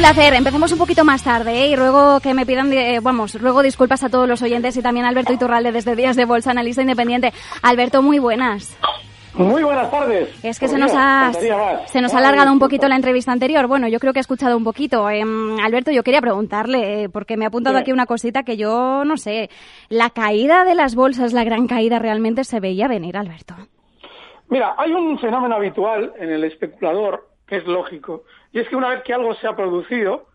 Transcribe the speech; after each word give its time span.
placer. 0.00 0.32
Empecemos 0.32 0.72
un 0.72 0.78
poquito 0.78 1.04
más 1.04 1.22
tarde 1.22 1.64
¿eh? 1.64 1.66
y 1.68 1.76
luego 1.76 2.20
que 2.20 2.32
me 2.32 2.46
pidan, 2.46 2.72
eh, 2.72 3.00
vamos, 3.02 3.34
luego 3.34 3.62
disculpas 3.62 4.02
a 4.02 4.08
todos 4.08 4.26
los 4.26 4.40
oyentes 4.40 4.74
y 4.78 4.82
también 4.82 5.04
a 5.04 5.10
Alberto 5.10 5.34
Iturralde 5.34 5.72
desde 5.72 5.94
Días 5.94 6.16
de 6.16 6.24
Bolsa, 6.24 6.52
analista 6.52 6.80
independiente. 6.80 7.34
Alberto, 7.62 8.00
muy 8.00 8.18
buenas. 8.18 8.78
Muy 9.34 9.62
buenas 9.62 9.90
tardes. 9.90 10.42
Es 10.42 10.58
que 10.58 10.68
se 10.68 10.78
nos 10.78 10.92
ha 10.96 11.32
se 11.86 12.00
nos 12.00 12.14
ha 12.14 12.18
alargado 12.18 12.50
un 12.50 12.58
poquito 12.58 12.88
la 12.88 12.96
entrevista 12.96 13.30
anterior. 13.30 13.66
Bueno, 13.66 13.88
yo 13.88 13.98
creo 13.98 14.14
que 14.14 14.18
he 14.18 14.22
escuchado 14.22 14.56
un 14.56 14.64
poquito. 14.64 15.08
Em, 15.10 15.58
Alberto, 15.60 15.90
yo 15.92 16.02
quería 16.02 16.22
preguntarle, 16.22 17.04
eh, 17.04 17.08
porque 17.10 17.36
me 17.36 17.44
ha 17.44 17.48
apuntado 17.48 17.76
aquí 17.76 17.92
una 17.92 18.06
cosita 18.06 18.42
que 18.42 18.56
yo 18.56 19.04
no 19.04 19.18
sé. 19.18 19.50
¿La 19.90 20.10
caída 20.10 20.64
de 20.64 20.74
las 20.74 20.94
bolsas, 20.94 21.34
la 21.34 21.44
gran 21.44 21.66
caída, 21.66 21.98
realmente 21.98 22.44
se 22.44 22.58
veía 22.58 22.88
venir, 22.88 23.18
Alberto? 23.18 23.54
Mira, 24.48 24.74
hay 24.78 24.92
un 24.92 25.18
fenómeno 25.18 25.56
habitual 25.56 26.12
en 26.18 26.30
el 26.30 26.44
especulador 26.44 27.29
es 27.50 27.66
lógico 27.66 28.24
y 28.52 28.60
es 28.60 28.68
que 28.68 28.76
una 28.76 28.88
vez 28.88 29.02
que 29.02 29.14
algo 29.14 29.34
se 29.34 29.46
ha 29.46 29.56
producido, 29.56 30.26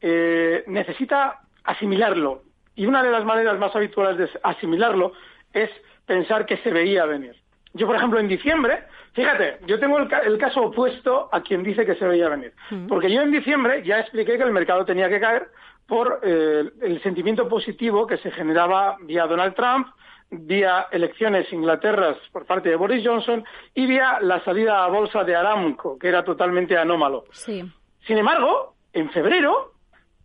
eh, 0.00 0.64
necesita 0.66 1.40
asimilarlo. 1.64 2.42
Y 2.74 2.86
una 2.86 3.02
de 3.02 3.10
las 3.10 3.24
maneras 3.24 3.58
más 3.58 3.74
habituales 3.76 4.16
de 4.18 4.40
asimilarlo 4.42 5.12
es 5.52 5.70
pensar 6.06 6.46
que 6.46 6.56
se 6.58 6.70
veía 6.72 7.04
venir. 7.04 7.36
Yo, 7.74 7.86
por 7.86 7.96
ejemplo, 7.96 8.18
en 8.18 8.28
diciembre, 8.28 8.84
fíjate, 9.12 9.58
yo 9.66 9.78
tengo 9.78 9.98
el, 9.98 10.38
caso 10.38 10.62
opuesto 10.62 11.28
a 11.32 11.40
quien 11.40 11.62
dice 11.62 11.86
que 11.86 11.94
se 11.94 12.06
veía 12.06 12.28
venir. 12.28 12.52
Mm. 12.70 12.86
Porque 12.86 13.10
yo 13.10 13.22
en 13.22 13.30
diciembre 13.30 13.82
ya 13.82 14.00
expliqué 14.00 14.36
que 14.36 14.42
el 14.42 14.52
mercado 14.52 14.84
tenía 14.84 15.08
que 15.08 15.20
caer 15.20 15.48
por 15.86 16.20
eh, 16.22 16.64
el 16.82 17.02
sentimiento 17.02 17.48
positivo 17.48 18.06
que 18.06 18.18
se 18.18 18.30
generaba 18.30 18.96
vía 19.02 19.26
Donald 19.26 19.54
Trump, 19.54 19.88
vía 20.32 20.86
elecciones 20.90 21.52
Inglaterras 21.52 22.16
por 22.32 22.46
parte 22.46 22.70
de 22.70 22.76
Boris 22.76 23.06
Johnson 23.06 23.44
y 23.74 23.86
vía 23.86 24.18
la 24.20 24.42
salida 24.44 24.84
a 24.84 24.88
bolsa 24.88 25.24
de 25.24 25.36
Aramco, 25.36 25.98
que 25.98 26.08
era 26.08 26.24
totalmente 26.24 26.76
anómalo. 26.76 27.24
Sí. 27.32 27.62
Sin 28.06 28.18
embargo, 28.18 28.74
en 28.92 29.10
febrero, 29.10 29.74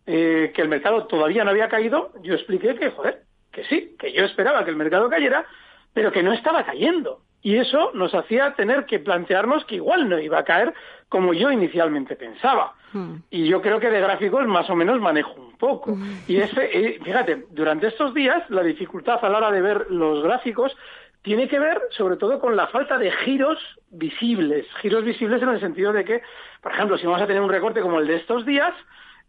eh, 0.06 0.52
que 0.54 0.62
el 0.62 0.68
mercado 0.68 1.06
todavía 1.06 1.44
no 1.44 1.50
había 1.50 1.68
caído, 1.68 2.12
yo 2.22 2.34
expliqué 2.34 2.74
que, 2.74 2.90
joder, 2.90 3.22
que 3.52 3.64
sí, 3.64 3.94
que 3.98 4.12
yo 4.12 4.24
esperaba 4.24 4.64
que 4.64 4.70
el 4.70 4.76
mercado 4.76 5.08
cayera, 5.08 5.46
pero 5.92 6.10
que 6.10 6.22
no 6.22 6.32
estaba 6.32 6.64
cayendo. 6.64 7.20
Y 7.40 7.56
eso 7.56 7.92
nos 7.94 8.14
hacía 8.14 8.54
tener 8.54 8.86
que 8.86 8.98
plantearnos 8.98 9.64
que 9.66 9.76
igual 9.76 10.08
no 10.08 10.18
iba 10.18 10.38
a 10.38 10.44
caer 10.44 10.74
como 11.08 11.32
yo 11.32 11.50
inicialmente 11.50 12.16
pensaba. 12.16 12.74
Hmm. 12.92 13.16
Y 13.30 13.46
yo 13.46 13.60
creo 13.60 13.80
que 13.80 13.90
de 13.90 14.00
gráficos 14.00 14.46
más 14.46 14.68
o 14.70 14.76
menos 14.76 15.00
manejo 15.00 15.34
un 15.34 15.56
poco. 15.56 15.92
Hmm. 15.92 16.20
Y 16.26 16.38
ese, 16.38 16.70
eh, 16.72 17.00
fíjate, 17.02 17.46
durante 17.50 17.88
estos 17.88 18.14
días 18.14 18.48
la 18.50 18.62
dificultad 18.62 19.24
a 19.24 19.28
la 19.28 19.38
hora 19.38 19.50
de 19.50 19.60
ver 19.60 19.86
los 19.90 20.22
gráficos 20.22 20.76
tiene 21.22 21.48
que 21.48 21.58
ver 21.58 21.80
sobre 21.90 22.16
todo 22.16 22.38
con 22.38 22.56
la 22.56 22.68
falta 22.68 22.98
de 22.98 23.10
giros 23.10 23.58
visibles. 23.90 24.66
Giros 24.80 25.04
visibles 25.04 25.42
en 25.42 25.48
el 25.50 25.60
sentido 25.60 25.92
de 25.92 26.04
que, 26.04 26.22
por 26.62 26.72
ejemplo, 26.72 26.96
si 26.96 27.06
vamos 27.06 27.22
a 27.22 27.26
tener 27.26 27.42
un 27.42 27.50
recorte 27.50 27.80
como 27.80 27.98
el 27.98 28.06
de 28.06 28.16
estos 28.16 28.46
días, 28.46 28.72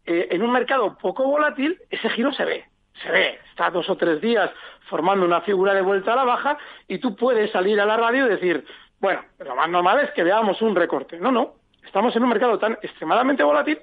eh, 0.05 0.27
en 0.31 0.43
un 0.43 0.51
mercado 0.51 0.97
poco 0.97 1.25
volátil, 1.25 1.79
ese 1.89 2.09
giro 2.09 2.31
se 2.31 2.45
ve 2.45 2.65
se 3.01 3.11
ve, 3.11 3.39
está 3.49 3.69
dos 3.69 3.89
o 3.89 3.97
tres 3.97 4.21
días 4.21 4.49
formando 4.89 5.25
una 5.25 5.41
figura 5.41 5.73
de 5.73 5.81
vuelta 5.81 6.13
a 6.13 6.17
la 6.17 6.25
baja 6.25 6.57
y 6.87 6.97
tú 6.99 7.15
puedes 7.15 7.51
salir 7.51 7.79
a 7.79 7.85
la 7.85 7.97
radio 7.97 8.25
y 8.25 8.29
decir, 8.29 8.65
bueno, 8.99 9.23
lo 9.39 9.55
más 9.55 9.69
normal 9.69 9.99
es 9.99 10.11
que 10.11 10.23
veamos 10.23 10.61
un 10.61 10.75
recorte. 10.75 11.19
No, 11.19 11.31
no, 11.31 11.55
estamos 11.89 12.15
en 12.15 12.21
un 12.21 12.29
mercado 12.29 12.59
tan 12.59 12.73
extremadamente 12.83 13.41
volátil 13.41 13.79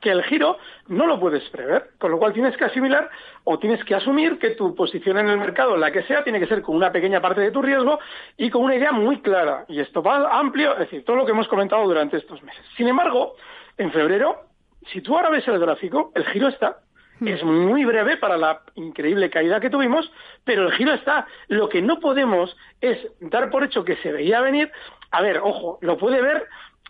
que 0.00 0.10
el 0.10 0.22
giro 0.24 0.56
no 0.88 1.06
lo 1.06 1.20
puedes 1.20 1.46
prever, 1.50 1.90
con 1.98 2.10
lo 2.10 2.18
cual 2.18 2.32
tienes 2.32 2.56
que 2.56 2.64
asimilar 2.64 3.10
o 3.44 3.58
tienes 3.58 3.84
que 3.84 3.94
asumir 3.94 4.38
que 4.38 4.50
tu 4.50 4.74
posición 4.74 5.18
en 5.18 5.28
el 5.28 5.36
mercado, 5.36 5.76
la 5.76 5.92
que 5.92 6.02
sea, 6.04 6.24
tiene 6.24 6.40
que 6.40 6.46
ser 6.46 6.62
con 6.62 6.76
una 6.76 6.90
pequeña 6.92 7.20
parte 7.20 7.42
de 7.42 7.50
tu 7.50 7.60
riesgo 7.60 7.98
y 8.38 8.48
con 8.48 8.64
una 8.64 8.74
idea 8.74 8.92
muy 8.92 9.20
clara. 9.20 9.66
Y 9.68 9.80
esto 9.80 10.02
va 10.02 10.38
amplio, 10.38 10.72
es 10.72 10.78
decir, 10.78 11.04
todo 11.04 11.16
lo 11.16 11.26
que 11.26 11.32
hemos 11.32 11.46
comentado 11.48 11.84
durante 11.84 12.16
estos 12.16 12.42
meses. 12.42 12.64
Sin 12.74 12.88
embargo, 12.88 13.34
en 13.76 13.92
febrero, 13.92 14.44
si 14.92 15.02
tú 15.02 15.14
ahora 15.14 15.28
ves 15.28 15.46
el 15.46 15.58
gráfico, 15.58 16.12
el 16.14 16.24
giro 16.26 16.48
está 16.48 16.78
Hmm. 17.18 17.28
Es 17.28 17.42
muy 17.42 17.84
breve 17.84 18.16
para 18.16 18.36
la 18.36 18.62
increíble 18.74 19.30
caída 19.30 19.60
que 19.60 19.70
tuvimos, 19.70 20.10
pero 20.44 20.66
el 20.66 20.72
giro 20.72 20.92
está. 20.92 21.26
Lo 21.48 21.68
que 21.68 21.80
no 21.80 21.98
podemos 21.98 22.56
es 22.80 22.98
dar 23.20 23.50
por 23.50 23.64
hecho 23.64 23.84
que 23.84 23.96
se 23.96 24.12
veía 24.12 24.40
venir. 24.40 24.70
A 25.10 25.22
ver, 25.22 25.38
ojo, 25.38 25.78
lo 25.80 25.96
puede 25.96 26.20
ver 26.20 26.46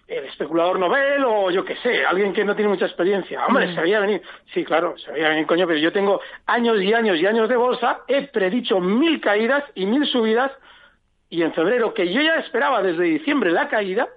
el 0.09 0.25
especulador 0.25 0.79
novel 0.79 1.25
o 1.25 1.51
yo 1.51 1.65
qué 1.65 1.77
sé, 1.77 2.05
alguien 2.05 2.33
que 2.33 2.45
no 2.45 2.55
tiene 2.55 2.71
mucha 2.71 2.87
experiencia. 2.87 3.45
Hombre, 3.47 3.67
hmm. 3.67 3.75
se 3.75 3.81
veía 3.81 4.01
venir. 4.01 4.23
Sí, 4.55 4.65
claro, 4.65 4.97
se 4.99 5.11
veía 5.13 5.31
venir, 5.31 5.47
coño, 5.47 5.67
pero 5.67 5.79
yo 5.79 5.93
tengo 5.93 6.21
años 6.47 6.81
y 6.81 6.95
años 6.95 7.19
y 7.19 7.27
años 7.27 7.49
de 7.49 7.57
bolsa, 7.57 8.01
he 8.07 8.23
predicho 8.29 8.81
mil 8.81 9.21
caídas 9.21 9.65
y 9.75 9.87
mil 9.87 10.07
subidas, 10.07 10.53
y 11.29 11.43
en 11.43 11.53
febrero, 11.53 11.93
que 11.93 12.13
yo 12.13 12.21
ya 12.21 12.37
esperaba 12.37 12.83
desde 12.83 13.03
diciembre 13.03 13.51
la 13.51 13.69
caída, 13.69 14.09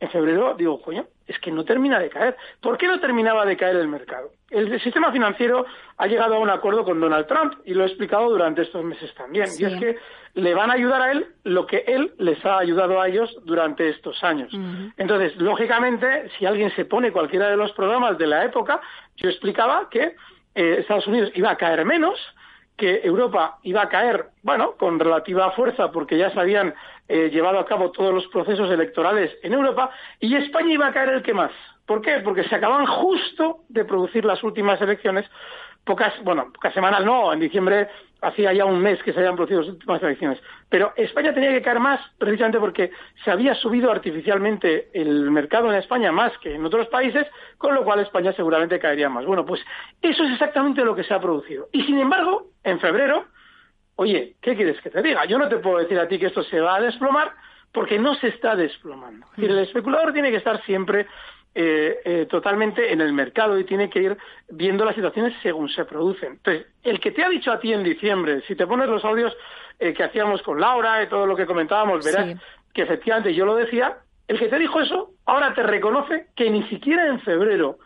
en 0.00 0.10
febrero 0.10 0.54
digo, 0.54 0.80
coño, 0.80 1.06
es 1.26 1.38
que 1.38 1.50
no 1.50 1.64
termina 1.64 1.98
de 1.98 2.10
caer. 2.10 2.36
¿Por 2.60 2.76
qué 2.76 2.86
no 2.86 3.00
terminaba 3.00 3.46
de 3.46 3.56
caer 3.56 3.76
el 3.76 3.88
mercado? 3.88 4.30
El 4.50 4.80
sistema 4.80 5.10
financiero 5.10 5.64
ha 5.96 6.06
llegado 6.06 6.36
a 6.36 6.38
un 6.38 6.50
acuerdo 6.50 6.84
con 6.84 7.00
Donald 7.00 7.26
Trump 7.26 7.54
y 7.64 7.74
lo 7.74 7.84
he 7.84 7.86
explicado 7.86 8.28
durante 8.30 8.62
estos 8.62 8.84
meses 8.84 9.12
también. 9.14 9.48
Y 9.58 9.64
es 9.64 9.74
que 9.80 9.96
le 10.34 10.54
van 10.54 10.70
a 10.70 10.74
ayudar 10.74 11.00
a 11.00 11.12
él 11.12 11.26
lo 11.44 11.66
que 11.66 11.84
él 11.86 12.12
les 12.18 12.44
ha 12.44 12.58
ayudado 12.58 13.00
a 13.00 13.08
ellos 13.08 13.36
durante 13.44 13.88
estos 13.88 14.22
años. 14.22 14.52
Entonces, 14.96 15.36
lógicamente, 15.36 16.28
si 16.38 16.46
alguien 16.46 16.70
se 16.74 16.84
pone 16.84 17.12
cualquiera 17.12 17.48
de 17.48 17.56
los 17.56 17.72
programas 17.72 18.18
de 18.18 18.26
la 18.26 18.44
época, 18.44 18.80
yo 19.16 19.28
explicaba 19.28 19.88
que 19.90 20.16
eh, 20.54 20.76
Estados 20.80 21.06
Unidos 21.06 21.30
iba 21.34 21.50
a 21.50 21.56
caer 21.56 21.84
menos, 21.84 22.18
que 22.76 23.00
Europa 23.04 23.58
iba 23.62 23.82
a 23.82 23.88
caer, 23.88 24.26
bueno, 24.42 24.72
con 24.76 24.98
relativa 24.98 25.50
fuerza 25.52 25.92
porque 25.92 26.18
ya 26.18 26.30
se 26.30 26.40
habían 26.40 26.74
eh, 27.08 27.30
llevado 27.30 27.58
a 27.58 27.66
cabo 27.66 27.92
todos 27.92 28.12
los 28.12 28.26
procesos 28.28 28.70
electorales 28.70 29.30
en 29.42 29.52
Europa 29.52 29.90
y 30.20 30.34
España 30.36 30.72
iba 30.72 30.88
a 30.88 30.92
caer 30.92 31.10
el 31.10 31.22
que 31.22 31.34
más. 31.34 31.52
¿Por 31.86 32.00
qué? 32.00 32.20
Porque 32.24 32.44
se 32.44 32.54
acaban 32.54 32.86
justo 32.86 33.60
de 33.68 33.84
producir 33.84 34.24
las 34.24 34.42
últimas 34.42 34.80
elecciones, 34.80 35.26
pocas, 35.84 36.12
bueno, 36.22 36.50
pocas 36.52 36.72
semanas 36.72 37.04
no, 37.04 37.32
en 37.32 37.40
diciembre 37.40 37.88
hacía 38.20 38.52
ya 38.52 38.64
un 38.64 38.80
mes 38.80 39.02
que 39.02 39.12
se 39.12 39.18
habían 39.18 39.36
producido 39.36 39.60
las 39.60 39.70
últimas 39.70 40.02
elecciones. 40.02 40.40
Pero 40.68 40.92
España 40.96 41.34
tenía 41.34 41.50
que 41.50 41.62
caer 41.62 41.78
más 41.78 42.00
precisamente 42.18 42.58
porque 42.58 42.90
se 43.22 43.30
había 43.30 43.54
subido 43.54 43.90
artificialmente 43.90 44.88
el 44.94 45.30
mercado 45.30 45.70
en 45.70 45.78
España 45.78 46.10
más 46.10 46.36
que 46.38 46.54
en 46.54 46.64
otros 46.64 46.88
países, 46.88 47.26
con 47.58 47.74
lo 47.74 47.84
cual 47.84 48.00
España 48.00 48.32
seguramente 48.32 48.78
caería 48.78 49.08
más. 49.08 49.26
Bueno, 49.26 49.44
pues 49.44 49.60
eso 50.00 50.24
es 50.24 50.32
exactamente 50.32 50.84
lo 50.84 50.94
que 50.94 51.04
se 51.04 51.12
ha 51.12 51.20
producido. 51.20 51.68
Y 51.72 51.82
sin 51.82 51.98
embargo, 51.98 52.48
en 52.62 52.80
febrero, 52.80 53.26
oye, 53.96 54.36
¿qué 54.40 54.56
quieres 54.56 54.80
que 54.80 54.90
te 54.90 55.02
diga? 55.02 55.26
Yo 55.26 55.38
no 55.38 55.48
te 55.48 55.58
puedo 55.58 55.78
decir 55.78 55.98
a 55.98 56.08
ti 56.08 56.18
que 56.18 56.26
esto 56.26 56.42
se 56.44 56.60
va 56.60 56.76
a 56.76 56.80
desplomar 56.80 57.32
porque 57.74 57.98
no 57.98 58.14
se 58.14 58.28
está 58.28 58.54
desplomando. 58.54 59.26
Es 59.32 59.36
decir, 59.36 59.50
el 59.50 59.58
especulador 59.58 60.12
tiene 60.12 60.30
que 60.30 60.36
estar 60.36 60.64
siempre 60.64 61.08
eh, 61.56 61.98
eh, 62.04 62.26
totalmente 62.30 62.92
en 62.92 63.00
el 63.00 63.12
mercado 63.12 63.58
y 63.58 63.64
tiene 63.64 63.90
que 63.90 64.00
ir 64.00 64.16
viendo 64.48 64.84
las 64.84 64.94
situaciones 64.94 65.34
según 65.42 65.68
se 65.68 65.84
producen. 65.84 66.34
Entonces, 66.34 66.66
el 66.84 67.00
que 67.00 67.10
te 67.10 67.24
ha 67.24 67.28
dicho 67.28 67.50
a 67.50 67.58
ti 67.58 67.72
en 67.72 67.82
diciembre, 67.82 68.42
si 68.46 68.54
te 68.54 68.66
pones 68.66 68.88
los 68.88 69.04
audios 69.04 69.36
eh, 69.80 69.92
que 69.92 70.04
hacíamos 70.04 70.40
con 70.42 70.60
Laura 70.60 71.02
y 71.02 71.08
todo 71.08 71.26
lo 71.26 71.34
que 71.34 71.46
comentábamos, 71.46 72.04
verás 72.04 72.38
que 72.72 72.82
efectivamente 72.82 73.34
yo 73.34 73.44
lo 73.44 73.56
decía, 73.56 73.98
el 74.28 74.38
que 74.38 74.48
te 74.48 74.58
dijo 74.58 74.80
eso 74.80 75.10
ahora 75.26 75.52
te 75.52 75.64
reconoce 75.64 76.28
que 76.36 76.50
ni 76.50 76.62
siquiera 76.68 77.08
en 77.08 77.20
febrero 77.20 77.78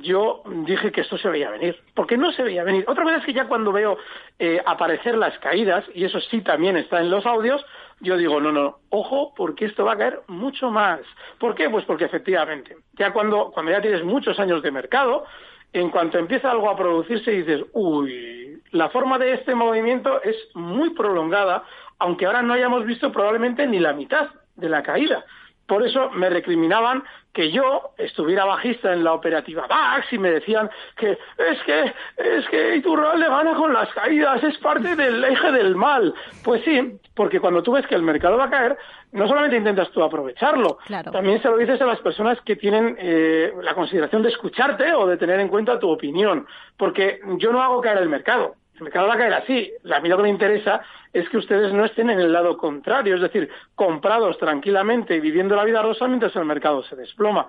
yo 0.00 0.42
dije 0.64 0.92
que 0.92 1.00
esto 1.00 1.18
se 1.18 1.28
veía 1.28 1.50
venir, 1.50 1.76
porque 1.94 2.16
no 2.16 2.32
se 2.32 2.42
veía 2.42 2.62
venir. 2.62 2.84
Otra 2.86 3.04
vez 3.04 3.18
es 3.18 3.24
que 3.24 3.32
ya 3.32 3.46
cuando 3.46 3.72
veo 3.72 3.98
eh, 4.38 4.62
aparecer 4.64 5.16
las 5.16 5.36
caídas, 5.40 5.84
y 5.94 6.04
eso 6.04 6.20
sí 6.20 6.40
también 6.40 6.76
está 6.76 7.00
en 7.00 7.10
los 7.10 7.26
audios, 7.26 7.64
yo 8.02 8.16
digo, 8.16 8.40
no, 8.40 8.50
no, 8.50 8.80
ojo, 8.90 9.32
porque 9.34 9.64
esto 9.64 9.84
va 9.84 9.92
a 9.92 9.98
caer 9.98 10.22
mucho 10.26 10.70
más. 10.70 11.00
¿Por 11.38 11.54
qué? 11.54 11.70
Pues 11.70 11.84
porque 11.84 12.04
efectivamente, 12.04 12.76
ya 12.94 13.12
cuando, 13.12 13.52
cuando 13.52 13.70
ya 13.70 13.80
tienes 13.80 14.04
muchos 14.04 14.38
años 14.40 14.62
de 14.62 14.72
mercado, 14.72 15.24
en 15.72 15.88
cuanto 15.88 16.18
empieza 16.18 16.50
algo 16.50 16.68
a 16.68 16.76
producirse 16.76 17.30
dices, 17.30 17.64
uy, 17.72 18.60
la 18.72 18.90
forma 18.90 19.18
de 19.18 19.34
este 19.34 19.54
movimiento 19.54 20.20
es 20.22 20.36
muy 20.54 20.90
prolongada, 20.90 21.64
aunque 21.98 22.26
ahora 22.26 22.42
no 22.42 22.54
hayamos 22.54 22.84
visto 22.84 23.12
probablemente 23.12 23.66
ni 23.66 23.78
la 23.78 23.92
mitad 23.92 24.30
de 24.56 24.68
la 24.68 24.82
caída. 24.82 25.24
Por 25.66 25.86
eso 25.86 26.10
me 26.10 26.28
recriminaban 26.28 27.04
que 27.32 27.50
yo 27.50 27.92
estuviera 27.96 28.44
bajista 28.44 28.92
en 28.92 29.04
la 29.04 29.14
operativa. 29.14 29.66
DAX 29.66 30.12
y 30.12 30.18
me 30.18 30.30
decían 30.30 30.70
que 30.96 31.12
es 31.12 31.62
que 31.64 31.92
es 32.16 32.48
que 32.50 32.76
Iturralde 32.76 33.26
gana 33.26 33.54
con 33.54 33.72
las 33.72 33.88
caídas, 33.94 34.42
es 34.44 34.58
parte 34.58 34.94
del 34.94 35.24
eje 35.24 35.50
del 35.52 35.74
mal. 35.74 36.14
Pues 36.44 36.62
sí, 36.64 36.98
porque 37.14 37.40
cuando 37.40 37.62
tú 37.62 37.72
ves 37.72 37.86
que 37.86 37.94
el 37.94 38.02
mercado 38.02 38.36
va 38.36 38.44
a 38.44 38.50
caer, 38.50 38.76
no 39.12 39.26
solamente 39.26 39.56
intentas 39.56 39.90
tú 39.90 40.02
aprovecharlo, 40.02 40.78
también 41.10 41.40
se 41.40 41.48
lo 41.48 41.56
dices 41.56 41.80
a 41.80 41.86
las 41.86 42.00
personas 42.00 42.38
que 42.42 42.56
tienen 42.56 42.96
eh, 42.98 43.52
la 43.62 43.74
consideración 43.74 44.22
de 44.22 44.30
escucharte 44.30 44.92
o 44.92 45.06
de 45.06 45.16
tener 45.16 45.40
en 45.40 45.48
cuenta 45.48 45.78
tu 45.78 45.90
opinión, 45.90 46.46
porque 46.76 47.20
yo 47.38 47.52
no 47.52 47.62
hago 47.62 47.80
caer 47.80 47.98
el 47.98 48.08
mercado, 48.08 48.56
el 48.76 48.82
mercado 48.82 49.08
va 49.08 49.14
a 49.14 49.18
caer 49.18 49.34
así. 49.34 49.72
A 49.92 50.00
mí 50.00 50.08
lo 50.08 50.16
que 50.16 50.22
me 50.24 50.28
interesa 50.28 50.82
es 51.12 51.28
que 51.28 51.36
ustedes 51.36 51.72
no 51.72 51.84
estén 51.84 52.10
en 52.10 52.20
el 52.20 52.32
lado 52.32 52.56
contrario, 52.56 53.16
es 53.16 53.20
decir, 53.20 53.48
comprados 53.74 54.38
tranquilamente 54.38 55.14
y 55.16 55.20
viviendo 55.20 55.54
la 55.54 55.64
vida 55.64 55.82
rosa 55.82 56.08
mientras 56.08 56.34
el 56.36 56.44
mercado 56.44 56.82
se 56.84 56.96
desploma. 56.96 57.48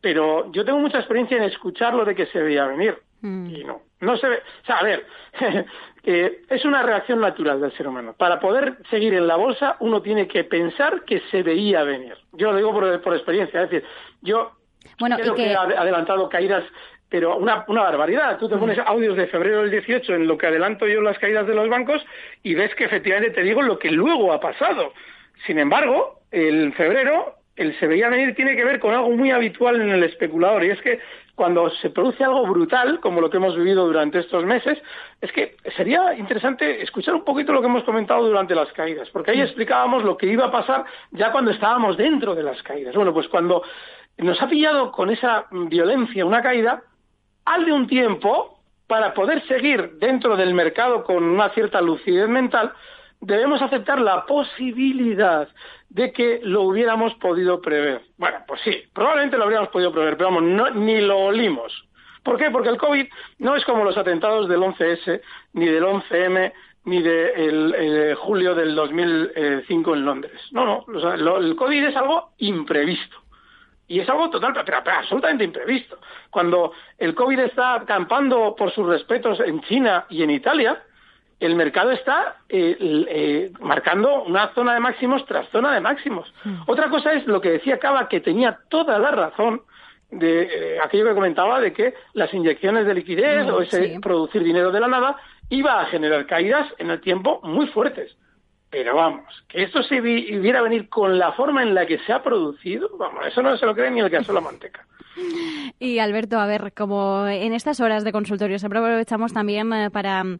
Pero 0.00 0.50
yo 0.52 0.64
tengo 0.64 0.78
mucha 0.78 0.98
experiencia 0.98 1.36
en 1.36 1.44
escucharlo 1.44 2.04
de 2.04 2.14
que 2.14 2.26
se 2.26 2.42
veía 2.42 2.66
venir. 2.66 2.98
Mm. 3.22 3.46
Y 3.50 3.64
no, 3.64 3.82
no 4.00 4.16
se 4.16 4.28
ve. 4.28 4.42
O 4.62 4.66
sea, 4.66 4.78
a 4.78 4.84
ver, 4.84 5.06
eh, 6.04 6.42
es 6.48 6.64
una 6.64 6.82
reacción 6.82 7.20
natural 7.20 7.60
del 7.60 7.72
ser 7.72 7.88
humano. 7.88 8.14
Para 8.16 8.40
poder 8.40 8.78
seguir 8.90 9.14
en 9.14 9.26
la 9.26 9.36
bolsa, 9.36 9.76
uno 9.80 10.02
tiene 10.02 10.28
que 10.28 10.44
pensar 10.44 11.04
que 11.04 11.20
se 11.30 11.42
veía 11.42 11.82
venir. 11.84 12.16
Yo 12.32 12.50
lo 12.50 12.56
digo 12.58 12.72
por, 12.72 13.00
por 13.00 13.14
experiencia, 13.14 13.62
es 13.62 13.70
decir, 13.70 13.88
yo 14.20 14.52
bueno, 14.98 15.16
creo 15.16 15.34
que... 15.34 15.44
que 15.44 15.52
he 15.52 15.56
adelantado 15.56 16.28
caídas 16.28 16.64
pero 17.08 17.36
una, 17.36 17.64
una 17.68 17.82
barbaridad. 17.82 18.38
Tú 18.38 18.48
te 18.48 18.56
pones 18.56 18.78
audios 18.78 19.16
de 19.16 19.28
febrero 19.28 19.62
del 19.62 19.70
18 19.70 20.14
en 20.14 20.26
lo 20.26 20.36
que 20.36 20.46
adelanto 20.46 20.86
yo 20.86 21.00
las 21.00 21.18
caídas 21.18 21.46
de 21.46 21.54
los 21.54 21.68
bancos 21.68 22.04
y 22.42 22.54
ves 22.54 22.74
que 22.74 22.84
efectivamente 22.84 23.30
te 23.30 23.42
digo 23.42 23.62
lo 23.62 23.78
que 23.78 23.90
luego 23.90 24.32
ha 24.32 24.40
pasado. 24.40 24.92
Sin 25.46 25.58
embargo, 25.58 26.20
el 26.32 26.72
febrero, 26.74 27.36
el 27.54 27.78
se 27.78 27.86
veía 27.86 28.08
venir 28.08 28.34
tiene 28.34 28.56
que 28.56 28.64
ver 28.64 28.80
con 28.80 28.92
algo 28.92 29.10
muy 29.10 29.30
habitual 29.30 29.80
en 29.80 29.90
el 29.90 30.02
especulador 30.02 30.64
y 30.64 30.70
es 30.70 30.80
que 30.80 30.98
cuando 31.36 31.68
se 31.68 31.90
produce 31.90 32.24
algo 32.24 32.46
brutal, 32.46 32.98
como 33.00 33.20
lo 33.20 33.28
que 33.28 33.36
hemos 33.36 33.54
vivido 33.56 33.86
durante 33.86 34.20
estos 34.20 34.44
meses, 34.44 34.78
es 35.20 35.30
que 35.32 35.56
sería 35.76 36.14
interesante 36.14 36.82
escuchar 36.82 37.14
un 37.14 37.24
poquito 37.24 37.52
lo 37.52 37.60
que 37.60 37.66
hemos 37.66 37.84
comentado 37.84 38.26
durante 38.26 38.54
las 38.54 38.72
caídas, 38.72 39.10
porque 39.10 39.32
ahí 39.32 39.42
explicábamos 39.42 40.02
lo 40.02 40.16
que 40.16 40.26
iba 40.26 40.46
a 40.46 40.50
pasar 40.50 40.86
ya 41.10 41.30
cuando 41.32 41.50
estábamos 41.50 41.98
dentro 41.98 42.34
de 42.34 42.42
las 42.42 42.62
caídas. 42.62 42.94
Bueno, 42.94 43.12
pues 43.12 43.28
cuando 43.28 43.62
nos 44.18 44.40
ha 44.40 44.48
pillado 44.48 44.92
con 44.92 45.10
esa 45.10 45.46
violencia 45.50 46.24
una 46.24 46.42
caída, 46.42 46.82
al 47.44 47.64
de 47.64 47.72
un 47.72 47.86
tiempo, 47.86 48.60
para 48.86 49.14
poder 49.14 49.46
seguir 49.46 49.98
dentro 49.98 50.36
del 50.36 50.54
mercado 50.54 51.04
con 51.04 51.22
una 51.24 51.50
cierta 51.50 51.80
lucidez 51.80 52.28
mental, 52.28 52.72
debemos 53.20 53.60
aceptar 53.62 54.00
la 54.00 54.24
posibilidad 54.26 55.48
de 55.88 56.12
que 56.12 56.40
lo 56.42 56.62
hubiéramos 56.62 57.14
podido 57.14 57.60
prever. 57.60 58.02
Bueno, 58.16 58.38
pues 58.46 58.60
sí, 58.62 58.82
probablemente 58.92 59.36
lo 59.36 59.44
habríamos 59.44 59.68
podido 59.68 59.92
prever, 59.92 60.16
pero 60.16 60.30
vamos, 60.30 60.74
ni 60.74 61.00
lo 61.00 61.18
olimos. 61.18 61.72
¿Por 62.22 62.38
qué? 62.38 62.50
Porque 62.50 62.68
el 62.68 62.76
COVID 62.76 63.06
no 63.38 63.54
es 63.54 63.64
como 63.64 63.84
los 63.84 63.96
atentados 63.96 64.48
del 64.48 64.60
11S, 64.60 65.20
ni 65.52 65.66
del 65.66 65.84
11M, 65.84 66.52
ni 66.84 67.02
de 67.02 67.30
el, 67.32 68.14
julio 68.16 68.54
del 68.54 68.74
2005 68.74 69.94
en 69.94 70.04
Londres. 70.04 70.40
No, 70.50 70.84
no, 70.86 71.36
el 71.38 71.56
COVID 71.56 71.84
es 71.86 71.96
algo 71.96 72.30
imprevisto. 72.38 73.16
Y 73.88 74.00
es 74.00 74.08
algo 74.08 74.30
total, 74.30 74.52
pero, 74.64 74.78
absolutamente 74.78 75.44
imprevisto. 75.44 75.98
Cuando 76.30 76.72
el 76.98 77.14
COVID 77.14 77.38
está 77.40 77.74
acampando 77.74 78.54
por 78.56 78.72
sus 78.72 78.86
respetos 78.86 79.40
en 79.40 79.60
China 79.62 80.06
y 80.08 80.22
en 80.22 80.30
Italia, 80.30 80.82
el 81.38 81.54
mercado 81.54 81.92
está 81.92 82.36
eh, 82.48 82.76
eh, 82.80 83.52
marcando 83.60 84.24
una 84.24 84.52
zona 84.54 84.74
de 84.74 84.80
máximos 84.80 85.24
tras 85.26 85.48
zona 85.50 85.74
de 85.74 85.80
máximos. 85.80 86.32
Mm. 86.44 86.62
Otra 86.66 86.88
cosa 86.88 87.12
es 87.12 87.26
lo 87.26 87.40
que 87.40 87.50
decía 87.50 87.78
Cava, 87.78 88.08
que 88.08 88.20
tenía 88.20 88.58
toda 88.68 88.98
la 88.98 89.10
razón 89.10 89.62
de 90.10 90.42
eh, 90.42 90.78
aquello 90.82 91.06
que 91.06 91.14
comentaba 91.14 91.60
de 91.60 91.72
que 91.72 91.94
las 92.14 92.32
inyecciones 92.32 92.86
de 92.86 92.94
liquidez 92.94 93.46
mm, 93.46 93.50
o 93.50 93.60
ese 93.60 93.98
producir 94.00 94.42
dinero 94.42 94.70
de 94.70 94.80
la 94.80 94.88
nada 94.88 95.16
iba 95.50 95.80
a 95.80 95.86
generar 95.86 96.26
caídas 96.26 96.66
en 96.78 96.90
el 96.90 97.00
tiempo 97.00 97.40
muy 97.42 97.66
fuertes. 97.68 98.16
Pero 98.70 98.96
vamos, 98.96 99.24
que 99.48 99.62
esto 99.62 99.82
se 99.82 100.00
viera 100.00 100.60
venir 100.60 100.88
con 100.88 101.18
la 101.18 101.32
forma 101.32 101.62
en 101.62 101.74
la 101.74 101.86
que 101.86 101.98
se 102.00 102.12
ha 102.12 102.22
producido, 102.22 102.90
vamos, 102.98 103.26
eso 103.26 103.42
no 103.42 103.56
se 103.56 103.64
lo 103.64 103.74
cree 103.74 103.90
ni 103.90 104.00
el 104.00 104.10
que 104.10 104.16
asó 104.16 104.32
la 104.32 104.40
manteca. 104.40 104.86
Y 105.78 105.98
Alberto, 105.98 106.38
a 106.38 106.46
ver, 106.46 106.72
como 106.74 107.26
en 107.26 107.52
estas 107.54 107.80
horas 107.80 108.04
de 108.04 108.12
consultorio 108.12 108.58
siempre 108.58 108.80
aprovechamos 108.80 109.32
también 109.32 109.72
eh, 109.72 109.90
para 109.90 110.22
mm, 110.22 110.38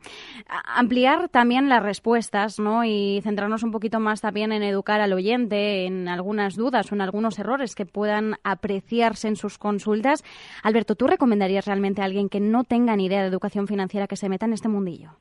ampliar 0.49 1.29
también 1.29 1.69
las 1.69 1.83
respuestas, 1.83 2.59
¿no? 2.59 2.85
Y 2.85 3.21
centrarnos 3.23 3.63
un 3.63 3.71
poquito 3.71 4.01
más 4.01 4.21
también 4.21 4.53
en 4.53 4.63
educar 4.63 5.01
al 5.01 5.13
oyente 5.13 5.87
en 5.87 6.09
algunas 6.09 6.57
dudas 6.57 6.91
o 6.93 6.95
en 6.95 7.01
algunos 7.01 7.39
errores 7.39 7.75
que 7.75 7.87
puedan 7.87 8.37
apreciarse 8.45 9.29
en 9.29 9.37
sus 9.37 9.57
consultas. 9.57 10.25
Alberto, 10.63 10.95
¿tú 10.95 11.07
recomendarías 11.07 11.67
realmente 11.67 12.03
a 12.03 12.05
alguien 12.05 12.29
que 12.29 12.41
no 12.41 12.65
tenga 12.65 12.97
ni 12.97 13.07
idea 13.07 13.23
de 13.23 13.29
educación 13.29 13.67
financiera 13.67 14.07
que 14.07 14.17
se 14.17 14.29
meta 14.29 14.47
en 14.47 14.53
este 14.53 14.69
mundillo? 14.69 15.13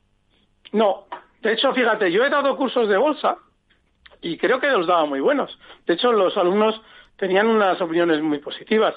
No, 0.72 1.06
de 1.46 1.52
hecho, 1.52 1.72
fíjate, 1.72 2.10
yo 2.10 2.24
he 2.24 2.30
dado 2.30 2.56
cursos 2.56 2.88
de 2.88 2.96
bolsa 2.96 3.36
y 4.20 4.36
creo 4.36 4.58
que 4.58 4.66
los 4.66 4.88
daba 4.88 5.06
muy 5.06 5.20
buenos. 5.20 5.56
De 5.86 5.94
hecho, 5.94 6.10
los 6.10 6.36
alumnos 6.36 6.82
tenían 7.16 7.46
unas 7.46 7.80
opiniones 7.80 8.20
muy 8.20 8.38
positivas, 8.38 8.94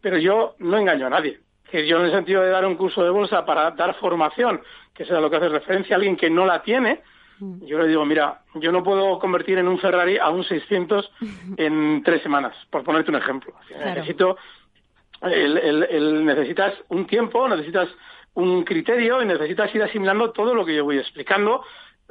pero 0.00 0.16
yo 0.16 0.54
no 0.58 0.78
engaño 0.78 1.06
a 1.06 1.10
nadie. 1.10 1.40
Que 1.70 1.86
yo 1.86 1.98
en 1.98 2.06
el 2.06 2.12
sentido 2.12 2.42
de 2.42 2.48
dar 2.48 2.64
un 2.64 2.76
curso 2.76 3.04
de 3.04 3.10
bolsa 3.10 3.44
para 3.44 3.72
dar 3.72 3.94
formación, 3.96 4.62
que 4.94 5.04
sea 5.04 5.20
lo 5.20 5.28
que 5.28 5.36
hace 5.36 5.50
referencia 5.50 5.94
a 5.94 5.98
alguien 5.98 6.16
que 6.16 6.30
no 6.30 6.46
la 6.46 6.62
tiene, 6.62 7.02
mm. 7.38 7.66
yo 7.66 7.78
le 7.78 7.88
digo, 7.88 8.06
mira, 8.06 8.40
yo 8.54 8.72
no 8.72 8.82
puedo 8.82 9.18
convertir 9.18 9.58
en 9.58 9.68
un 9.68 9.78
Ferrari 9.78 10.16
a 10.16 10.30
un 10.30 10.44
600 10.44 11.10
en 11.58 12.02
tres 12.02 12.22
semanas, 12.22 12.56
por 12.70 12.84
ponerte 12.84 13.10
un 13.10 13.18
ejemplo. 13.18 13.52
Necesito, 13.84 14.38
el, 15.20 16.24
necesitas 16.24 16.72
un 16.88 17.06
tiempo, 17.06 17.46
necesitas 17.48 17.90
un 18.34 18.64
criterio 18.64 19.22
y 19.22 19.26
necesitas 19.26 19.74
ir 19.74 19.82
asimilando 19.82 20.30
todo 20.30 20.54
lo 20.54 20.64
que 20.64 20.74
yo 20.74 20.84
voy 20.84 20.96
explicando 20.98 21.62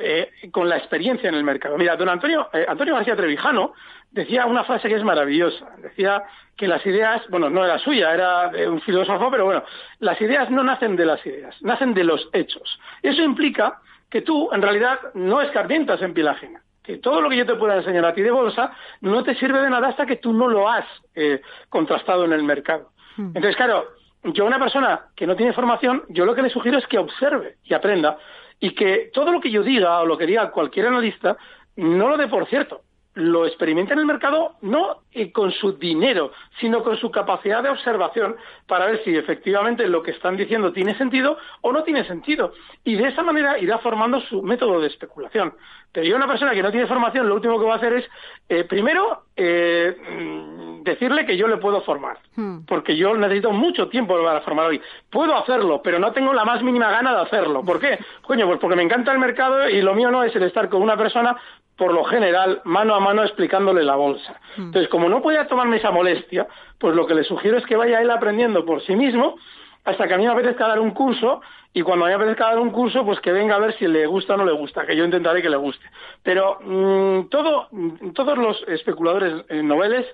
eh, 0.02 0.32
con 0.52 0.68
la 0.68 0.78
experiencia 0.78 1.30
en 1.30 1.36
el 1.36 1.44
mercado. 1.44 1.78
Mira, 1.78 1.96
don 1.96 2.10
Antonio, 2.10 2.50
eh, 2.54 2.66
Antonio 2.68 2.96
García 2.96 3.16
Trevijano 3.16 3.74
decía 4.12 4.46
una 4.46 4.64
frase 4.64 4.90
que 4.90 4.96
es 4.96 5.04
maravillosa. 5.04 5.68
Decía 5.78 6.24
que 6.58 6.68
las 6.68 6.86
ideas, 6.86 7.22
bueno, 7.30 7.50
no 7.50 7.64
era 7.64 7.80
suya, 7.80 8.14
era 8.14 8.50
de 8.50 8.68
un 8.68 8.82
filósofo, 8.82 9.32
pero 9.32 9.46
bueno, 9.46 9.64
las 10.00 10.20
ideas 10.22 10.50
no 10.52 10.64
nacen 10.64 10.96
de 10.96 11.06
las 11.06 11.26
ideas, 11.26 11.56
nacen 11.62 11.94
de 11.94 12.04
los 12.04 12.30
hechos. 12.34 12.80
Eso 13.02 13.22
implica 13.22 13.80
que 14.10 14.22
tú, 14.22 14.50
en 14.52 14.62
realidad, 14.62 15.00
no 15.14 15.42
escarmientas 15.42 16.02
en 16.02 16.14
piel 16.14 16.28
ajena. 16.28 16.62
Que 16.84 16.98
todo 16.98 17.22
lo 17.22 17.30
que 17.30 17.38
yo 17.38 17.46
te 17.46 17.56
pueda 17.56 17.78
enseñar 17.78 18.06
a 18.06 18.14
ti 18.14 18.22
de 18.22 18.32
bolsa 18.32 18.74
no 19.02 19.24
te 19.24 19.36
sirve 19.36 19.62
de 19.62 19.70
nada 19.70 19.88
hasta 19.88 20.06
que 20.06 20.18
tú 20.18 20.34
no 20.34 20.48
lo 20.48 20.70
has 20.70 20.86
eh, 21.16 21.42
contrastado 21.70 22.26
en 22.26 22.34
el 22.34 22.44
mercado. 22.44 22.90
Hmm. 23.16 23.28
Entonces, 23.28 23.56
claro, 23.56 23.86
yo 24.24 24.44
a 24.44 24.48
una 24.48 24.60
persona 24.60 25.08
que 25.16 25.26
no 25.26 25.36
tiene 25.36 25.54
formación, 25.54 26.04
yo 26.10 26.26
lo 26.26 26.36
que 26.36 26.42
le 26.42 26.50
sugiero 26.50 26.78
es 26.78 26.88
que 26.88 27.00
observe 27.00 27.58
y 27.64 27.74
aprenda 27.74 28.18
y 28.62 28.74
que 28.76 29.10
todo 29.12 29.34
lo 29.34 29.42
que 29.42 29.52
yo 29.52 29.64
diga 29.64 30.00
o 30.00 30.06
lo 30.06 30.18
que 30.18 30.28
diga 30.28 30.52
cualquier 30.52 30.86
analista 30.86 31.36
no 31.76 32.08
lo 32.08 32.16
dé 32.16 32.28
por 32.28 32.48
cierto, 32.48 32.84
lo 33.14 33.46
experimenta 33.46 33.94
en 33.94 34.00
el 34.00 34.06
mercado 34.06 34.56
no 34.62 35.02
con 35.34 35.52
su 35.52 35.74
dinero, 35.74 36.32
sino 36.60 36.84
con 36.84 36.98
su 36.98 37.12
capacidad 37.12 37.62
de 37.62 37.70
observación 37.70 38.38
para 38.66 38.86
ver 38.86 39.04
si 39.04 39.16
efectivamente 39.16 39.88
lo 39.88 40.02
que 40.02 40.12
están 40.12 40.38
diciendo 40.38 40.72
tiene 40.72 40.98
sentido 40.98 41.38
o 41.62 41.72
no 41.72 41.84
tiene 41.84 42.06
sentido. 42.06 42.54
Y 42.84 42.96
de 42.96 43.10
esa 43.10 43.22
manera 43.24 43.60
irá 43.60 43.80
formando 43.80 44.22
su 44.22 44.42
método 44.42 44.80
de 44.80 44.88
especulación. 44.88 45.54
Pero 45.92 46.08
yo, 46.08 46.16
una 46.16 46.28
persona 46.28 46.54
que 46.54 46.64
no 46.64 46.72
tiene 46.72 46.88
formación, 46.88 47.28
lo 47.28 47.36
último 47.36 47.60
que 47.60 47.66
va 47.66 47.74
a 47.74 47.78
hacer 47.78 47.94
es, 47.94 48.06
eh, 48.48 48.64
primero, 48.64 49.24
eh, 49.36 49.94
mm, 50.18 50.84
decirle 50.84 51.26
que 51.26 51.36
yo 51.36 51.48
le 51.48 51.58
puedo 51.58 51.82
formar. 51.82 52.18
Hmm. 52.36 52.60
Porque 52.66 52.96
yo 52.96 53.16
necesito 53.16 53.52
mucho 53.52 53.90
tiempo 53.90 54.18
para 54.24 54.42
formar 54.42 54.68
hoy. 54.68 54.82
Puedo 55.10 55.36
hacerlo, 55.36 55.82
pero 55.84 56.00
no 56.00 56.14
tengo 56.14 56.34
la 56.34 56.46
más 56.46 56.64
mínima 56.64 56.90
gana 56.90 57.14
de 57.14 57.22
hacerlo. 57.22 57.64
¿Por 57.64 57.80
qué? 57.80 58.00
Coño, 58.22 58.48
pues 58.48 58.60
porque 58.60 58.78
me 58.78 58.84
encanta 58.84 59.12
el 59.12 59.20
mercado 59.20 59.70
y 59.70 59.82
lo 59.82 59.94
mío 59.94 60.12
no 60.12 60.24
es 60.24 60.34
el 60.36 60.44
estar 60.44 60.70
con 60.70 60.82
una 60.82 60.96
persona 60.96 61.36
por 61.82 61.96
lo 61.96 62.04
general, 62.04 62.62
mano 62.64 62.94
a 62.94 63.00
mano 63.00 63.24
explicándole 63.24 63.82
la 63.82 63.96
bolsa. 63.96 64.40
Hmm. 64.56 64.66
Entonces, 64.66 64.88
como 64.88 65.10
no 65.10 65.20
podía 65.20 65.48
tomarme 65.48 65.78
esa 65.78 65.90
molestia, 65.90 66.46
pues 66.78 66.96
lo 66.96 67.08
que 67.08 67.16
le 67.16 67.24
sugiero 67.24 67.58
es 67.58 67.66
que 67.66 67.76
vaya 67.76 68.00
él 68.00 68.12
aprendiendo 68.12 68.64
por 68.64 68.84
sí 68.84 68.96
mismo 68.96 69.36
hasta 69.84 70.08
que 70.08 70.14
a 70.14 70.18
mí 70.20 70.26
me 70.28 70.32
apetezca 70.32 70.68
dar 70.68 70.80
un 70.80 70.92
curso 70.92 71.42
y 71.74 71.82
cuando 71.82 72.06
a 72.06 72.10
mí 72.10 72.16
me 72.16 72.24
apetezca 72.24 72.50
dar 72.50 72.60
un 72.60 72.70
curso, 72.70 73.04
pues 73.04 73.20
que 73.20 73.32
venga 73.32 73.56
a 73.56 73.58
ver 73.58 73.76
si 73.80 73.88
le 73.88 74.06
gusta 74.06 74.36
o 74.36 74.38
no 74.38 74.46
le 74.46 74.52
gusta, 74.52 74.86
que 74.86 74.96
yo 74.96 75.04
intentaré 75.04 75.42
que 75.42 75.50
le 75.50 75.58
guste. 75.58 75.84
Pero 76.22 76.60
mm, 76.62 77.30
todo, 77.30 77.68
todos 78.14 78.38
los 78.38 78.64
especuladores 78.68 79.44
eh, 79.50 79.64
noveles 79.64 80.06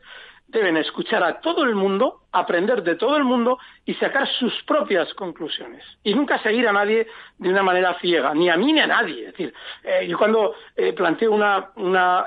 deben 0.47 0.77
escuchar 0.77 1.23
a 1.23 1.39
todo 1.41 1.63
el 1.63 1.75
mundo, 1.75 2.21
aprender 2.31 2.81
de 2.83 2.95
todo 2.95 3.17
el 3.17 3.23
mundo 3.23 3.59
y 3.85 3.93
sacar 3.95 4.27
sus 4.27 4.53
propias 4.63 5.13
conclusiones. 5.13 5.83
Y 6.03 6.13
nunca 6.13 6.41
seguir 6.41 6.67
a 6.67 6.73
nadie 6.73 7.07
de 7.37 7.49
una 7.49 7.63
manera 7.63 7.97
ciega, 7.99 8.33
ni 8.33 8.49
a 8.49 8.57
mí 8.57 8.73
ni 8.73 8.79
a 8.79 8.87
nadie. 8.87 9.27
Es 9.27 9.31
decir, 9.33 9.53
eh, 9.83 10.07
yo 10.07 10.17
cuando 10.17 10.55
eh, 10.75 10.93
planteo 10.93 11.31
una, 11.31 11.71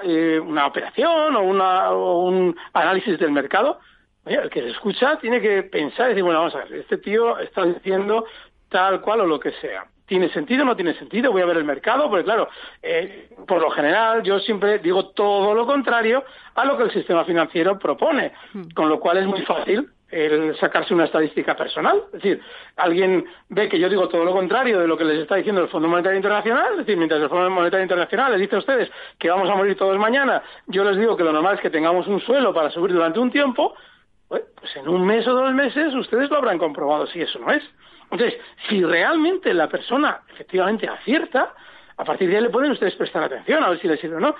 eh, 0.03 0.39
una 0.39 0.67
operación 0.67 1.37
o, 1.37 1.43
una, 1.43 1.93
un 1.93 2.57
análisis 2.73 3.19
del 3.19 3.33
mercado, 3.33 3.81
el 4.27 4.51
que 4.51 4.61
se 4.61 4.69
escucha 4.71 5.19
tiene 5.19 5.41
que 5.41 5.63
pensar 5.63 6.07
y 6.07 6.09
decir, 6.11 6.25
bueno, 6.25 6.41
vamos 6.41 6.55
a 6.55 6.65
ver, 6.65 6.75
este 6.75 6.99
tío 6.99 7.39
está 7.39 7.65
diciendo 7.65 8.27
tal 8.69 9.01
cual 9.01 9.23
o 9.23 9.27
lo 9.27 9.41
que 9.41 9.53
sea. 9.53 9.87
¿Tiene 10.11 10.29
sentido 10.31 10.65
o 10.65 10.67
no 10.67 10.75
tiene 10.75 10.95
sentido? 10.95 11.31
Voy 11.31 11.41
a 11.41 11.47
ver 11.47 11.59
el 11.59 11.65
mercado, 11.65 12.09
porque 12.11 12.25
claro, 12.25 12.49
eh, 12.83 13.29
por 13.47 13.63
lo 13.63 13.71
general 13.71 14.25
yo 14.25 14.41
siempre 14.41 14.81
digo 14.81 15.11
todo 15.11 15.55
lo 15.55 15.65
contrario 15.65 16.25
a 16.57 16.65
lo 16.65 16.77
que 16.77 16.83
el 16.83 16.91
sistema 16.91 17.25
financiero 17.25 17.79
propone, 17.79 18.33
hmm. 18.53 18.71
con 18.75 18.89
lo 18.89 18.99
cual 18.99 19.19
es 19.19 19.27
muy 19.27 19.43
fácil 19.43 19.89
el 20.11 20.57
sacarse 20.59 20.95
una 20.95 21.05
estadística 21.05 21.55
personal. 21.55 22.03
Es 22.07 22.23
decir, 22.23 22.43
alguien 22.75 23.25
ve 23.51 23.69
que 23.69 23.79
yo 23.79 23.89
digo 23.89 24.09
todo 24.09 24.25
lo 24.25 24.33
contrario 24.33 24.81
de 24.81 24.89
lo 24.89 24.99
que 24.99 25.05
les 25.05 25.21
está 25.21 25.37
diciendo 25.37 25.63
el 25.63 25.69
Fondo 25.69 25.87
Monetario 25.87 26.17
Internacional, 26.17 26.73
es 26.73 26.79
decir, 26.79 26.97
mientras 26.97 27.23
el 27.23 27.29
Fondo 27.29 27.49
Monetario 27.49 27.85
Internacional 27.85 28.33
les 28.33 28.41
dice 28.41 28.57
a 28.57 28.59
ustedes 28.59 28.91
que 29.17 29.31
vamos 29.31 29.49
a 29.49 29.55
morir 29.55 29.77
todos 29.77 29.97
mañana, 29.97 30.43
yo 30.67 30.83
les 30.83 30.97
digo 30.97 31.17
que 31.17 31.23
lo 31.23 31.33
normal 31.33 31.55
es 31.55 31.61
que 31.61 31.71
tengamos 31.71 32.09
un 32.09 32.21
suelo 32.21 32.53
para 32.53 32.71
subir 32.71 32.93
durante 32.93 33.21
un 33.21 33.31
tiempo, 33.31 33.77
pues 34.27 34.43
en 34.75 34.89
un 34.89 35.07
mes 35.07 35.25
o 35.29 35.35
dos 35.35 35.55
meses 35.55 35.95
ustedes 35.95 36.29
lo 36.31 36.39
habrán 36.39 36.59
comprobado 36.59 37.07
si 37.07 37.23
eso 37.23 37.39
no 37.39 37.53
es. 37.53 37.63
Entonces, 38.11 38.41
si 38.69 38.83
realmente 38.83 39.53
la 39.55 39.69
persona 39.69 40.21
efectivamente 40.33 40.89
acierta, 40.89 41.55
a 42.01 42.05
partir 42.05 42.31
de 42.31 42.37
ahí 42.37 42.43
le 42.43 42.49
pueden 42.49 42.73
ustedes 42.73 42.95
prestar 42.95 43.23
atención 43.23 43.63
a 43.63 43.69
ver 43.69 43.81
si 43.81 43.87
le 43.87 43.99
sirve 43.99 44.17
o 44.17 44.21
no. 44.21 44.35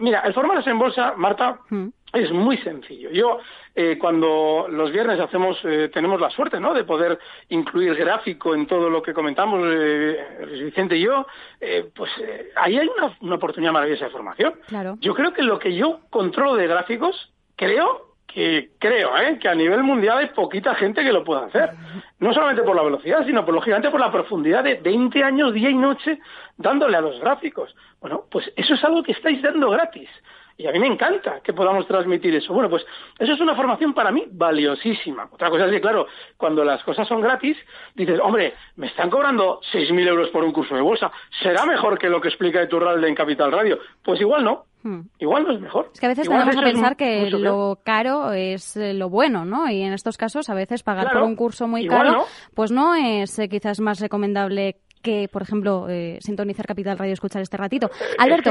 Mira, 0.00 0.20
el 0.20 0.34
formarse 0.34 0.68
en 0.68 0.78
bolsa, 0.78 1.14
Marta, 1.16 1.60
mm. 1.70 1.86
es 2.12 2.30
muy 2.30 2.58
sencillo. 2.58 3.10
Yo, 3.10 3.38
eh, 3.74 3.96
cuando 3.98 4.66
los 4.68 4.92
viernes 4.92 5.18
hacemos, 5.18 5.58
eh, 5.64 5.90
tenemos 5.92 6.20
la 6.20 6.28
suerte, 6.28 6.60
¿no?, 6.60 6.74
de 6.74 6.84
poder 6.84 7.18
incluir 7.48 7.94
gráfico 7.94 8.54
en 8.54 8.66
todo 8.66 8.90
lo 8.90 9.02
que 9.02 9.14
comentamos, 9.14 9.62
eh, 9.64 10.46
Vicente 10.62 10.98
y 10.98 11.04
yo, 11.04 11.26
eh, 11.58 11.88
pues 11.94 12.10
ahí 12.54 12.76
hay 12.76 12.86
una, 12.86 13.16
una, 13.22 13.36
oportunidad 13.36 13.72
maravillosa 13.72 14.04
de 14.04 14.10
formación. 14.10 14.54
Claro. 14.66 14.98
Yo 15.00 15.14
creo 15.14 15.32
que 15.32 15.42
lo 15.42 15.58
que 15.58 15.74
yo 15.74 16.00
controlo 16.10 16.54
de 16.54 16.66
gráficos, 16.66 17.32
creo 17.56 18.05
que 18.36 18.72
creo 18.78 19.16
¿eh? 19.16 19.38
que 19.38 19.48
a 19.48 19.54
nivel 19.54 19.82
mundial 19.82 20.18
hay 20.18 20.26
poquita 20.26 20.74
gente 20.74 21.02
que 21.02 21.10
lo 21.10 21.24
pueda 21.24 21.46
hacer. 21.46 21.70
No 22.18 22.34
solamente 22.34 22.64
por 22.64 22.76
la 22.76 22.82
velocidad, 22.82 23.24
sino 23.24 23.46
por, 23.46 23.54
lógicamente 23.54 23.88
por 23.88 23.98
la 23.98 24.12
profundidad 24.12 24.62
de 24.62 24.74
20 24.74 25.24
años 25.24 25.54
día 25.54 25.70
y 25.70 25.74
noche 25.74 26.18
dándole 26.58 26.98
a 26.98 27.00
los 27.00 27.18
gráficos. 27.18 27.74
Bueno, 27.98 28.24
pues 28.30 28.52
eso 28.54 28.74
es 28.74 28.84
algo 28.84 29.02
que 29.02 29.12
estáis 29.12 29.40
dando 29.40 29.70
gratis. 29.70 30.10
Y 30.58 30.66
a 30.66 30.72
mí 30.72 30.78
me 30.78 30.86
encanta 30.86 31.40
que 31.42 31.52
podamos 31.52 31.86
transmitir 31.86 32.34
eso. 32.34 32.54
Bueno, 32.54 32.70
pues 32.70 32.84
eso 33.18 33.32
es 33.32 33.40
una 33.40 33.54
formación 33.54 33.92
para 33.92 34.10
mí 34.10 34.24
valiosísima. 34.30 35.28
Otra 35.30 35.50
cosa 35.50 35.66
es 35.66 35.72
que, 35.72 35.80
claro, 35.80 36.06
cuando 36.36 36.64
las 36.64 36.82
cosas 36.82 37.06
son 37.06 37.20
gratis, 37.20 37.56
dices, 37.94 38.18
hombre, 38.22 38.54
me 38.76 38.86
están 38.86 39.10
cobrando 39.10 39.60
6.000 39.72 40.08
euros 40.08 40.30
por 40.30 40.44
un 40.44 40.52
curso 40.52 40.74
de 40.74 40.80
bolsa. 40.80 41.12
¿Será 41.42 41.66
mejor 41.66 41.98
que 41.98 42.08
lo 42.08 42.20
que 42.20 42.28
explica 42.28 42.62
Iturralde 42.62 43.06
en 43.06 43.14
Capital 43.14 43.52
Radio? 43.52 43.78
Pues 44.02 44.20
igual 44.20 44.44
no. 44.44 44.64
Hmm. 44.82 45.00
Igual 45.18 45.44
no 45.44 45.52
es 45.52 45.60
mejor. 45.60 45.90
Es 45.92 46.00
que 46.00 46.06
a 46.06 46.10
veces 46.10 46.28
tenemos 46.28 46.54
que 46.54 46.62
pensar 46.62 46.96
que 46.96 47.30
lo 47.30 47.80
caro 47.84 48.32
es 48.32 48.76
eh, 48.76 48.94
lo 48.94 49.10
bueno, 49.10 49.44
¿no? 49.44 49.68
Y 49.68 49.82
en 49.82 49.92
estos 49.92 50.16
casos, 50.16 50.48
a 50.48 50.54
veces 50.54 50.82
pagar 50.82 51.12
por 51.12 51.22
un 51.22 51.36
curso 51.36 51.66
muy 51.66 51.86
caro, 51.86 52.24
pues 52.54 52.70
no 52.70 52.94
es 52.94 53.38
eh, 53.38 53.48
quizás 53.48 53.80
más 53.80 54.00
recomendable 54.00 54.76
que, 55.06 55.28
por 55.28 55.42
ejemplo, 55.42 55.86
eh, 55.88 56.18
sintonizar 56.20 56.66
Capital 56.66 56.98
Radio, 56.98 57.12
escuchar 57.12 57.40
este 57.40 57.56
ratito. 57.56 57.88
Alberto, 58.18 58.50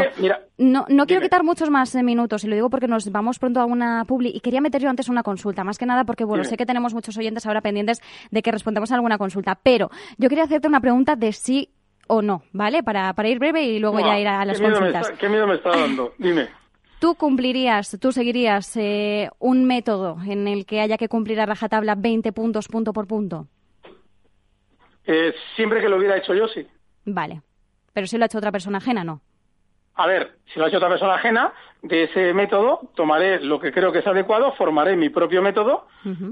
no, 0.57 0.85
no 0.87 1.05
quiero 1.05 1.21
quitar 1.21 1.43
muchos 1.43 1.69
más 1.69 1.93
eh, 1.95 2.01
minutos 2.01 2.45
y 2.45 2.47
lo 2.47 2.55
digo 2.55 2.69
porque 2.69 2.87
nos 2.87 3.11
vamos 3.11 3.39
pronto 3.39 3.59
a 3.59 3.65
una 3.65 4.05
publi 4.05 4.31
y 4.33 4.39
quería 4.39 4.61
meter 4.61 4.81
yo 4.81 4.89
antes 4.89 5.09
una 5.09 5.21
consulta, 5.21 5.65
más 5.65 5.77
que 5.77 5.85
nada 5.85 6.05
porque, 6.05 6.23
bueno, 6.23 6.45
sé 6.45 6.55
que 6.55 6.65
tenemos 6.65 6.93
muchos 6.93 7.17
oyentes 7.17 7.45
ahora 7.45 7.59
pendientes 7.59 8.01
de 8.31 8.41
que 8.41 8.51
respondamos 8.51 8.89
a 8.93 8.95
alguna 8.95 9.17
consulta, 9.17 9.59
pero 9.61 9.89
yo 10.17 10.29
quería 10.29 10.45
hacerte 10.45 10.69
una 10.69 10.79
pregunta 10.79 11.17
de 11.17 11.33
sí 11.33 11.71
o 12.07 12.21
no, 12.21 12.43
¿vale? 12.53 12.83
Para, 12.83 13.11
para 13.11 13.27
ir 13.27 13.37
breve 13.37 13.65
y 13.65 13.79
luego 13.79 13.99
ya 13.99 14.17
ir 14.17 14.29
a 14.29 14.45
las 14.45 14.61
consultas. 14.61 15.11
¿Qué 15.19 15.27
miedo 15.27 15.47
me 15.47 15.55
está 15.55 15.71
dando? 15.71 16.13
Dime. 16.17 16.47
¿Tú 16.99 17.15
cumplirías, 17.15 17.97
tú 17.99 18.13
seguirías 18.13 18.77
eh, 18.77 19.29
un 19.39 19.65
método 19.65 20.15
en 20.25 20.47
el 20.47 20.65
que 20.65 20.79
haya 20.79 20.95
que 20.95 21.09
cumplir 21.09 21.41
a 21.41 21.45
rajatabla 21.45 21.95
20 21.95 22.31
puntos 22.31 22.69
punto 22.69 22.93
por 22.93 23.07
punto? 23.07 23.49
Eh, 25.07 25.33
siempre 25.55 25.81
que 25.81 25.89
lo 25.89 25.97
hubiera 25.97 26.17
hecho 26.17 26.33
yo, 26.33 26.47
sí. 26.47 26.65
Vale. 27.05 27.41
Pero 27.93 28.07
si 28.07 28.17
lo 28.17 28.23
ha 28.23 28.27
hecho 28.27 28.37
otra 28.37 28.51
persona 28.51 28.79
ajena, 28.79 29.03
no. 29.03 29.21
A 29.95 30.07
ver, 30.07 30.31
si 30.45 30.59
lo 30.59 30.65
ha 30.65 30.67
hecho 30.67 30.77
otra 30.77 30.89
persona 30.89 31.15
ajena, 31.15 31.53
de 31.81 32.03
ese 32.03 32.33
método 32.33 32.89
tomaré 32.95 33.39
lo 33.39 33.59
que 33.59 33.71
creo 33.71 33.91
que 33.91 33.99
es 33.99 34.07
adecuado, 34.07 34.53
formaré 34.53 34.95
mi 34.95 35.09
propio 35.09 35.41
método 35.41 35.87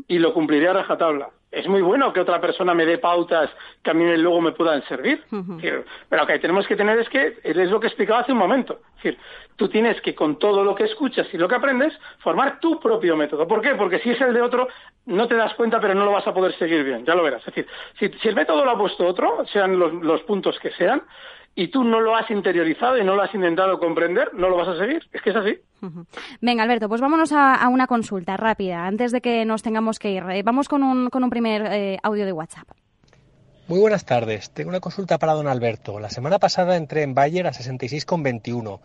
y 0.07 0.19
lo 0.19 0.33
cumpliré 0.33 0.67
a 0.67 0.73
rajatabla. 0.73 1.29
Es 1.51 1.67
muy 1.67 1.83
bueno 1.83 2.11
que 2.11 2.19
otra 2.19 2.41
persona 2.41 2.73
me 2.73 2.85
dé 2.85 2.97
pautas 2.97 3.49
que 3.83 3.91
a 3.91 3.93
mí 3.93 4.17
luego 4.17 4.41
me 4.41 4.53
puedan 4.53 4.83
servir. 4.85 5.23
Pero 5.29 5.83
lo 6.09 6.27
que 6.27 6.39
tenemos 6.39 6.67
que 6.67 6.75
tener 6.75 6.97
es 6.97 7.07
que, 7.09 7.37
es 7.43 7.69
lo 7.69 7.79
que 7.79 7.87
explicaba 7.87 8.21
hace 8.21 8.31
un 8.31 8.39
momento. 8.39 8.79
Es 8.97 9.03
decir, 9.03 9.19
tú 9.55 9.69
tienes 9.69 10.01
que 10.01 10.15
con 10.15 10.39
todo 10.39 10.63
lo 10.63 10.73
que 10.73 10.85
escuchas 10.85 11.27
y 11.31 11.37
lo 11.37 11.47
que 11.47 11.55
aprendes, 11.55 11.93
formar 12.19 12.59
tu 12.59 12.79
propio 12.79 13.15
método. 13.15 13.47
¿Por 13.47 13.61
qué? 13.61 13.75
Porque 13.75 13.99
si 13.99 14.09
es 14.09 14.21
el 14.21 14.33
de 14.33 14.41
otro, 14.41 14.67
no 15.05 15.27
te 15.27 15.35
das 15.35 15.53
cuenta, 15.53 15.79
pero 15.79 15.93
no 15.93 16.05
lo 16.05 16.11
vas 16.11 16.25
a 16.25 16.33
poder 16.33 16.57
seguir 16.57 16.83
bien. 16.83 17.05
Ya 17.05 17.13
lo 17.13 17.21
verás. 17.21 17.47
Es 17.47 17.53
decir, 17.53 17.67
si, 18.19 18.27
el 18.27 18.35
método 18.35 18.65
lo 18.65 18.71
ha 18.71 18.77
puesto 18.77 19.05
otro, 19.05 19.45
sean 19.45 19.77
los 19.77 20.21
puntos 20.23 20.59
que 20.59 20.71
sean, 20.71 21.03
y 21.55 21.67
tú 21.67 21.83
no 21.83 21.99
lo 21.99 22.15
has 22.15 22.29
interiorizado 22.31 22.97
y 22.97 23.03
no 23.03 23.15
lo 23.15 23.21
has 23.21 23.33
intentado 23.33 23.79
comprender, 23.79 24.33
no 24.33 24.49
lo 24.49 24.57
vas 24.57 24.69
a 24.69 24.77
seguir. 24.77 25.07
Es 25.11 25.21
que 25.21 25.29
es 25.29 25.35
así. 25.35 25.59
Venga, 26.41 26.63
Alberto, 26.63 26.89
pues 26.89 27.01
vámonos 27.01 27.31
a, 27.31 27.67
una 27.67 27.87
consulta 27.87 28.37
rápida 28.37 28.85
antes 28.85 29.11
de 29.11 29.21
que 29.21 29.45
nos 29.45 29.61
tengamos 29.61 29.99
que 29.99 30.11
ir. 30.11 30.23
Eh, 30.29 30.43
vamos 30.43 30.67
con 30.67 30.83
un, 30.83 31.09
con 31.09 31.23
un 31.23 31.29
primer 31.29 31.65
eh, 31.71 31.99
audio 32.01 32.25
de 32.25 32.31
WhatsApp. 32.31 32.69
Muy 33.67 33.79
buenas 33.79 34.05
tardes. 34.05 34.49
Tengo 34.51 34.69
una 34.69 34.79
consulta 34.79 35.17
para 35.17 35.33
don 35.33 35.47
Alberto. 35.47 35.99
La 35.99 36.09
semana 36.09 36.39
pasada 36.39 36.75
entré 36.75 37.03
en 37.03 37.13
Bayer 37.13 37.47
a 37.47 37.51
66,21. 37.51 38.79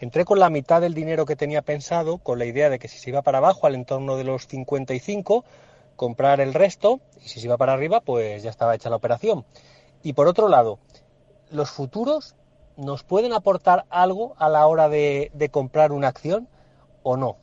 Entré 0.00 0.24
con 0.24 0.38
la 0.38 0.50
mitad 0.50 0.80
del 0.80 0.94
dinero 0.94 1.26
que 1.26 1.36
tenía 1.36 1.62
pensado, 1.62 2.18
con 2.18 2.38
la 2.38 2.44
idea 2.44 2.70
de 2.70 2.78
que 2.78 2.88
si 2.88 2.98
se 2.98 3.10
iba 3.10 3.22
para 3.22 3.38
abajo, 3.38 3.66
al 3.66 3.74
entorno 3.74 4.16
de 4.16 4.24
los 4.24 4.46
55, 4.48 5.44
comprar 5.96 6.40
el 6.40 6.54
resto, 6.54 7.00
y 7.24 7.28
si 7.28 7.40
se 7.40 7.46
iba 7.46 7.56
para 7.56 7.72
arriba, 7.74 8.00
pues 8.00 8.42
ya 8.42 8.50
estaba 8.50 8.74
hecha 8.74 8.90
la 8.90 8.96
operación. 8.96 9.44
Y 10.02 10.14
por 10.14 10.26
otro 10.26 10.48
lado, 10.48 10.80
los 11.52 11.70
futuros 11.70 12.34
nos 12.76 13.04
pueden 13.04 13.32
aportar 13.32 13.84
algo 13.90 14.34
a 14.38 14.48
la 14.48 14.66
hora 14.66 14.88
de, 14.88 15.30
comprar 15.50 15.92
una 15.92 16.08
acción 16.08 16.48
o 17.02 17.16
no. 17.16 17.36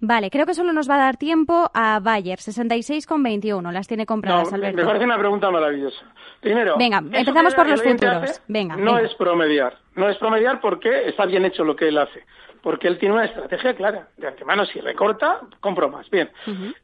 Vale, 0.00 0.30
creo 0.30 0.46
que 0.46 0.54
solo 0.54 0.72
nos 0.72 0.88
va 0.88 0.94
a 0.94 0.98
dar 0.98 1.16
tiempo 1.16 1.70
a 1.74 1.98
Bayer, 2.00 2.38
66,21. 2.38 3.72
Las 3.72 3.88
tiene 3.88 4.06
compradas, 4.06 4.52
no, 4.52 4.58
Me 4.58 4.72
parece 4.72 5.04
una 5.04 5.18
pregunta 5.18 5.50
maravillosa. 5.50 6.04
Primero, 6.40 6.76
venga, 6.78 6.98
empezamos 6.98 7.54
por 7.54 7.68
los 7.68 7.82
futuros. 7.82 8.40
venga, 8.46 8.76
no 8.76 8.98
es 8.98 9.12
promediar. 9.16 9.76
No 9.98 10.08
es 10.08 10.16
promediar 10.16 10.60
porque 10.60 11.08
está 11.08 11.26
bien 11.26 11.44
hecho 11.44 11.64
lo 11.64 11.74
que 11.74 11.88
él 11.88 11.98
hace 11.98 12.24
porque 12.62 12.88
él 12.88 12.98
tiene 12.98 13.14
una 13.14 13.24
estrategia 13.24 13.74
clara. 13.74 14.08
De 14.16 14.26
antemano, 14.26 14.66
si 14.66 14.80
recorta, 14.80 15.40
compro 15.60 15.88
más. 15.88 16.08
Bien. 16.10 16.30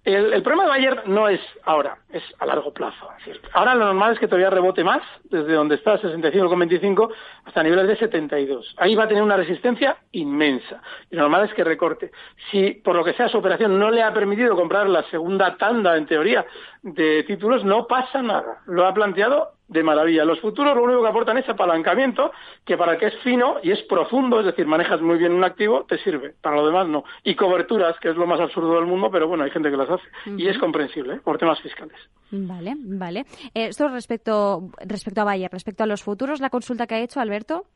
el, 0.04 0.42
problema 0.42 0.64
de 0.64 0.68
Bayer 0.70 1.08
no 1.08 1.28
es 1.28 1.40
ahora, 1.64 1.98
es 2.10 2.22
a 2.38 2.46
largo 2.46 2.72
plazo. 2.72 3.08
ahora 3.52 3.74
lo 3.74 3.86
normal 3.86 4.12
es 4.12 4.18
que 4.18 4.26
todavía 4.26 4.50
rebote 4.50 4.84
más, 4.84 5.02
desde 5.24 5.52
donde 5.52 5.76
está 5.76 6.00
65,25 6.00 7.12
hasta 7.44 7.62
niveles 7.62 7.88
de 7.88 7.96
72. 7.96 8.74
Ahí 8.78 8.94
va 8.94 9.04
a 9.04 9.08
tener 9.08 9.22
una 9.22 9.36
resistencia 9.36 9.96
inmensa. 10.12 10.80
Y 11.10 11.16
lo 11.16 11.22
normal 11.22 11.46
es 11.46 11.54
que 11.54 11.64
recorte. 11.64 12.10
Si 12.50 12.70
por 12.72 12.96
lo 12.96 13.04
que 13.04 13.14
sea 13.14 13.28
su 13.28 13.38
operación 13.38 13.78
no 13.78 13.90
le 13.90 14.02
ha 14.02 14.12
permitido 14.12 14.56
comprar 14.56 14.88
la 14.88 15.02
segunda 15.10 15.56
tanda, 15.56 15.96
en 15.96 16.06
teoría, 16.06 16.46
de 16.82 17.24
títulos, 17.24 17.64
no 17.64 17.86
pasa 17.86 18.22
nada. 18.22 18.62
Lo 18.66 18.86
ha 18.86 18.94
planteado 18.94 19.52
de 19.74 19.82
maravilla. 19.82 20.24
Los 20.24 20.40
futuros 20.40 20.74
lo 20.74 20.84
único 20.84 21.02
que 21.02 21.08
aportan 21.08 21.36
es 21.36 21.48
apalancamiento, 21.48 22.30
que 22.64 22.76
para 22.76 22.96
que 22.96 23.06
es 23.06 23.14
fino 23.22 23.56
y 23.62 23.72
es 23.72 23.82
profundo, 23.82 24.38
es 24.38 24.46
decir, 24.46 24.66
manejas 24.66 25.02
muy 25.02 25.18
bien 25.18 25.32
un 25.32 25.44
activo, 25.44 25.84
te 25.84 25.98
sirve. 25.98 26.34
Para 26.40 26.56
lo 26.56 26.66
demás 26.66 26.86
no. 26.86 27.04
Y 27.24 27.34
coberturas, 27.34 27.98
que 28.00 28.10
es 28.10 28.16
lo 28.16 28.26
más 28.26 28.40
absurdo 28.40 28.76
del 28.76 28.86
mundo, 28.86 29.10
pero 29.10 29.26
bueno, 29.26 29.42
hay 29.42 29.50
gente 29.50 29.70
que 29.70 29.76
las 29.76 29.90
hace. 29.90 30.04
Y 30.38 30.46
es 30.46 30.56
comprensible, 30.58 31.14
¿eh? 31.14 31.20
por 31.22 31.38
temas 31.38 31.60
fiscales. 31.60 31.96
Vale, 32.30 32.74
vale. 32.78 33.20
Eh, 33.52 33.66
esto 33.66 33.88
respecto, 33.88 34.70
respecto 34.86 35.20
a 35.20 35.24
Bayer, 35.24 35.50
respecto 35.50 35.82
a 35.82 35.86
los 35.86 36.02
futuros, 36.02 36.40
la 36.40 36.50
consulta 36.50 36.86
que 36.86 36.94
ha 36.94 37.00
hecho 37.00 37.20
Alberto. 37.20 37.66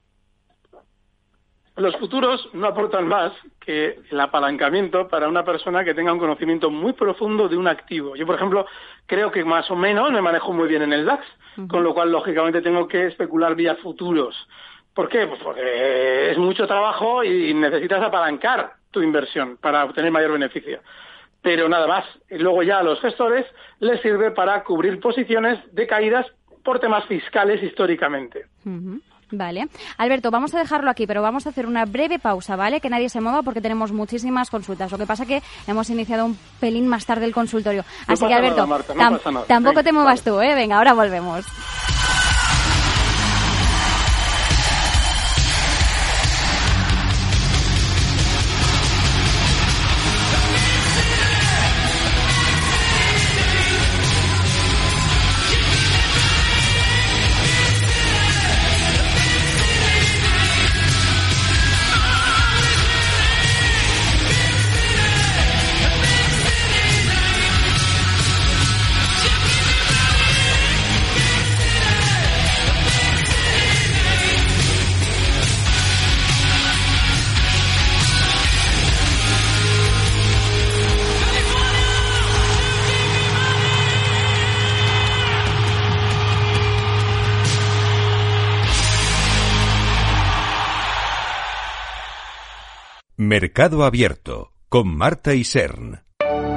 Los 1.78 1.96
futuros 1.96 2.48
no 2.54 2.66
aportan 2.66 3.06
más 3.06 3.32
que 3.60 4.00
el 4.10 4.20
apalancamiento 4.20 5.06
para 5.06 5.28
una 5.28 5.44
persona 5.44 5.84
que 5.84 5.94
tenga 5.94 6.12
un 6.12 6.18
conocimiento 6.18 6.70
muy 6.70 6.92
profundo 6.92 7.48
de 7.48 7.56
un 7.56 7.68
activo. 7.68 8.16
Yo, 8.16 8.26
por 8.26 8.34
ejemplo, 8.34 8.66
creo 9.06 9.30
que 9.30 9.44
más 9.44 9.70
o 9.70 9.76
menos 9.76 10.10
me 10.10 10.20
manejo 10.20 10.52
muy 10.52 10.66
bien 10.66 10.82
en 10.82 10.92
el 10.92 11.06
DAX, 11.06 11.24
con 11.68 11.84
lo 11.84 11.94
cual, 11.94 12.10
lógicamente, 12.10 12.62
tengo 12.62 12.88
que 12.88 13.06
especular 13.06 13.54
vía 13.54 13.76
futuros. 13.76 14.34
¿Por 14.92 15.08
qué? 15.08 15.28
Pues 15.28 15.40
porque 15.40 16.32
es 16.32 16.38
mucho 16.38 16.66
trabajo 16.66 17.22
y 17.22 17.54
necesitas 17.54 18.02
apalancar 18.02 18.72
tu 18.90 19.00
inversión 19.00 19.56
para 19.56 19.84
obtener 19.84 20.10
mayor 20.10 20.32
beneficio. 20.32 20.80
Pero 21.42 21.68
nada 21.68 21.86
más. 21.86 22.04
Y 22.28 22.38
luego 22.38 22.64
ya 22.64 22.80
a 22.80 22.82
los 22.82 23.00
gestores 23.00 23.46
les 23.78 24.00
sirve 24.02 24.32
para 24.32 24.64
cubrir 24.64 24.98
posiciones 24.98 25.60
de 25.72 25.86
caídas 25.86 26.26
por 26.64 26.80
temas 26.80 27.04
fiscales 27.04 27.62
históricamente. 27.62 28.46
Vale. 29.30 29.68
Alberto, 29.98 30.30
vamos 30.30 30.54
a 30.54 30.58
dejarlo 30.58 30.90
aquí, 30.90 31.06
pero 31.06 31.20
vamos 31.22 31.46
a 31.46 31.50
hacer 31.50 31.66
una 31.66 31.84
breve 31.84 32.18
pausa, 32.18 32.56
¿vale? 32.56 32.80
Que 32.80 32.88
nadie 32.88 33.08
se 33.08 33.20
mueva 33.20 33.42
porque 33.42 33.60
tenemos 33.60 33.92
muchísimas 33.92 34.50
consultas. 34.50 34.90
Lo 34.90 34.98
que 34.98 35.06
pasa 35.06 35.26
que 35.26 35.42
hemos 35.66 35.90
iniciado 35.90 36.24
un 36.24 36.38
pelín 36.60 36.88
más 36.88 37.04
tarde 37.04 37.26
el 37.26 37.34
consultorio. 37.34 37.84
Así 38.06 38.26
que, 38.26 38.34
Alberto, 38.34 38.66
tampoco 39.46 39.82
te 39.82 39.92
muevas 39.92 40.22
tú, 40.22 40.40
¿eh? 40.40 40.54
Venga, 40.54 40.78
ahora 40.78 40.94
volvemos. 40.94 41.44
Mercado 93.28 93.84
Abierto 93.84 94.52
con 94.70 94.88
Marta 94.88 95.34
y 95.34 95.44
Sern. 95.44 96.00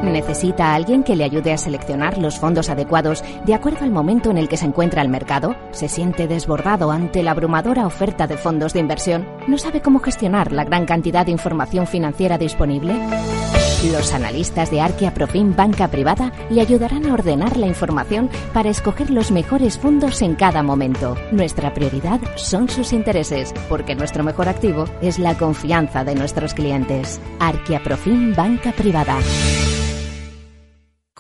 ¿Necesita 0.04 0.74
alguien 0.74 1.04
que 1.04 1.18
le 1.18 1.26
ayude 1.26 1.52
a 1.52 1.58
seleccionar 1.58 2.18
los 2.18 2.40
fondos 2.40 2.70
adecuados 2.70 3.26
de 3.46 3.54
acuerdo 3.54 3.80
al 3.84 3.92
momento 3.92 4.32
en 4.32 4.38
el 4.38 4.48
que 4.48 4.56
se 4.56 4.68
encuentra 4.68 5.02
el 5.02 5.10
mercado? 5.10 5.54
¿Se 5.72 5.90
siente 5.90 6.30
desbordado 6.30 6.90
ante 6.92 7.24
la 7.24 7.32
abrumadora 7.32 7.86
oferta 7.86 8.26
de 8.26 8.38
fondos 8.38 8.72
de 8.72 8.80
inversión? 8.80 9.28
¿No 9.50 9.58
sabe 9.58 9.82
cómo 9.82 10.00
gestionar 10.00 10.54
la 10.54 10.64
gran 10.64 10.86
cantidad 10.86 11.26
de 11.26 11.34
información 11.34 11.88
financiera 11.88 12.38
disponible? 12.38 12.96
Los 13.90 14.14
analistas 14.14 14.70
de 14.70 14.80
Arquia 14.80 15.12
Profim 15.12 15.56
Banca 15.56 15.88
Privada 15.88 16.32
le 16.52 16.62
ayudarán 16.62 17.08
a 17.08 17.14
ordenar 17.16 17.58
la 17.58 17.66
información 17.66 18.30
para 18.54 18.70
escoger 18.70 19.10
los 19.10 19.32
mejores 19.32 19.80
fondos 19.80 20.22
en 20.22 20.36
cada 20.36 20.62
momento. 20.62 21.18
Nuestra 21.32 21.74
prioridad 21.74 22.20
son 22.36 22.70
sus 22.70 22.94
intereses, 22.94 23.52
porque 23.70 23.96
nuestro 23.96 24.24
mejor 24.24 24.50
activo 24.50 24.86
es 25.02 25.18
la 25.18 25.36
confianza 25.36 26.04
de 26.04 26.14
nuestros 26.14 26.54
clientes. 26.54 27.20
Arquia 27.40 27.82
Profim 27.82 28.36
Banca 28.36 28.72
Privada. 28.72 29.18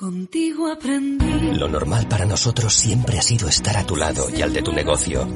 Contigo 0.01 0.67
aprendí. 0.72 1.60
Lo 1.60 1.67
normal 1.67 2.08
para 2.08 2.25
nosotros 2.25 2.74
siempre 2.74 3.20
ha 3.20 3.22
sido 3.22 3.48
estar 3.48 3.77
a 3.77 3.86
tu 3.86 3.96
lado 3.96 4.31
y 4.36 4.41
al 4.41 4.51
de 4.51 4.63
tu 4.63 4.72
negocio. 4.72 5.27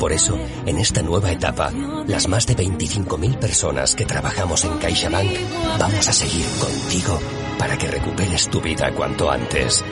Por 0.00 0.10
eso, 0.10 0.36
en 0.66 0.78
esta 0.78 1.02
nueva 1.02 1.30
etapa, 1.30 1.70
las 1.70 2.26
más 2.26 2.44
de 2.44 2.56
25.000 2.56 3.38
personas 3.38 3.94
que 3.94 4.06
trabajamos 4.06 4.64
en 4.64 4.76
CaixaBank 4.78 5.30
vamos 5.78 6.08
a 6.08 6.12
seguir 6.12 6.44
contigo 6.58 7.20
para 7.60 7.78
que 7.78 7.86
recuperes 7.86 8.50
tu 8.50 8.60
vida 8.60 8.92
cuanto 8.92 9.30
antes. 9.30 9.84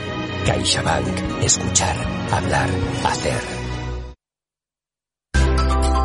CaixaBank. 0.45 1.41
Escuchar, 1.41 1.95
hablar, 2.29 2.69
hacer. 3.05 3.66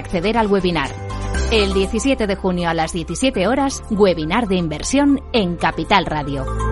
acceder 0.00 0.36
al 0.36 0.48
webinar. 0.48 0.90
El 1.52 1.72
17 1.72 2.26
de 2.26 2.36
junio 2.36 2.68
a 2.68 2.74
las 2.74 2.92
17 2.92 3.46
horas, 3.46 3.82
webinar 3.90 4.48
de 4.48 4.56
inversión 4.56 5.20
en 5.32 5.56
Capital 5.56 6.06
Radio. 6.06 6.69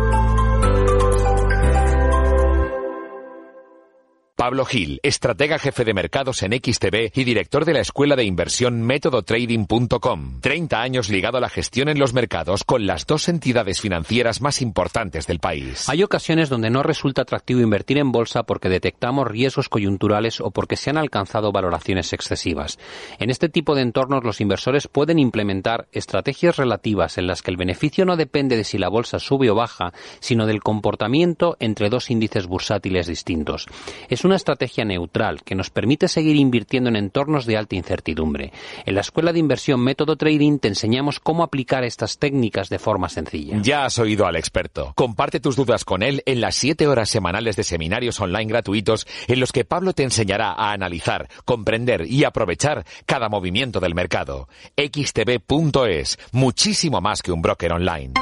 Pablo 4.38 4.64
Gil, 4.64 5.00
estratega 5.02 5.58
jefe 5.58 5.84
de 5.84 5.94
mercados 5.94 6.44
en 6.44 6.52
XTB 6.52 7.10
y 7.12 7.24
director 7.24 7.64
de 7.64 7.72
la 7.72 7.80
escuela 7.80 8.14
de 8.14 8.22
inversión 8.22 8.82
métodotrading.com. 8.82 10.40
30 10.40 10.80
años 10.80 11.08
ligado 11.08 11.38
a 11.38 11.40
la 11.40 11.48
gestión 11.48 11.88
en 11.88 11.98
los 11.98 12.14
mercados 12.14 12.62
con 12.62 12.86
las 12.86 13.04
dos 13.04 13.28
entidades 13.28 13.80
financieras 13.80 14.40
más 14.40 14.62
importantes 14.62 15.26
del 15.26 15.40
país. 15.40 15.88
Hay 15.88 16.04
ocasiones 16.04 16.50
donde 16.50 16.70
no 16.70 16.84
resulta 16.84 17.22
atractivo 17.22 17.62
invertir 17.62 17.98
en 17.98 18.12
bolsa 18.12 18.44
porque 18.44 18.68
detectamos 18.68 19.26
riesgos 19.26 19.68
coyunturales 19.68 20.40
o 20.40 20.52
porque 20.52 20.76
se 20.76 20.90
han 20.90 20.98
alcanzado 20.98 21.50
valoraciones 21.50 22.12
excesivas. 22.12 22.78
En 23.18 23.30
este 23.30 23.48
tipo 23.48 23.74
de 23.74 23.82
entornos 23.82 24.22
los 24.22 24.40
inversores 24.40 24.86
pueden 24.86 25.18
implementar 25.18 25.88
estrategias 25.90 26.58
relativas 26.58 27.18
en 27.18 27.26
las 27.26 27.42
que 27.42 27.50
el 27.50 27.56
beneficio 27.56 28.04
no 28.04 28.16
depende 28.16 28.56
de 28.56 28.62
si 28.62 28.78
la 28.78 28.88
bolsa 28.88 29.18
sube 29.18 29.50
o 29.50 29.56
baja, 29.56 29.92
sino 30.20 30.46
del 30.46 30.62
comportamiento 30.62 31.56
entre 31.58 31.90
dos 31.90 32.08
índices 32.08 32.46
bursátiles 32.46 33.08
distintos. 33.08 33.66
Es 34.08 34.27
una 34.28 34.36
estrategia 34.36 34.84
neutral 34.84 35.42
que 35.42 35.54
nos 35.54 35.70
permite 35.70 36.06
seguir 36.06 36.36
invirtiendo 36.36 36.90
en 36.90 36.96
entornos 36.96 37.46
de 37.46 37.56
alta 37.56 37.76
incertidumbre. 37.76 38.52
En 38.84 38.94
la 38.94 39.00
Escuela 39.00 39.32
de 39.32 39.38
Inversión 39.38 39.80
Método 39.80 40.16
Trading 40.16 40.58
te 40.58 40.68
enseñamos 40.68 41.18
cómo 41.18 41.42
aplicar 41.42 41.82
estas 41.82 42.18
técnicas 42.18 42.68
de 42.68 42.78
forma 42.78 43.08
sencilla. 43.08 43.58
Ya 43.62 43.86
has 43.86 43.98
oído 43.98 44.26
al 44.26 44.36
experto. 44.36 44.92
Comparte 44.94 45.40
tus 45.40 45.56
dudas 45.56 45.86
con 45.86 46.02
él 46.02 46.22
en 46.26 46.42
las 46.42 46.56
siete 46.56 46.86
horas 46.86 47.08
semanales 47.08 47.56
de 47.56 47.64
seminarios 47.64 48.20
online 48.20 48.46
gratuitos 48.46 49.06
en 49.28 49.40
los 49.40 49.50
que 49.50 49.64
Pablo 49.64 49.94
te 49.94 50.02
enseñará 50.02 50.52
a 50.52 50.72
analizar, 50.72 51.28
comprender 51.46 52.04
y 52.06 52.24
aprovechar 52.24 52.84
cada 53.06 53.30
movimiento 53.30 53.80
del 53.80 53.94
mercado. 53.94 54.48
xtb.es, 54.76 56.18
muchísimo 56.32 57.00
más 57.00 57.22
que 57.22 57.32
un 57.32 57.40
broker 57.40 57.72
online. 57.72 58.12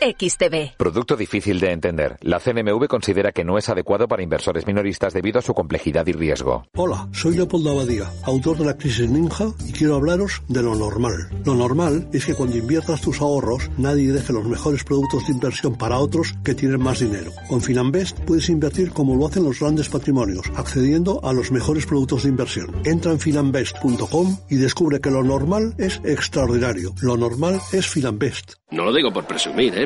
XTV. 0.00 0.76
Producto 0.76 1.16
difícil 1.16 1.58
de 1.58 1.72
entender. 1.72 2.16
La 2.20 2.38
CNMV 2.38 2.86
considera 2.86 3.32
que 3.32 3.44
no 3.44 3.58
es 3.58 3.68
adecuado 3.68 4.08
para 4.08 4.22
inversores 4.22 4.66
minoristas 4.66 5.14
debido 5.14 5.38
a 5.38 5.42
su 5.42 5.54
complejidad 5.54 6.06
y 6.06 6.12
riesgo. 6.12 6.66
Hola, 6.74 7.08
soy 7.12 7.36
Leopoldo 7.36 7.70
Abadía, 7.70 8.10
autor 8.24 8.58
de 8.58 8.66
la 8.66 8.76
crisis 8.76 9.08
ninja 9.08 9.46
y 9.66 9.72
quiero 9.72 9.96
hablaros 9.96 10.42
de 10.48 10.62
lo 10.62 10.74
normal. 10.74 11.30
Lo 11.44 11.54
normal 11.54 12.08
es 12.12 12.26
que 12.26 12.34
cuando 12.34 12.56
inviertas 12.56 13.00
tus 13.00 13.20
ahorros 13.20 13.70
nadie 13.78 14.12
deje 14.12 14.32
los 14.32 14.44
mejores 14.44 14.84
productos 14.84 15.26
de 15.26 15.32
inversión 15.32 15.76
para 15.76 15.98
otros 15.98 16.34
que 16.44 16.54
tienen 16.54 16.82
más 16.82 17.00
dinero. 17.00 17.32
Con 17.48 17.60
Finanbest 17.60 18.20
puedes 18.20 18.48
invertir 18.48 18.90
como 18.90 19.14
lo 19.14 19.26
hacen 19.26 19.44
los 19.44 19.60
grandes 19.60 19.88
patrimonios, 19.88 20.46
accediendo 20.56 21.20
a 21.24 21.32
los 21.32 21.50
mejores 21.50 21.86
productos 21.86 22.24
de 22.24 22.28
inversión. 22.28 22.74
Entra 22.84 23.12
en 23.12 23.20
finanbest.com 23.20 24.36
y 24.50 24.56
descubre 24.56 25.00
que 25.00 25.10
lo 25.10 25.22
normal 25.22 25.74
es 25.78 26.00
extraordinario. 26.04 26.94
Lo 27.00 27.16
normal 27.16 27.60
es 27.72 27.86
Finanbest. 27.88 28.54
No 28.70 28.84
lo 28.84 28.92
digo 28.92 29.12
por 29.12 29.24
presumir, 29.24 29.78
¿eh? 29.78 29.85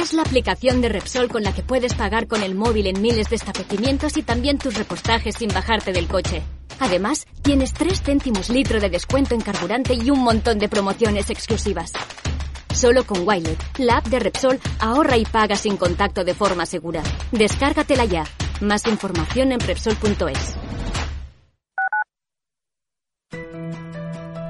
Es 0.00 0.12
la 0.12 0.22
aplicación 0.22 0.80
de 0.80 0.88
Repsol 0.88 1.28
con 1.28 1.42
la 1.42 1.54
que 1.54 1.62
puedes 1.62 1.94
pagar 1.94 2.26
con 2.26 2.42
el 2.42 2.54
móvil 2.54 2.86
en 2.86 3.00
miles 3.00 3.30
de 3.30 3.36
establecimientos 3.36 4.16
y 4.16 4.22
también 4.22 4.58
tus 4.58 4.74
repostajes 4.74 5.36
sin 5.36 5.48
bajarte 5.48 5.92
del 5.92 6.08
coche. 6.08 6.42
Además, 6.80 7.26
tienes 7.42 7.72
3 7.72 8.02
céntimos 8.02 8.50
litro 8.50 8.80
de 8.80 8.90
descuento 8.90 9.34
en 9.34 9.40
carburante 9.40 9.94
y 9.94 10.10
un 10.10 10.20
montón 10.20 10.58
de 10.58 10.68
promociones 10.68 11.30
exclusivas. 11.30 11.92
Solo 12.74 13.04
con 13.04 13.26
Wilet, 13.26 13.58
la 13.78 13.98
app 13.98 14.06
de 14.08 14.18
Repsol 14.18 14.60
ahorra 14.80 15.16
y 15.16 15.24
paga 15.24 15.54
sin 15.56 15.76
contacto 15.76 16.24
de 16.24 16.34
forma 16.34 16.66
segura. 16.66 17.02
Descárgatela 17.30 18.04
ya. 18.04 18.24
Más 18.60 18.86
información 18.86 19.52
en 19.52 19.60
Repsol.es. 19.60 20.56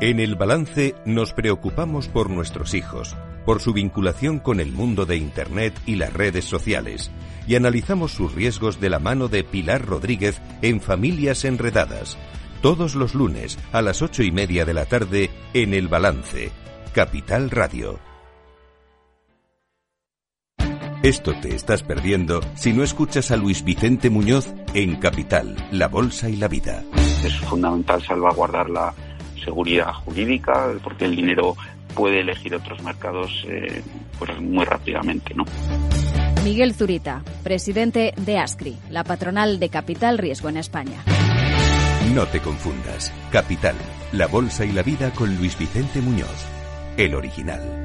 En 0.01 0.21
el 0.21 0.35
balance 0.37 0.95
nos 1.07 1.33
preocupamos 1.33 2.09
por 2.09 2.29
nuestros 2.29 2.75
hijos, 2.75 3.17
por 3.45 3.61
su 3.61 3.73
vinculación 3.73 4.39
con 4.39 4.61
el 4.61 4.73
mundo 4.73 5.07
de 5.07 5.17
Internet 5.17 5.75
y 5.87 5.97
las 5.97 6.13
redes 6.13 6.45
sociales, 6.45 7.11
y 7.47 7.57
analizamos 7.57 8.13
sus 8.13 8.35
riesgos 8.35 8.81
de 8.81 8.91
la 8.91 8.99
mano 8.99 9.29
de 9.29 9.45
Pilar 9.45 9.85
Rodríguez 9.85 10.41
en 10.63 10.81
Familias 10.81 11.45
Enredadas, 11.45 12.17
todos 12.63 12.95
los 12.95 13.15
lunes 13.15 13.59
a 13.73 13.83
las 13.83 14.03
ocho 14.03 14.23
y 14.23 14.31
media 14.31 14.65
de 14.65 14.75
la 14.75 14.87
tarde 14.87 15.31
en 15.53 15.75
El 15.75 15.89
Balance, 15.89 16.51
Capital 16.93 17.51
Radio. 17.51 17.99
Esto 21.03 21.35
te 21.39 21.55
estás 21.55 21.83
perdiendo 21.83 22.41
si 22.55 22.73
no 22.73 22.83
escuchas 22.83 23.31
a 23.31 23.37
Luis 23.37 23.63
Vicente 23.63 24.09
Muñoz 24.09 24.55
en 24.73 24.97
Capital, 24.97 25.55
La 25.71 25.89
Bolsa 25.89 26.31
y 26.31 26.37
la 26.37 26.49
Vida. 26.49 26.83
Es 27.23 27.37
fundamental 27.41 28.03
salvaguardar 28.03 28.71
la 28.71 28.95
seguridad 29.45 29.93
jurídica 29.93 30.73
porque 30.83 31.05
el 31.05 31.15
dinero 31.15 31.57
puede 31.95 32.21
elegir 32.21 32.55
otros 32.55 32.83
mercados 32.83 33.45
eh, 33.49 33.83
pues 34.19 34.39
muy 34.41 34.65
rápidamente, 34.65 35.35
¿no? 35.35 35.45
Miguel 36.45 36.75
Zurita, 36.75 37.23
presidente 37.43 38.13
de 38.17 38.39
ASCRI, 38.39 38.77
la 38.91 39.05
patronal 39.05 39.59
de 39.59 39.71
Capital 39.71 40.19
Riesgo 40.19 40.49
en 40.51 40.59
España. 40.59 41.03
No 42.15 42.27
te 42.27 42.41
confundas. 42.41 43.13
Capital, 43.33 43.75
la 44.13 44.27
bolsa 44.27 44.65
y 44.65 44.73
la 44.73 44.83
vida 44.83 45.11
con 45.13 45.35
Luis 45.37 45.59
Vicente 45.59 46.01
Muñoz, 46.01 46.47
el 46.99 47.15
original. 47.15 47.85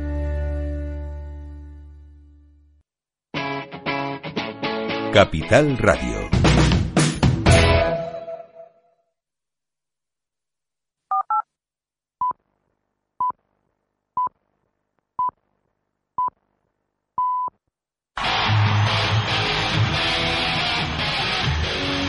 Capital 5.13 5.77
Radio. 5.77 6.38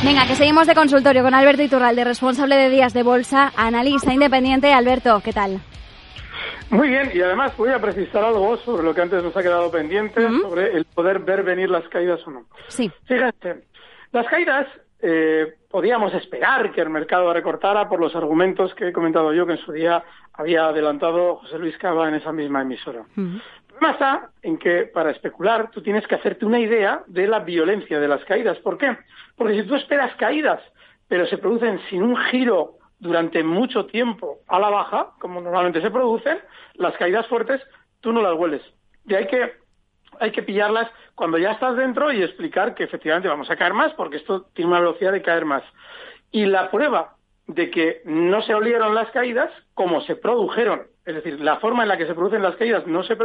Venga, 0.02 0.26
que 0.26 0.34
seguimos 0.34 0.66
de 0.66 0.74
consultorio 0.74 1.22
con 1.22 1.34
Alberto 1.34 1.62
Iturralde, 1.62 2.04
responsable 2.04 2.56
de 2.56 2.70
días 2.70 2.94
de 2.94 3.02
bolsa, 3.02 3.52
analista 3.54 4.14
independiente. 4.14 4.72
Alberto, 4.72 5.20
¿qué 5.22 5.30
tal? 5.32 5.60
Muy 6.70 6.88
bien, 6.88 7.10
y 7.12 7.20
además 7.20 7.54
voy 7.58 7.68
a 7.68 7.78
precisar 7.78 8.24
algo 8.24 8.56
sobre 8.58 8.82
lo 8.82 8.94
que 8.94 9.02
antes 9.02 9.22
nos 9.22 9.36
ha 9.36 9.42
quedado 9.42 9.70
pendiente, 9.70 10.26
sobre 10.40 10.72
el 10.72 10.86
poder 10.86 11.18
ver 11.18 11.42
venir 11.42 11.68
las 11.68 11.86
caídas 11.88 12.26
o 12.26 12.30
no. 12.30 12.46
Sí. 12.68 12.90
Fíjate, 13.04 13.64
las 14.12 14.26
caídas 14.26 14.66
eh, 15.02 15.54
podíamos 15.70 16.14
esperar 16.14 16.72
que 16.72 16.80
el 16.80 16.88
mercado 16.88 17.32
recortara 17.32 17.86
por 17.88 18.00
los 18.00 18.14
argumentos 18.16 18.74
que 18.74 18.88
he 18.88 18.92
comentado 18.92 19.34
yo 19.34 19.44
que 19.46 19.52
en 19.52 19.58
su 19.58 19.72
día 19.72 20.02
había 20.32 20.66
adelantado 20.66 21.36
José 21.36 21.58
Luis 21.58 21.76
Cava 21.76 22.08
en 22.08 22.14
esa 22.14 22.32
misma 22.32 22.62
emisora. 22.62 23.04
El 23.16 23.42
problema 23.80 23.92
está 23.92 24.30
en 24.42 24.58
que 24.58 24.82
para 24.86 25.10
especular 25.10 25.70
tú 25.70 25.82
tienes 25.82 26.06
que 26.06 26.14
hacerte 26.14 26.44
una 26.44 26.60
idea 26.60 27.02
de 27.06 27.26
la 27.26 27.40
violencia 27.40 27.98
de 27.98 28.08
las 28.08 28.24
caídas. 28.24 28.58
¿Por 28.58 28.78
qué? 28.78 28.96
Porque 29.36 29.60
si 29.60 29.66
tú 29.66 29.74
esperas 29.74 30.14
caídas, 30.16 30.60
pero 31.08 31.26
se 31.26 31.38
producen 31.38 31.80
sin 31.88 32.02
un 32.02 32.16
giro 32.16 32.74
durante 32.98 33.42
mucho 33.42 33.86
tiempo 33.86 34.38
a 34.46 34.58
la 34.58 34.68
baja, 34.68 35.12
como 35.18 35.40
normalmente 35.40 35.80
se 35.80 35.90
producen, 35.90 36.38
las 36.74 36.96
caídas 36.96 37.26
fuertes 37.26 37.60
tú 38.00 38.12
no 38.12 38.22
las 38.22 38.34
hueles. 38.34 38.62
Y 39.06 39.14
hay 39.14 39.26
que, 39.26 39.54
hay 40.20 40.30
que 40.30 40.42
pillarlas 40.42 40.90
cuando 41.14 41.38
ya 41.38 41.52
estás 41.52 41.76
dentro 41.76 42.12
y 42.12 42.22
explicar 42.22 42.74
que 42.74 42.84
efectivamente 42.84 43.28
vamos 43.28 43.50
a 43.50 43.56
caer 43.56 43.72
más 43.72 43.92
porque 43.94 44.18
esto 44.18 44.46
tiene 44.54 44.70
una 44.70 44.80
velocidad 44.80 45.12
de 45.12 45.22
caer 45.22 45.46
más. 45.46 45.62
Y 46.30 46.46
la 46.46 46.70
prueba 46.70 47.16
de 47.46 47.70
que 47.70 48.02
no 48.04 48.42
se 48.42 48.54
olieron 48.54 48.94
las 48.94 49.10
caídas 49.10 49.50
como 49.74 50.00
se 50.02 50.16
produjeron, 50.16 50.82
es 51.10 51.24
decir, 51.24 51.40
la 51.40 51.56
forma 51.56 51.82
en 51.82 51.88
la 51.88 51.96
que 51.96 52.06
se 52.06 52.14
producen 52.14 52.42
las 52.42 52.56
caídas 52.56 52.86
no 52.86 53.02
se, 53.02 53.16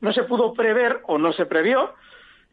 no 0.00 0.12
se 0.12 0.22
pudo 0.24 0.52
prever 0.52 1.00
o 1.06 1.18
no 1.18 1.32
se 1.32 1.46
previó, 1.46 1.94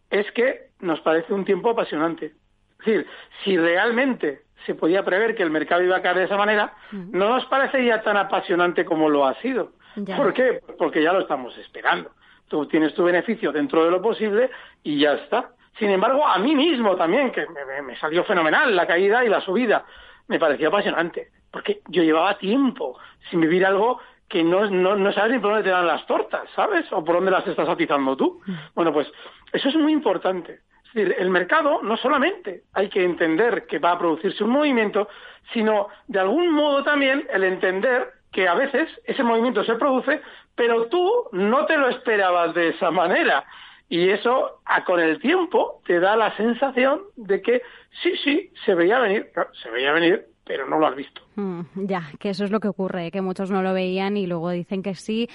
es 0.09 0.31
que 0.31 0.69
nos 0.79 0.99
parece 1.01 1.33
un 1.33 1.45
tiempo 1.45 1.69
apasionante. 1.69 2.33
Es 2.79 2.85
decir, 2.85 3.07
si 3.43 3.57
realmente 3.57 4.41
se 4.65 4.75
podía 4.75 5.03
prever 5.03 5.35
que 5.35 5.43
el 5.43 5.51
mercado 5.51 5.83
iba 5.83 5.97
a 5.97 6.01
caer 6.01 6.17
de 6.17 6.23
esa 6.25 6.37
manera, 6.37 6.73
no 6.91 7.29
nos 7.29 7.45
parecería 7.45 8.01
tan 8.01 8.17
apasionante 8.17 8.85
como 8.85 9.09
lo 9.09 9.25
ha 9.25 9.35
sido. 9.41 9.71
¿Por 10.15 10.33
qué? 10.33 10.61
Porque 10.77 11.01
ya 11.01 11.13
lo 11.13 11.21
estamos 11.21 11.57
esperando. 11.57 12.11
Tú 12.47 12.65
tienes 12.67 12.93
tu 12.93 13.03
beneficio 13.03 13.51
dentro 13.51 13.83
de 13.83 13.91
lo 13.91 14.01
posible 14.01 14.49
y 14.83 14.99
ya 14.99 15.13
está. 15.13 15.51
Sin 15.79 15.89
embargo, 15.89 16.25
a 16.25 16.37
mí 16.39 16.55
mismo 16.55 16.95
también, 16.95 17.31
que 17.31 17.45
me, 17.83 17.95
salió 17.97 18.23
fenomenal 18.23 18.75
la 18.75 18.87
caída 18.87 19.23
y 19.23 19.29
la 19.29 19.41
subida, 19.41 19.85
me 20.27 20.39
pareció 20.39 20.69
apasionante, 20.69 21.29
porque 21.51 21.81
yo 21.87 22.03
llevaba 22.03 22.37
tiempo 22.37 22.97
sin 23.29 23.41
vivir 23.41 23.65
algo 23.65 23.99
que 24.27 24.43
no, 24.43 24.69
no, 24.69 24.95
no 24.95 25.11
sabes 25.13 25.33
ni 25.33 25.39
por 25.39 25.51
dónde 25.51 25.63
te 25.63 25.69
dan 25.69 25.87
las 25.87 26.05
tortas, 26.05 26.49
¿sabes? 26.55 26.85
O 26.91 27.03
por 27.03 27.15
dónde 27.15 27.31
las 27.31 27.47
estás 27.47 27.69
atizando 27.69 28.15
tú. 28.17 28.41
Bueno, 28.75 28.91
pues 28.91 29.07
eso 29.53 29.69
es 29.69 29.75
muy 29.75 29.93
importante. 29.93 30.59
Es 30.87 30.93
decir, 30.93 31.15
el 31.17 31.29
mercado 31.29 31.81
no 31.81 31.97
solamente 31.97 32.63
hay 32.73 32.89
que 32.89 33.03
entender 33.03 33.65
que 33.67 33.79
va 33.79 33.91
a 33.91 33.99
producirse 33.99 34.43
un 34.43 34.51
movimiento, 34.51 35.07
sino 35.53 35.87
de 36.07 36.19
algún 36.19 36.51
modo 36.51 36.83
también 36.83 37.25
el 37.31 37.43
entender 37.43 38.13
que 38.31 38.47
a 38.47 38.53
veces 38.53 38.89
ese 39.05 39.23
movimiento 39.23 39.63
se 39.63 39.75
produce, 39.75 40.21
pero 40.55 40.87
tú 40.87 41.29
no 41.31 41.65
te 41.65 41.77
lo 41.77 41.87
esperabas 41.89 42.53
de 42.53 42.69
esa 42.69 42.91
manera. 42.91 43.45
Y 43.89 44.09
eso, 44.09 44.61
con 44.85 44.99
el 44.99 45.19
tiempo, 45.19 45.81
te 45.85 45.99
da 45.99 46.17
la 46.17 46.35
sensación 46.35 47.01
de 47.15 47.41
que 47.41 47.61
sí, 48.03 48.17
sí, 48.17 48.51
se 48.65 48.75
veía 48.75 48.99
venir, 48.99 49.31
se 49.63 49.69
veía 49.69 49.93
venir, 49.93 50.25
pero 50.47 50.67
no 50.67 50.79
lo 50.79 50.87
has 50.87 50.95
visto. 50.95 51.21
Mm, 51.35 51.61
ya, 51.85 52.03
que 52.19 52.29
eso 52.29 52.45
es 52.45 52.51
lo 52.51 52.59
que 52.59 52.67
ocurre, 52.67 53.11
que 53.11 53.21
muchos 53.21 53.51
no 53.51 53.61
lo 53.61 53.73
veían 53.73 54.17
y 54.17 54.25
luego 54.25 54.49
dicen 54.51 54.81
que 54.81 54.95
sí. 54.95 55.27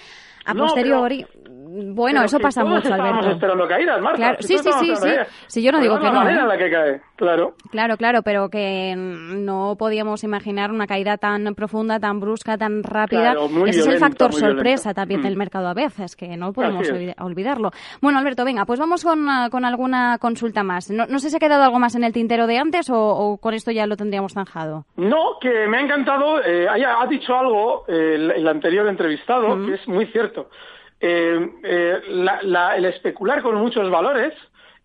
A 0.44 0.54
posteriori, 0.54 1.24
bueno, 1.94 2.22
eso 2.24 2.38
pasa 2.40 2.64
mucho, 2.64 2.92
Alberto. 2.92 3.30
esperando 3.30 3.68
caídas, 3.68 4.00
Marta. 4.00 4.16
Claro, 4.16 4.38
sí, 4.40 4.58
sí, 4.58 4.70
sí, 4.80 4.96
sí. 4.96 5.10
Sí, 5.46 5.62
yo 5.62 5.70
no 5.70 5.80
digo 5.80 5.98
que 5.98 6.06
no. 6.06 6.12
manera 6.12 6.44
¿eh? 6.44 6.46
la 6.48 6.58
que 6.58 6.70
cae, 6.70 7.00
claro. 7.22 7.54
Claro, 7.70 7.96
claro, 7.96 8.22
pero 8.22 8.48
que 8.48 8.94
no 8.96 9.76
podíamos 9.78 10.24
imaginar 10.24 10.72
una 10.72 10.88
caída 10.88 11.16
tan 11.18 11.54
profunda, 11.54 12.00
tan 12.00 12.18
brusca, 12.18 12.58
tan 12.58 12.82
rápida. 12.82 13.34
Ese 13.66 13.80
es 13.80 13.86
el 13.86 13.98
factor 13.98 14.32
sorpresa 14.32 14.92
también 14.92 15.20
mm. 15.20 15.22
del 15.22 15.36
mercado 15.36 15.68
a 15.68 15.74
veces, 15.74 16.16
que 16.16 16.36
no 16.36 16.52
podemos 16.52 16.88
olvidarlo. 17.18 17.70
Bueno, 18.00 18.18
Alberto, 18.18 18.44
venga, 18.44 18.64
pues 18.64 18.80
vamos 18.80 19.04
con, 19.04 19.28
ah, 19.28 19.48
con 19.50 19.64
alguna 19.64 20.18
consulta 20.18 20.64
más. 20.64 20.90
No, 20.90 21.06
no, 21.06 21.20
sé 21.20 21.30
si 21.30 21.36
ha 21.36 21.38
quedado 21.38 21.62
algo 21.62 21.78
más 21.78 21.94
en 21.94 22.02
el 22.02 22.12
tintero 22.12 22.48
de 22.48 22.58
antes 22.58 22.90
o, 22.90 23.38
con 23.40 23.54
esto 23.54 23.70
ya 23.70 23.86
lo 23.86 23.96
tendríamos 23.96 24.32
zanjado. 24.32 24.84
No, 24.96 25.38
que 25.40 25.68
me 25.68 25.76
ha 25.76 25.80
encantado. 25.80 26.42
Eh, 26.42 26.66
ha 26.68 27.06
dicho 27.06 27.36
algo 27.36 27.84
eh, 27.86 28.32
el, 28.36 28.48
anterior 28.48 28.88
entrevistado, 28.88 29.64
que 29.64 29.74
es 29.74 29.86
muy 29.86 30.06
cierto. 30.06 30.48
Eh, 31.00 31.50
eh, 31.62 32.00
el 32.06 32.84
especular 32.84 33.42
con 33.42 33.56
muchos 33.56 33.88
valores 33.90 34.34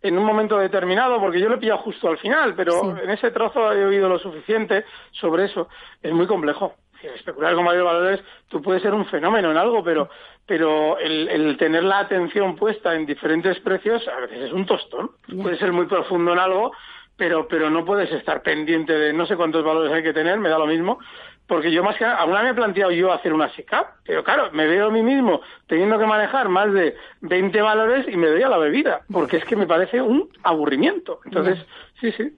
en 0.02 0.18
un 0.18 0.26
momento 0.26 0.58
determinado, 0.58 1.20
porque 1.20 1.40
yo 1.40 1.50
lo 1.50 1.56
he 1.56 1.60
pillado 1.60 1.80
justo 1.80 2.08
al 2.08 2.18
final, 2.18 2.54
pero 2.56 2.98
en 2.98 3.10
ese 3.10 3.32
trozo 3.32 3.72
he 3.74 3.86
oído 3.86 4.08
lo 4.08 4.20
suficiente 4.20 4.86
sobre 5.12 5.46
eso, 5.46 5.70
es 6.02 6.14
muy 6.14 6.28
complejo. 6.28 6.76
especular 7.02 7.56
con 7.56 7.66
varios 7.66 7.86
valores, 7.86 8.22
tú 8.48 8.62
puedes 8.62 8.82
ser 8.82 8.94
un 8.94 9.06
fenómeno 9.06 9.52
en 9.52 9.58
algo, 9.58 9.84
pero, 9.84 10.10
pero 10.46 10.98
el, 11.00 11.56
tener 11.58 11.84
la 11.84 12.00
atención 12.00 12.56
puesta 12.56 12.96
en 12.96 13.06
diferentes 13.06 13.60
precios 13.60 14.08
a 14.08 14.20
veces 14.22 14.46
es 14.46 14.52
un 14.52 14.66
tostón. 14.66 15.12
Puede 15.42 15.58
ser 15.58 15.72
muy 15.72 15.86
profundo 15.86 16.34
en 16.34 16.40
algo, 16.40 16.72
pero, 17.16 17.48
pero 17.48 17.70
no 17.70 17.84
puedes 17.84 18.12
estar 18.12 18.42
pendiente 18.44 18.94
de 18.94 19.14
no 19.14 19.26
sé 19.26 19.36
cuántos 19.36 19.64
valores 19.64 19.92
hay 19.92 20.04
que 20.04 20.14
tener, 20.14 20.40
me 20.40 20.50
da 20.50 20.60
lo 20.60 20.68
mismo, 20.68 21.00
porque 21.48 21.72
yo 21.72 21.84
más 21.84 21.98
que 21.98 22.06
alguna 22.06 22.44
me 22.44 22.50
he 22.50 22.54
planteado 22.54 22.92
yo 22.92 23.12
hacer 23.12 23.34
una 23.34 23.50
SICAP, 23.50 23.88
pero 24.06 24.24
claro, 24.24 24.52
me 24.52 24.68
veo 24.68 24.88
a 24.88 24.92
mí 24.92 25.02
mismo 25.02 25.42
teniendo 25.66 25.98
que 25.98 26.06
manejar 26.06 26.50
más 26.50 26.72
de 26.74 26.96
20 27.22 27.62
valores 27.62 28.06
y 28.08 28.18
me 28.18 28.28
doy 28.28 28.44
a 28.44 28.50
la 28.50 28.58
bebida, 28.58 29.02
porque 29.12 29.38
es 29.38 29.46
que 29.46 29.56
me 29.56 29.66
parece 29.66 30.02
un 30.02 30.30
aburrimiento. 30.44 31.20
Entonces, 31.26 31.66
sí, 32.02 32.12
sí. 32.12 32.38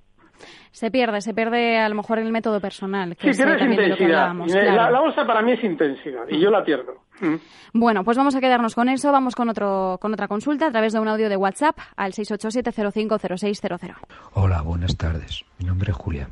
Se 0.72 0.92
pierde, 0.92 1.22
se 1.22 1.34
pierde 1.34 1.80
a 1.80 1.90
lo 1.90 1.96
mejor 1.96 2.20
el 2.20 2.32
método 2.32 2.62
personal. 2.62 3.18
Que 3.18 3.34
sí, 3.34 3.44
tienes 3.44 3.62
intensidad. 3.62 4.34
la, 4.34 5.00
bolsa 5.02 5.26
para 5.26 5.42
mí 5.42 5.54
es 5.54 5.64
intensidad 5.64 6.26
y 6.30 6.40
yo 6.40 6.52
la 6.52 6.64
pierdo. 6.64 7.04
Mm. 7.20 7.36
Bueno, 7.74 8.04
pues 8.04 8.16
vamos 8.18 8.36
a 8.36 8.40
quedarnos 8.40 8.76
con 8.76 8.88
eso. 8.88 9.12
Vamos 9.12 9.36
con, 9.36 9.50
otro, 9.50 9.98
con 10.00 10.14
otra 10.14 10.28
consulta 10.28 10.68
a 10.68 10.72
través 10.72 10.94
de 10.94 11.00
un 11.00 11.08
audio 11.08 11.28
de 11.28 11.36
WhatsApp 11.36 11.78
al 11.98 12.14
687-050600. 12.14 13.96
Hola, 14.34 14.62
buenas 14.62 14.96
tardes. 14.96 15.44
Mi 15.58 15.66
nombre 15.66 15.92
es 15.92 15.98
Julia. 15.98 16.30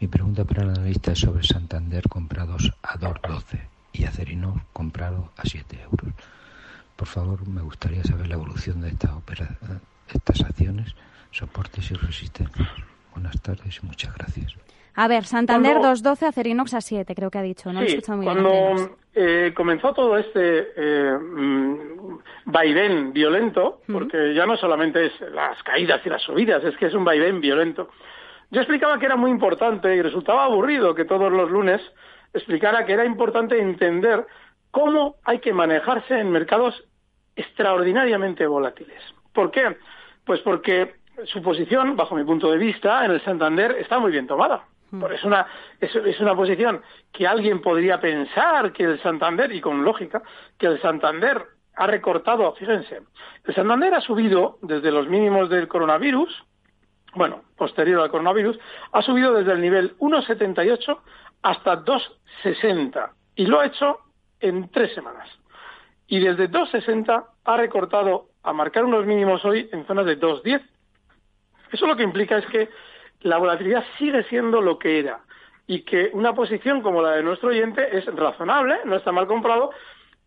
Mi 0.00 0.08
pregunta 0.08 0.44
para 0.44 0.62
el 0.62 0.70
analista 0.70 1.12
es 1.12 1.18
sobre 1.18 1.42
Santander 1.42 2.08
comprados 2.08 2.72
a 2.82 2.98
2.12 2.98 3.60
y 3.92 4.04
Acerino 4.04 4.62
comprado 4.72 5.30
a 5.36 5.42
7 5.44 5.78
euros. 5.84 6.14
Por 6.96 7.06
favor, 7.06 7.46
me 7.46 7.60
gustaría 7.60 8.02
saber 8.04 8.28
la 8.28 8.34
evolución 8.34 8.80
de 8.80 8.88
estas, 8.88 9.10
estas 10.08 10.40
acciones, 10.40 10.94
soportes 11.32 11.90
y 11.90 11.94
resistencias. 11.94 12.68
Buenas 13.12 13.40
tardes 13.42 13.78
y 13.82 13.86
muchas 13.86 14.16
gracias. 14.16 14.56
A 14.94 15.06
ver, 15.06 15.24
Santander 15.24 15.76
2.12, 15.76 16.28
Acerinox 16.28 16.74
a 16.74 16.80
7, 16.80 17.14
creo 17.14 17.30
que 17.30 17.38
ha 17.38 17.42
dicho. 17.42 17.70
No 17.70 17.80
sí, 17.82 18.00
muy 18.08 18.24
cuando 18.24 18.96
eh, 19.14 19.52
comenzó 19.54 19.92
todo 19.92 20.16
este 20.16 20.72
eh, 20.76 21.18
mm, 21.18 22.18
vaivén 22.46 23.12
violento, 23.12 23.82
porque 23.86 24.34
ya 24.34 24.46
no 24.46 24.56
solamente 24.56 25.06
es 25.06 25.12
las 25.32 25.62
caídas 25.62 26.00
y 26.06 26.08
las 26.08 26.22
subidas, 26.22 26.64
es 26.64 26.74
que 26.78 26.86
es 26.86 26.94
un 26.94 27.04
vaivén 27.04 27.40
violento. 27.40 27.90
Yo 28.50 28.60
explicaba 28.60 28.98
que 28.98 29.06
era 29.06 29.16
muy 29.16 29.30
importante 29.30 29.94
y 29.94 30.02
resultaba 30.02 30.44
aburrido 30.44 30.94
que 30.94 31.04
todos 31.04 31.32
los 31.32 31.50
lunes 31.50 31.80
explicara 32.32 32.84
que 32.84 32.92
era 32.92 33.04
importante 33.04 33.60
entender 33.60 34.26
cómo 34.70 35.16
hay 35.24 35.38
que 35.38 35.52
manejarse 35.52 36.18
en 36.18 36.30
mercados 36.30 36.84
extraordinariamente 37.36 38.46
volátiles. 38.46 39.02
¿Por 39.32 39.50
qué? 39.50 39.76
Pues 40.24 40.40
porque 40.40 40.94
su 41.24 41.42
posición, 41.42 41.96
bajo 41.96 42.14
mi 42.14 42.24
punto 42.24 42.50
de 42.50 42.58
vista, 42.58 43.04
en 43.04 43.12
el 43.12 43.20
Santander 43.22 43.72
está 43.78 43.98
muy 43.98 44.12
bien 44.12 44.26
tomada. 44.26 44.64
Hmm. 44.90 45.04
Es 45.12 45.24
una, 45.24 45.46
es, 45.80 46.20
una 46.20 46.34
posición 46.34 46.82
que 47.12 47.26
alguien 47.26 47.60
podría 47.60 48.00
pensar 48.00 48.72
que 48.72 48.84
el 48.84 49.00
Santander, 49.00 49.52
y 49.52 49.60
con 49.60 49.84
lógica, 49.84 50.22
que 50.58 50.66
el 50.66 50.80
Santander 50.80 51.44
ha 51.76 51.86
recortado, 51.86 52.52
fíjense, 52.54 53.00
el 53.44 53.54
Santander 53.54 53.94
ha 53.94 54.00
subido 54.00 54.58
desde 54.62 54.90
los 54.90 55.08
mínimos 55.08 55.48
del 55.48 55.68
coronavirus, 55.68 56.44
bueno, 57.14 57.42
posterior 57.56 58.00
al 58.00 58.10
coronavirus, 58.10 58.58
ha 58.92 59.02
subido 59.02 59.34
desde 59.34 59.52
el 59.52 59.60
nivel 59.60 59.96
1,78 59.98 60.98
hasta 61.42 61.84
2,60 61.84 63.10
y 63.36 63.46
lo 63.46 63.60
ha 63.60 63.66
hecho 63.66 63.98
en 64.40 64.70
tres 64.70 64.94
semanas. 64.94 65.28
Y 66.06 66.20
desde 66.20 66.50
2,60 66.50 67.24
ha 67.44 67.56
recortado 67.56 68.26
a 68.42 68.52
marcar 68.52 68.84
unos 68.84 69.06
mínimos 69.06 69.44
hoy 69.44 69.68
en 69.72 69.86
zonas 69.86 70.06
de 70.06 70.18
2,10. 70.18 70.62
Eso 71.72 71.86
lo 71.86 71.96
que 71.96 72.02
implica 72.02 72.38
es 72.38 72.46
que 72.46 72.68
la 73.20 73.38
volatilidad 73.38 73.84
sigue 73.98 74.24
siendo 74.24 74.60
lo 74.60 74.78
que 74.78 74.98
era 74.98 75.20
y 75.66 75.82
que 75.82 76.10
una 76.14 76.34
posición 76.34 76.82
como 76.82 77.00
la 77.00 77.12
de 77.12 77.22
nuestro 77.22 77.50
oyente 77.50 77.96
es 77.96 78.06
razonable, 78.06 78.80
no 78.86 78.96
está 78.96 79.12
mal 79.12 79.26
comprado, 79.26 79.70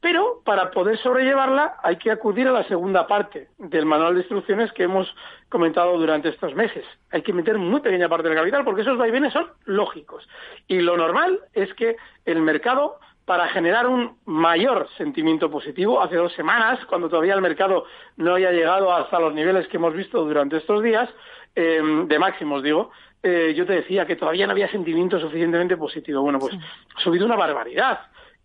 pero 0.04 0.42
para 0.44 0.70
poder 0.70 0.98
sobrellevarla 0.98 1.78
hay 1.82 1.96
que 1.96 2.12
acudir 2.12 2.46
a 2.50 2.52
la 2.52 2.66
segunda 2.66 3.08
parte 3.08 3.48
del 3.58 3.86
manual 3.86 4.16
de 4.16 4.20
instrucciones 4.20 4.70
que 4.74 4.84
hemos 4.84 5.08
comentado 5.48 5.98
durante 5.98 6.28
estos 6.28 6.54
meses. 6.56 6.84
Hay 7.10 7.22
que 7.22 7.32
meter 7.32 7.58
muy 7.58 7.80
pequeña 7.80 8.10
parte 8.10 8.28
del 8.28 8.38
capital 8.38 8.66
porque 8.66 8.82
esos 8.82 8.98
vaivenes 8.98 9.32
son 9.32 9.48
lógicos. 9.64 10.28
Y 10.68 10.82
lo 10.82 10.98
normal 10.98 11.40
es 11.54 11.74
que 11.76 11.96
el 12.26 12.42
mercado, 12.42 13.00
para 13.24 13.48
generar 13.48 13.88
un 13.88 14.18
mayor 14.26 14.90
sentimiento 14.98 15.50
positivo, 15.50 16.02
hace 16.02 16.18
dos 16.18 16.34
semanas, 16.34 16.86
cuando 16.88 17.08
todavía 17.08 17.36
el 17.36 17.42
mercado 17.42 17.86
no 18.18 18.34
había 18.34 18.52
llegado 18.52 18.94
hasta 18.94 19.22
los 19.22 19.34
niveles 19.34 19.70
que 19.70 19.78
hemos 19.78 19.94
visto 19.94 20.26
durante 20.26 20.58
estos 20.58 20.84
días, 20.84 21.10
em, 21.56 22.10
de 22.10 22.20
máximos 22.20 22.62
digo, 22.62 22.92
eh, 23.24 23.54
yo 23.56 23.66
te 23.66 23.72
decía 23.72 24.06
que 24.06 24.18
todavía 24.18 24.48
no 24.48 24.52
había 24.52 24.70
sentimiento 24.70 25.18
suficientemente 25.18 25.78
positivo. 25.78 26.22
Bueno, 26.22 26.40
pues 26.40 26.54
ha 26.94 27.00
subido 27.00 27.26
una 27.26 27.38
barbaridad 27.38 28.02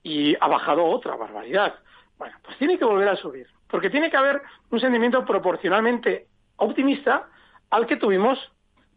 y 0.09 0.35
ha 0.41 0.49
bajado 0.49 0.87
otra 0.87 1.17
barbaridad. 1.17 1.75
Bueno, 2.19 2.35
pues 2.43 2.57
tiene 2.57 2.79
que 2.79 2.85
volver 2.85 3.09
a 3.09 3.17
subir, 3.17 3.47
porque 3.69 3.91
tiene 3.91 4.11
que 4.11 4.17
haber 4.17 4.41
un 4.71 4.81
sentimiento 4.81 5.25
proporcionalmente 5.25 6.27
optimista 6.57 7.27
al 7.71 7.87
que 7.87 7.97
tuvimos 7.97 8.39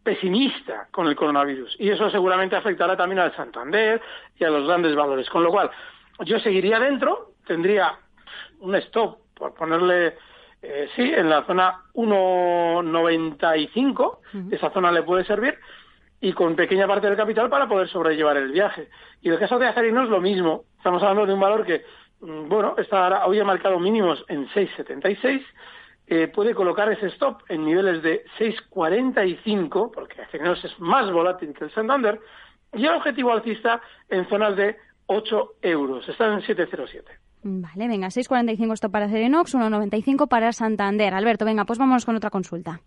pesimista 0.02 0.88
con 0.90 1.06
el 1.06 1.14
coronavirus. 1.14 1.76
Y 1.78 1.90
eso 1.90 2.10
seguramente 2.10 2.56
afectará 2.56 2.96
también 2.96 3.20
al 3.20 3.36
Santander 3.36 4.00
y 4.36 4.44
a 4.44 4.50
los 4.50 4.66
grandes 4.66 4.96
valores. 4.96 5.30
Con 5.30 5.44
lo 5.44 5.50
cual, 5.50 5.70
yo 6.20 6.40
seguiría 6.40 6.80
dentro, 6.80 7.34
tendría 7.46 7.98
un 8.60 8.74
stop, 8.76 9.18
por 9.34 9.52
ponerle, 9.54 10.16
eh, 10.62 10.88
sí, 10.96 11.12
en 11.14 11.28
la 11.28 11.44
zona 11.44 11.82
1.95, 11.94 14.18
esa 14.50 14.70
zona 14.70 14.90
le 14.90 15.02
puede 15.02 15.24
servir, 15.24 15.58
y 16.22 16.32
con 16.32 16.54
pequeña 16.54 16.86
parte 16.86 17.08
del 17.08 17.16
capital 17.16 17.50
para 17.50 17.68
poder 17.68 17.88
sobrellevar 17.88 18.36
el 18.36 18.52
viaje. 18.52 18.88
Y 19.20 19.28
el 19.28 19.40
caso 19.40 19.58
de 19.58 19.66
Acerinos 19.66 20.08
lo 20.08 20.20
mismo. 20.20 20.64
Estamos 20.78 21.02
hablando 21.02 21.26
de 21.26 21.34
un 21.34 21.40
valor 21.40 21.66
que, 21.66 21.84
mm, 22.20 22.48
bueno, 22.48 22.76
está, 22.78 23.26
hoy 23.26 23.40
ha 23.40 23.44
marcado 23.44 23.80
mínimos 23.80 24.24
en 24.28 24.46
6,76. 24.50 25.42
Eh, 26.06 26.28
puede 26.28 26.54
colocar 26.54 26.90
ese 26.92 27.06
stop 27.08 27.42
en 27.48 27.64
niveles 27.64 28.04
de 28.04 28.24
6,45, 28.38 29.90
porque 29.92 30.22
Acerinos 30.22 30.64
es 30.64 30.78
más 30.78 31.10
volátil 31.10 31.52
que 31.54 31.64
el 31.64 31.72
Santander, 31.72 32.20
y 32.72 32.86
el 32.86 32.94
objetivo 32.94 33.32
alcista 33.32 33.80
en 34.08 34.28
zonas 34.28 34.56
de 34.56 34.76
8 35.06 35.54
euros. 35.60 36.08
Están 36.08 36.34
en 36.34 36.42
7,07. 36.42 37.02
Vale, 37.42 37.88
venga, 37.88 38.06
6,45 38.06 38.74
stop 38.74 38.92
para 38.92 39.06
Acerinox, 39.06 39.56
1,95 39.56 40.28
para 40.28 40.52
Santander. 40.52 41.14
Alberto, 41.14 41.44
venga, 41.44 41.64
pues 41.64 41.80
vamos 41.80 42.06
con 42.06 42.14
otra 42.14 42.30
consulta. 42.30 42.80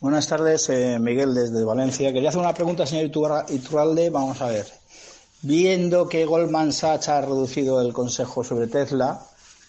Buenas 0.00 0.28
tardes, 0.28 0.66
eh, 0.70 0.98
Miguel 0.98 1.34
desde 1.34 1.62
Valencia. 1.62 2.10
Quería 2.10 2.30
hacer 2.30 2.40
una 2.40 2.54
pregunta, 2.54 2.86
señor 2.86 3.04
Iturralde. 3.50 4.08
Vamos 4.08 4.40
a 4.40 4.46
ver. 4.46 4.66
Viendo 5.42 6.08
que 6.08 6.24
Goldman 6.24 6.72
Sachs 6.72 7.10
ha 7.10 7.20
reducido 7.20 7.82
el 7.82 7.92
consejo 7.92 8.42
sobre 8.42 8.66
Tesla, 8.68 9.20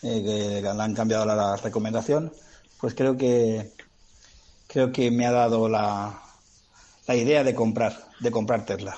eh, 0.02 0.24
que 0.24 0.62
le 0.62 0.70
han 0.70 0.96
cambiado 0.96 1.26
la, 1.26 1.58
recomendación, 1.58 2.32
pues 2.80 2.94
creo 2.94 3.18
que 3.18 3.74
creo 4.68 4.94
que 4.94 5.12
me 5.12 5.26
ha 5.26 5.32
dado 5.32 5.68
la, 5.68 6.22
la 7.08 7.16
idea 7.18 7.44
de 7.44 7.54
comprar 7.54 8.08
de 8.22 8.32
comprar 8.32 8.66
Tesla. 8.66 8.98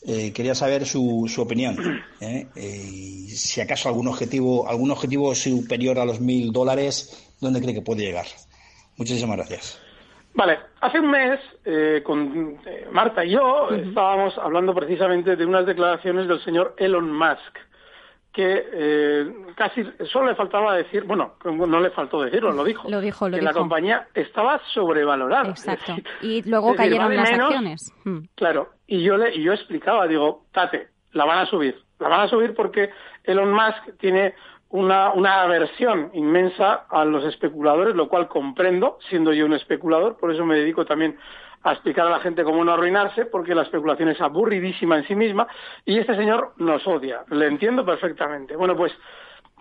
Eh, 0.00 0.32
quería 0.32 0.54
saber 0.54 0.86
su, 0.86 1.30
su 1.30 1.42
opinión. 1.42 1.76
si 3.28 3.60
acaso 3.60 3.90
algún 3.90 4.08
objetivo 4.08 4.66
algún 4.66 4.90
objetivo 4.92 5.34
superior 5.34 5.98
a 5.98 6.06
los 6.06 6.20
mil 6.20 6.52
dólares, 6.52 7.18
¿dónde 7.38 7.60
cree 7.60 7.74
que 7.74 7.82
puede 7.82 8.04
llegar? 8.04 8.26
Muchísimas 8.96 9.36
gracias. 9.36 9.89
Vale, 10.34 10.60
hace 10.80 11.00
un 11.00 11.10
mes 11.10 11.40
eh, 11.64 12.02
con 12.04 12.58
eh, 12.64 12.88
Marta 12.92 13.24
y 13.24 13.30
yo 13.30 13.68
estábamos 13.70 14.38
hablando 14.38 14.74
precisamente 14.74 15.36
de 15.36 15.44
unas 15.44 15.66
declaraciones 15.66 16.28
del 16.28 16.42
señor 16.44 16.74
Elon 16.78 17.12
Musk, 17.12 17.58
que 18.32 18.64
eh, 18.72 19.32
casi 19.56 19.84
solo 20.10 20.28
le 20.28 20.36
faltaba 20.36 20.76
decir, 20.76 21.02
bueno, 21.02 21.34
no 21.44 21.80
le 21.80 21.90
faltó 21.90 22.22
decirlo, 22.22 22.52
lo 22.52 22.62
dijo, 22.62 22.88
lo 22.88 23.00
dijo, 23.00 23.28
lo 23.28 23.36
que 23.36 23.42
la 23.42 23.52
compañía 23.52 24.06
estaba 24.14 24.60
sobrevalorada. 24.72 25.50
Exacto. 25.50 25.96
y 26.22 26.48
luego 26.48 26.74
cayeron 26.76 27.14
las 27.16 27.30
acciones. 27.32 27.92
Hmm. 28.04 28.20
Claro, 28.36 28.70
y 28.86 29.02
yo 29.02 29.16
le 29.16 29.34
y 29.34 29.42
yo 29.42 29.52
explicaba, 29.52 30.06
digo, 30.06 30.46
Tate, 30.52 30.88
la 31.12 31.24
van 31.24 31.40
a 31.40 31.46
subir, 31.46 31.76
la 31.98 32.08
van 32.08 32.20
a 32.20 32.28
subir 32.28 32.54
porque 32.54 32.90
Elon 33.24 33.52
Musk 33.52 33.98
tiene 33.98 34.34
una, 34.70 35.12
una 35.12 35.42
aversión 35.42 36.10
inmensa 36.14 36.86
a 36.88 37.04
los 37.04 37.24
especuladores, 37.24 37.94
lo 37.94 38.08
cual 38.08 38.28
comprendo, 38.28 38.98
siendo 39.08 39.32
yo 39.32 39.44
un 39.44 39.52
especulador, 39.52 40.16
por 40.16 40.32
eso 40.32 40.46
me 40.46 40.56
dedico 40.56 40.84
también 40.84 41.18
a 41.62 41.72
explicar 41.72 42.06
a 42.06 42.10
la 42.10 42.20
gente 42.20 42.44
cómo 42.44 42.64
no 42.64 42.72
arruinarse, 42.72 43.26
porque 43.26 43.54
la 43.54 43.62
especulación 43.62 44.08
es 44.08 44.20
aburridísima 44.20 44.96
en 44.96 45.06
sí 45.06 45.14
misma, 45.14 45.46
y 45.84 45.98
este 45.98 46.14
señor 46.14 46.54
nos 46.56 46.86
odia, 46.86 47.24
le 47.30 47.46
entiendo 47.46 47.84
perfectamente. 47.84 48.56
Bueno, 48.56 48.76
pues 48.76 48.92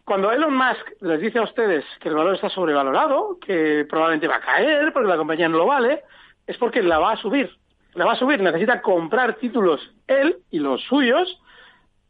cuando 0.06 0.32
Elon 0.32 0.56
Musk 0.56 1.02
les 1.02 1.20
dice 1.20 1.40
a 1.40 1.44
ustedes 1.44 1.86
que 2.00 2.10
el 2.10 2.16
valor 2.16 2.36
está 2.36 2.50
sobrevalorado, 2.50 3.38
que 3.40 3.86
probablemente 3.90 4.28
va 4.28 4.38
a 4.38 4.42
caer 4.42 4.94
porque 4.94 5.10
la 5.10 5.18
compañía 5.18 5.50
no 5.50 5.58
lo 5.58 5.66
vale, 5.66 6.04
es 6.48 6.58
porque 6.58 6.82
la 6.82 7.00
va 7.00 7.12
a 7.14 7.18
subir. 7.18 7.50
La 7.94 8.06
va 8.06 8.14
a 8.14 8.16
subir, 8.16 8.40
necesita 8.40 8.82
comprar 8.82 9.36
títulos 9.36 9.82
él 10.08 10.38
y 10.52 10.60
los 10.60 10.82
suyos 10.84 11.40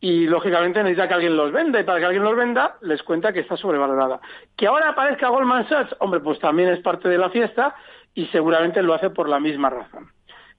y 0.01 0.27
lógicamente 0.27 0.81
necesita 0.81 1.07
que 1.07 1.13
alguien 1.15 1.35
los 1.35 1.51
venda 1.51 1.79
y 1.79 1.83
para 1.83 1.99
que 1.99 2.05
alguien 2.05 2.23
los 2.23 2.35
venda 2.35 2.77
les 2.81 3.03
cuenta 3.03 3.33
que 3.33 3.41
está 3.41 3.57
sobrevalorada. 3.57 4.21
Que 4.55 4.67
ahora 4.67 4.89
aparezca 4.89 5.29
Goldman 5.29 5.67
Sachs, 5.67 5.95
hombre, 5.99 6.21
pues 6.21 6.39
también 6.39 6.69
es 6.69 6.79
parte 6.79 7.09
de 7.09 7.17
la 7.17 7.29
fiesta 7.29 7.75
y 8.13 8.27
seguramente 8.27 8.81
lo 8.81 8.93
hace 8.93 9.09
por 9.09 9.27
la 9.27 9.39
misma 9.39 9.69
razón. 9.69 10.11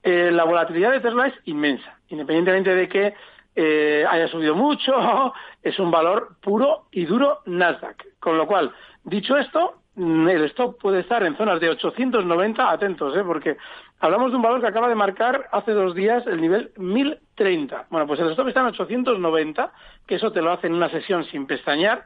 Eh, 0.02 0.30
la 0.32 0.44
volatilidad 0.44 0.92
de 0.92 1.00
Tesla 1.00 1.26
es 1.26 1.34
inmensa, 1.44 1.98
independientemente 2.08 2.74
de 2.74 2.88
que 2.88 3.14
eh, 3.56 4.04
haya 4.08 4.28
subido 4.28 4.54
mucho, 4.54 4.94
es 5.62 5.78
un 5.78 5.90
valor 5.90 6.36
puro 6.42 6.86
y 6.90 7.06
duro 7.06 7.40
Nasdaq. 7.46 8.18
Con 8.18 8.36
lo 8.36 8.46
cual, 8.46 8.72
dicho 9.04 9.36
esto, 9.36 9.80
el 9.96 10.44
stop 10.44 10.78
puede 10.80 11.00
estar 11.00 11.22
en 11.24 11.36
zonas 11.36 11.60
de 11.60 11.70
890, 11.70 12.70
atentos, 12.70 13.16
¿eh? 13.16 13.22
porque 13.24 13.56
hablamos 14.00 14.30
de 14.30 14.36
un 14.36 14.42
valor 14.42 14.60
que 14.60 14.66
acaba 14.66 14.88
de 14.88 14.94
marcar 14.94 15.48
hace 15.52 15.72
dos 15.72 15.94
días 15.94 16.26
el 16.26 16.40
nivel 16.40 16.72
1030. 16.76 17.86
Bueno, 17.90 18.06
pues 18.06 18.18
el 18.20 18.30
stop 18.30 18.48
está 18.48 18.60
en 18.60 18.66
890, 18.66 19.72
que 20.06 20.16
eso 20.16 20.32
te 20.32 20.42
lo 20.42 20.52
hace 20.52 20.66
en 20.66 20.74
una 20.74 20.90
sesión 20.90 21.24
sin 21.24 21.46
pestañear, 21.46 22.04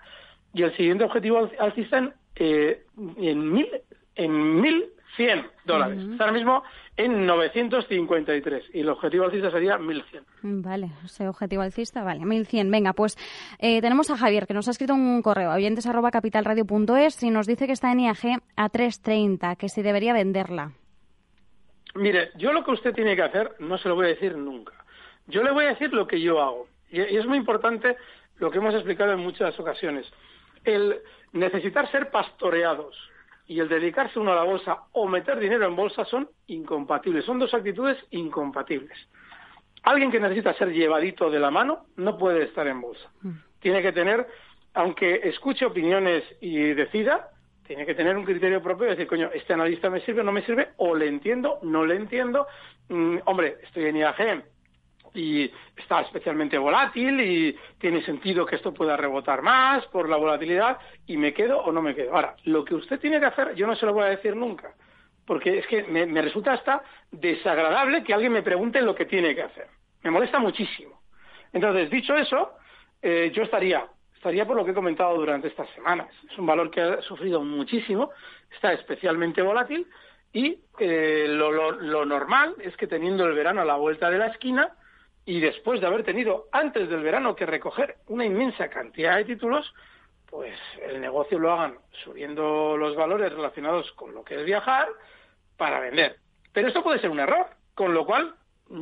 y 0.52 0.62
el 0.62 0.76
siguiente 0.76 1.04
objetivo 1.04 1.48
alcista 1.58 1.98
en, 1.98 2.14
eh, 2.36 2.84
en, 3.16 3.52
mil, 3.52 3.68
en 4.14 4.60
1100 4.60 5.46
dólares. 5.64 5.98
Está 6.12 6.24
ahora 6.24 6.36
mismo 6.36 6.62
en 6.96 7.26
953 7.26 8.64
y 8.72 8.80
el 8.80 8.88
objetivo 8.88 9.24
alcista 9.24 9.50
sería 9.50 9.78
1100. 9.78 10.24
Vale, 10.42 10.90
ese 11.04 11.28
objetivo 11.28 11.62
alcista, 11.62 12.04
vale, 12.04 12.24
1100. 12.24 12.70
Venga, 12.70 12.92
pues 12.92 13.16
eh, 13.58 13.80
tenemos 13.80 14.10
a 14.10 14.16
Javier 14.16 14.46
que 14.46 14.54
nos 14.54 14.68
ha 14.68 14.70
escrito 14.70 14.94
un 14.94 15.22
correo, 15.22 15.52
oyentes 15.52 15.86
arroba 15.86 16.10
capitalradio.es 16.10 17.22
y 17.22 17.30
nos 17.30 17.46
dice 17.46 17.66
que 17.66 17.72
está 17.72 17.90
en 17.90 18.00
IAG 18.00 18.42
a 18.56 18.68
330, 18.68 19.56
que 19.56 19.68
si 19.68 19.82
debería 19.82 20.12
venderla. 20.12 20.72
Mire, 21.94 22.30
yo 22.36 22.52
lo 22.52 22.64
que 22.64 22.72
usted 22.72 22.94
tiene 22.94 23.14
que 23.14 23.22
hacer 23.22 23.52
no 23.60 23.78
se 23.78 23.88
lo 23.88 23.94
voy 23.94 24.06
a 24.06 24.08
decir 24.10 24.36
nunca. 24.36 24.72
Yo 25.26 25.42
le 25.42 25.52
voy 25.52 25.64
a 25.66 25.68
decir 25.68 25.92
lo 25.92 26.06
que 26.06 26.20
yo 26.20 26.40
hago. 26.42 26.66
Y, 26.90 27.00
es 27.00 27.26
muy 27.26 27.38
importante 27.38 27.96
lo 28.38 28.50
que 28.50 28.58
hemos 28.58 28.74
explicado 28.74 29.12
en 29.12 29.20
muchas 29.20 29.58
ocasiones. 29.58 30.06
El 30.64 31.00
necesitar 31.32 31.90
ser 31.90 32.10
pastoreados 32.10 32.96
y 33.46 33.60
el 33.60 33.68
dedicarse 33.68 34.18
uno 34.18 34.32
a 34.32 34.36
la 34.36 34.42
bolsa 34.42 34.84
o 34.92 35.06
meter 35.06 35.38
dinero 35.38 35.66
en 35.66 35.76
bolsa 35.76 36.04
son 36.04 36.28
incompatibles. 36.46 37.24
Son 37.24 37.38
dos 37.38 37.54
actitudes 37.54 37.98
incompatibles. 38.10 38.96
Alguien 39.84 40.10
que 40.10 40.18
necesita 40.18 40.54
ser 40.54 40.72
llevadito 40.72 41.30
de 41.30 41.38
la 41.38 41.50
mano 41.50 41.86
no 41.96 42.16
puede 42.16 42.44
estar 42.44 42.66
en 42.66 42.80
bolsa. 42.80 43.08
Mm. 43.22 43.32
Tiene 43.60 43.82
que 43.82 43.92
tener, 43.92 44.26
aunque 44.72 45.20
escuche 45.24 45.66
opiniones 45.66 46.24
y 46.40 46.72
decida, 46.72 47.28
tiene 47.66 47.86
que 47.86 47.94
tener 47.94 48.16
un 48.16 48.24
criterio 48.24 48.62
propio 48.62 48.86
y 48.86 48.90
decir, 48.90 49.06
coño, 49.06 49.30
este 49.32 49.54
analista 49.54 49.90
me 49.90 50.00
sirve 50.00 50.20
o 50.20 50.24
no 50.24 50.32
me 50.32 50.42
sirve, 50.42 50.70
o 50.76 50.94
le 50.94 51.08
entiendo, 51.08 51.58
no 51.62 51.84
le 51.84 51.96
entiendo. 51.96 52.46
Mm, 52.88 53.18
hombre, 53.24 53.56
estoy 53.62 53.86
en 53.86 53.96
IAG, 53.96 54.44
y 55.14 55.50
está 55.76 56.00
especialmente 56.00 56.58
volátil 56.58 57.20
y 57.20 57.56
tiene 57.78 58.02
sentido 58.02 58.44
que 58.44 58.56
esto 58.56 58.74
pueda 58.74 58.96
rebotar 58.96 59.42
más 59.42 59.86
por 59.86 60.08
la 60.08 60.16
volatilidad 60.16 60.78
y 61.06 61.16
me 61.16 61.32
quedo 61.32 61.60
o 61.60 61.70
no 61.70 61.80
me 61.80 61.94
quedo. 61.94 62.14
Ahora, 62.14 62.34
lo 62.44 62.64
que 62.64 62.74
usted 62.74 62.98
tiene 62.98 63.20
que 63.20 63.26
hacer, 63.26 63.54
yo 63.54 63.66
no 63.66 63.76
se 63.76 63.86
lo 63.86 63.94
voy 63.94 64.04
a 64.04 64.08
decir 64.08 64.34
nunca, 64.34 64.74
porque 65.24 65.58
es 65.58 65.66
que 65.68 65.84
me, 65.84 66.20
resulta 66.20 66.54
hasta 66.54 66.82
desagradable 67.12 68.02
que 68.02 68.12
alguien 68.12 68.32
me 68.32 68.42
pregunte 68.42 68.82
lo 68.82 68.94
que 68.94 69.06
tiene 69.06 69.34
que 69.34 69.42
hacer. 69.42 69.68
Me 70.02 70.10
molesta 70.10 70.40
muchísimo. 70.40 71.00
Entonces, 71.52 71.88
dicho 71.88 72.16
eso, 72.16 72.50
eh, 73.00 73.30
yo 73.32 73.44
estaría, 73.44 73.86
estaría 74.24 74.46
por 74.46 74.56
lo 74.56 74.64
que 74.64 74.70
he 74.70 74.74
comentado 74.74 75.14
durante 75.16 75.48
estas 75.48 75.68
semanas. 75.74 76.08
Es 76.30 76.38
un 76.38 76.46
valor 76.46 76.70
que 76.70 76.80
ha 76.80 77.02
sufrido 77.02 77.42
muchísimo, 77.42 78.10
está 78.50 78.72
especialmente 78.72 79.42
volátil 79.42 79.86
y 80.32 80.60
eh, 80.78 81.26
lo, 81.28 82.06
normal 82.06 82.54
es 82.58 82.74
que 82.78 82.86
teniendo 82.86 83.26
el 83.26 83.34
verano 83.34 83.60
a 83.60 83.66
la 83.66 83.76
vuelta 83.76 84.08
de 84.08 84.16
la 84.16 84.28
esquina 84.28 84.72
y 85.26 85.40
después 85.40 85.78
de 85.82 85.88
haber 85.88 86.04
tenido 86.04 86.46
antes 86.52 86.88
del 86.88 87.02
verano 87.02 87.36
que 87.36 87.44
recoger 87.44 87.96
una 88.06 88.24
inmensa 88.24 88.70
cantidad 88.70 89.16
de 89.18 89.26
títulos, 89.26 89.74
pues 90.30 90.58
el 90.88 91.02
negocio 91.02 91.38
lo 91.38 91.52
hagan 91.52 91.76
subiendo 92.02 92.78
los 92.78 92.96
valores 92.96 93.30
relacionados 93.30 93.92
con 93.92 94.14
lo 94.14 94.24
que 94.24 94.36
es 94.36 94.44
viajar 94.46 94.88
para 95.58 95.80
vender. 95.80 96.16
Pero 96.54 96.68
esto 96.68 96.82
puede 96.82 96.98
ser 96.98 97.10
un 97.10 97.20
error, 97.20 97.46
con 97.74 97.92
lo 97.92 98.06
cual 98.06 98.34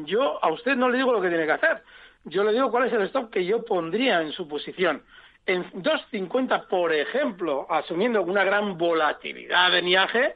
yo 0.05 0.39
a 0.41 0.53
usted 0.53 0.77
no 0.77 0.89
le 0.89 0.99
digo 0.99 1.13
lo 1.13 1.21
que 1.21 1.31
tiene 1.31 1.47
que 1.47 1.53
hacer. 1.53 1.83
Yo 2.25 2.45
le 2.45 2.53
digo 2.53 2.71
cuál 2.71 2.87
es 2.87 2.93
el 2.93 3.03
stop 3.03 3.31
que 3.31 3.45
yo 3.45 3.65
pondría 3.65 4.23
en 4.23 4.31
su 4.31 4.47
posición. 4.47 5.03
En 5.45 5.65
2.50, 5.73 6.69
por 6.69 6.93
ejemplo, 6.93 7.67
asumiendo 7.69 8.23
una 8.23 8.45
gran 8.45 8.79
volatilidad 8.79 9.77
en 9.77 9.89
IAG, 9.89 10.35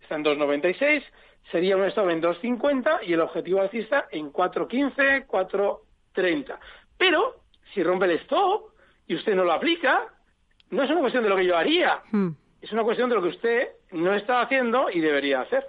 está 0.00 0.16
en 0.16 0.24
2,96, 0.24 1.02
sería 1.50 1.76
un 1.76 1.84
stop 1.84 2.10
en 2.10 2.22
2,50 2.22 3.00
y 3.02 3.12
el 3.12 3.20
objetivo 3.20 3.60
alcista 3.60 4.08
en 4.10 4.32
4,15, 4.32 5.26
4,30. 5.26 6.58
Pero 6.98 7.42
si 7.72 7.82
rompe 7.82 8.06
el 8.06 8.12
stop 8.22 8.72
y 9.06 9.14
usted 9.14 9.34
no 9.34 9.44
lo 9.44 9.52
aplica, 9.52 10.08
no 10.70 10.82
es 10.82 10.90
una 10.90 11.00
cuestión 11.00 11.22
de 11.22 11.30
lo 11.30 11.36
que 11.36 11.46
yo 11.46 11.56
haría, 11.56 12.02
hmm. 12.10 12.30
es 12.60 12.72
una 12.72 12.82
cuestión 12.82 13.08
de 13.08 13.16
lo 13.16 13.22
que 13.22 13.28
usted 13.28 13.68
no 13.92 14.14
está 14.14 14.40
haciendo 14.40 14.90
y 14.90 15.00
debería 15.00 15.42
hacer. 15.42 15.66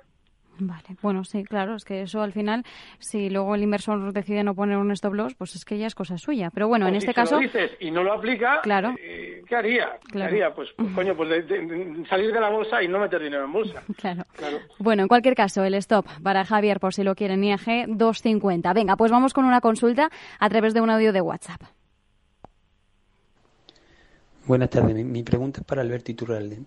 Vale, 0.60 0.96
bueno, 1.02 1.24
sí, 1.24 1.44
claro, 1.44 1.76
es 1.76 1.84
que 1.84 2.04
eso 2.04 2.22
al 2.22 2.32
final, 2.32 2.64
si 3.00 3.30
luego 3.30 3.56
el 3.56 3.64
inversor 3.64 4.14
decide 4.14 4.44
no 4.44 4.54
poner 4.54 4.78
un 4.78 4.92
stop 4.92 5.14
loss, 5.14 5.36
pues 5.36 5.56
es 5.56 5.66
que 5.66 5.78
ya 5.78 5.88
es 5.88 5.96
cosa 5.96 6.18
suya. 6.18 6.52
Pero 6.54 6.68
bueno, 6.68 6.88
en 6.88 6.96
este 6.96 7.14
caso. 7.14 7.36
lo 7.36 7.42
dices 7.42 7.72
y 7.80 7.90
no 7.92 8.04
lo 8.04 8.14
aplica, 8.14 8.62
claro. 8.62 8.94
Eh, 9.00 9.42
¿qué 9.48 9.56
haría? 9.56 10.00
¿Qué 10.12 10.22
haría? 10.22 10.54
Pues, 10.54 10.70
pues 10.76 10.92
coño, 10.96 11.16
pues 11.16 11.46
salir 12.08 12.32
de 12.32 12.40
la 12.40 12.50
bolsa 12.50 12.84
y 12.84 12.88
no 12.88 13.00
meter 13.00 13.22
dinero 13.22 13.46
en 13.46 13.54
bolsa. 13.54 13.84
claro. 13.98 14.60
Bueno, 14.80 15.04
en 15.04 15.08
cualquier 15.08 15.36
caso, 15.36 15.64
el 15.64 15.74
stop 15.76 16.06
para 16.22 16.46
Javier, 16.46 16.80
por 16.80 16.94
si 16.94 17.04
lo 17.04 17.16
quieren, 17.16 17.44
IAG 17.44 17.88
250. 17.88 18.74
Venga, 18.74 18.96
pues 18.96 19.12
vamos 19.12 19.34
con 19.34 19.46
una 19.46 19.62
consulta 19.62 20.10
a 20.40 20.50
través 20.50 20.74
de 20.74 20.82
un 20.82 20.90
audio 20.90 21.14
de 21.14 21.22
WhatsApp. 21.22 21.62
Buenas 24.46 24.70
tardes, 24.70 24.94
mi, 25.06 25.24
pregunta 25.24 25.62
es 25.62 25.66
para 25.66 25.82
Alberto 25.82 26.12
Iturralde. 26.12 26.60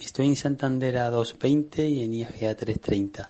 Estoy 0.00 0.26
en 0.26 0.36
Santander 0.36 0.98
a 0.98 1.10
2.20 1.10 1.88
y 1.88 2.04
en 2.04 2.14
IAG 2.14 2.50
a 2.50 2.56
3.30. 2.56 3.28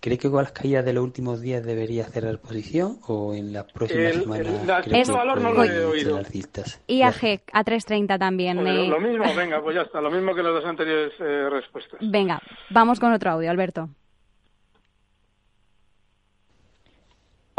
¿Cree 0.00 0.16
que 0.16 0.30
con 0.30 0.42
las 0.42 0.52
caídas 0.52 0.84
de 0.84 0.92
los 0.92 1.02
últimos 1.02 1.40
días 1.40 1.64
debería 1.64 2.04
cerrar 2.04 2.38
posición 2.38 2.98
o 3.08 3.34
en 3.34 3.52
las 3.52 3.64
próximas 3.64 4.14
semanas 4.14 4.86
el, 4.86 5.12
valor 5.12 5.40
no 5.40 5.52
lo 5.52 5.64
he 5.64 5.84
oído. 5.84 6.20
IAG 6.86 7.42
a 7.52 7.64
3.30 7.64 8.18
también. 8.18 8.62
Lo 8.88 9.00
mismo, 9.00 9.34
venga, 9.34 9.60
pues 9.60 9.74
ya 9.74 9.82
está, 9.82 10.00
lo 10.00 10.10
mismo 10.10 10.34
que 10.36 10.42
las 10.42 10.52
dos 10.52 10.64
anteriores 10.64 11.12
eh, 11.18 11.50
respuestas. 11.50 11.98
Venga, 12.00 12.40
vamos 12.70 13.00
con 13.00 13.12
otro 13.12 13.32
audio, 13.32 13.50
Alberto. 13.50 13.88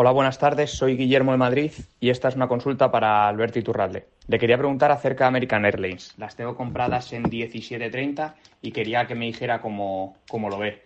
Hola, 0.01 0.12
buenas 0.12 0.39
tardes. 0.39 0.71
Soy 0.71 0.95
Guillermo 0.95 1.33
de 1.33 1.38
Madrid 1.38 1.73
y 1.99 2.09
esta 2.09 2.29
es 2.29 2.35
una 2.38 2.47
consulta 2.47 2.89
para 2.89 3.27
Alberto 3.27 3.59
Iturralde. 3.59 4.05
Le 4.29 4.39
quería 4.39 4.57
preguntar 4.57 4.93
acerca 4.93 5.25
de 5.25 5.27
American 5.27 5.65
Airlines. 5.65 6.17
Las 6.17 6.38
tengo 6.38 6.55
compradas 6.55 7.12
en 7.12 7.25
17.30 7.25 8.33
y 8.62 8.71
quería 8.71 9.05
que 9.07 9.15
me 9.15 9.25
dijera 9.25 9.59
cómo, 9.59 10.15
cómo, 10.29 10.49
lo 10.49 10.57
ve. 10.57 10.83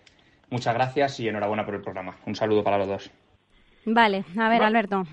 Muchas 0.50 0.74
gracias 0.74 1.20
y 1.20 1.28
enhorabuena 1.28 1.64
por 1.64 1.76
el 1.76 1.82
programa. 1.82 2.16
Un 2.26 2.34
saludo 2.34 2.64
para 2.64 2.80
los 2.80 2.88
dos. 2.88 3.12
Vale, 3.86 4.26
a 4.36 4.50
ver, 4.50 4.64
Alberto. 4.64 5.04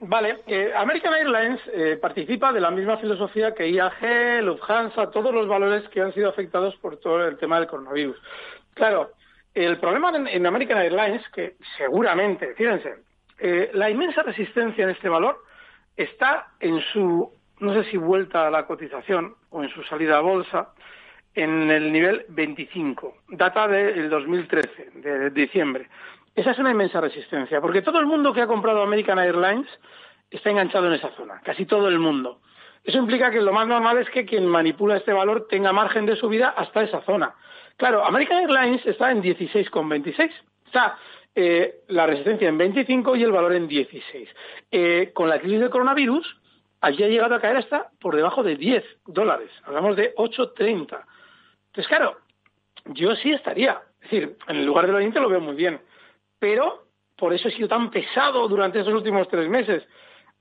Vale, 0.00 0.38
eh, 0.46 0.72
American 0.74 1.12
Airlines 1.12 1.60
eh, 1.74 1.98
participa 2.00 2.50
de 2.50 2.62
la 2.62 2.70
misma 2.70 2.96
filosofía 2.96 3.52
que 3.52 3.68
IAG, 3.68 4.42
Lufthansa, 4.42 5.10
todos 5.10 5.34
los 5.34 5.46
valores 5.48 5.86
que 5.90 6.00
han 6.00 6.14
sido 6.14 6.30
afectados 6.30 6.76
por 6.76 6.96
todo 6.96 7.28
el 7.28 7.36
tema 7.36 7.60
del 7.60 7.68
coronavirus. 7.68 8.16
Claro, 8.72 9.10
el 9.52 9.76
problema 9.76 10.16
en 10.16 10.46
American 10.46 10.78
Airlines, 10.78 11.28
que 11.28 11.56
seguramente, 11.76 12.54
fíjense, 12.54 13.04
eh, 13.38 13.70
la 13.74 13.90
inmensa 13.90 14.22
resistencia 14.22 14.84
en 14.84 14.90
este 14.90 15.08
valor 15.08 15.42
está 15.96 16.48
en 16.60 16.80
su, 16.92 17.32
no 17.60 17.74
sé 17.74 17.90
si 17.90 17.96
vuelta 17.96 18.46
a 18.46 18.50
la 18.50 18.66
cotización 18.66 19.34
o 19.50 19.62
en 19.62 19.70
su 19.70 19.82
salida 19.84 20.18
a 20.18 20.20
bolsa, 20.20 20.70
en 21.34 21.70
el 21.70 21.92
nivel 21.92 22.26
25, 22.28 23.16
data 23.30 23.66
del 23.66 24.08
2013, 24.08 24.90
de 24.94 25.30
diciembre. 25.30 25.88
Esa 26.34 26.52
es 26.52 26.58
una 26.58 26.70
inmensa 26.70 27.00
resistencia, 27.00 27.60
porque 27.60 27.82
todo 27.82 27.98
el 27.98 28.06
mundo 28.06 28.32
que 28.32 28.40
ha 28.40 28.46
comprado 28.46 28.82
American 28.82 29.18
Airlines 29.18 29.68
está 30.30 30.50
enganchado 30.50 30.86
en 30.86 30.94
esa 30.94 31.10
zona, 31.10 31.40
casi 31.44 31.66
todo 31.66 31.88
el 31.88 31.98
mundo. 31.98 32.40
Eso 32.84 32.98
implica 32.98 33.30
que 33.30 33.40
lo 33.40 33.52
más 33.52 33.66
normal 33.66 33.98
es 33.98 34.10
que 34.10 34.26
quien 34.26 34.46
manipula 34.46 34.96
este 34.96 35.12
valor 35.12 35.46
tenga 35.48 35.72
margen 35.72 36.06
de 36.06 36.16
subida 36.16 36.50
hasta 36.50 36.82
esa 36.82 37.00
zona. 37.02 37.34
Claro, 37.76 38.04
American 38.04 38.38
Airlines 38.38 38.84
está 38.86 39.10
en 39.10 39.22
16,26. 39.22 40.30
Está 40.66 40.98
eh, 41.34 41.82
la 41.88 42.06
resistencia 42.06 42.48
en 42.48 42.58
25 42.58 43.16
y 43.16 43.22
el 43.24 43.32
valor 43.32 43.54
en 43.54 43.66
16. 43.66 44.28
Eh, 44.70 45.10
con 45.12 45.28
la 45.28 45.40
crisis 45.40 45.60
del 45.60 45.70
coronavirus, 45.70 46.36
allí 46.80 47.02
ha 47.02 47.08
llegado 47.08 47.34
a 47.34 47.40
caer 47.40 47.56
hasta 47.56 47.90
por 48.00 48.14
debajo 48.14 48.42
de 48.42 48.56
10 48.56 48.84
dólares. 49.06 49.50
Hablamos 49.64 49.96
de 49.96 50.14
8,30. 50.14 51.04
Entonces, 51.66 51.88
claro, 51.88 52.18
yo 52.86 53.16
sí 53.16 53.32
estaría. 53.32 53.82
Es 54.02 54.10
decir, 54.10 54.36
en 54.46 54.56
el 54.56 54.66
lugar 54.66 54.86
del 54.86 54.96
Oriente 54.96 55.20
lo 55.20 55.28
veo 55.28 55.40
muy 55.40 55.56
bien. 55.56 55.80
Pero 56.38 56.86
por 57.16 57.32
eso 57.32 57.48
he 57.48 57.52
sido 57.52 57.68
tan 57.68 57.90
pesado 57.90 58.46
durante 58.48 58.80
esos 58.80 58.94
últimos 58.94 59.28
tres 59.28 59.48
meses. 59.48 59.82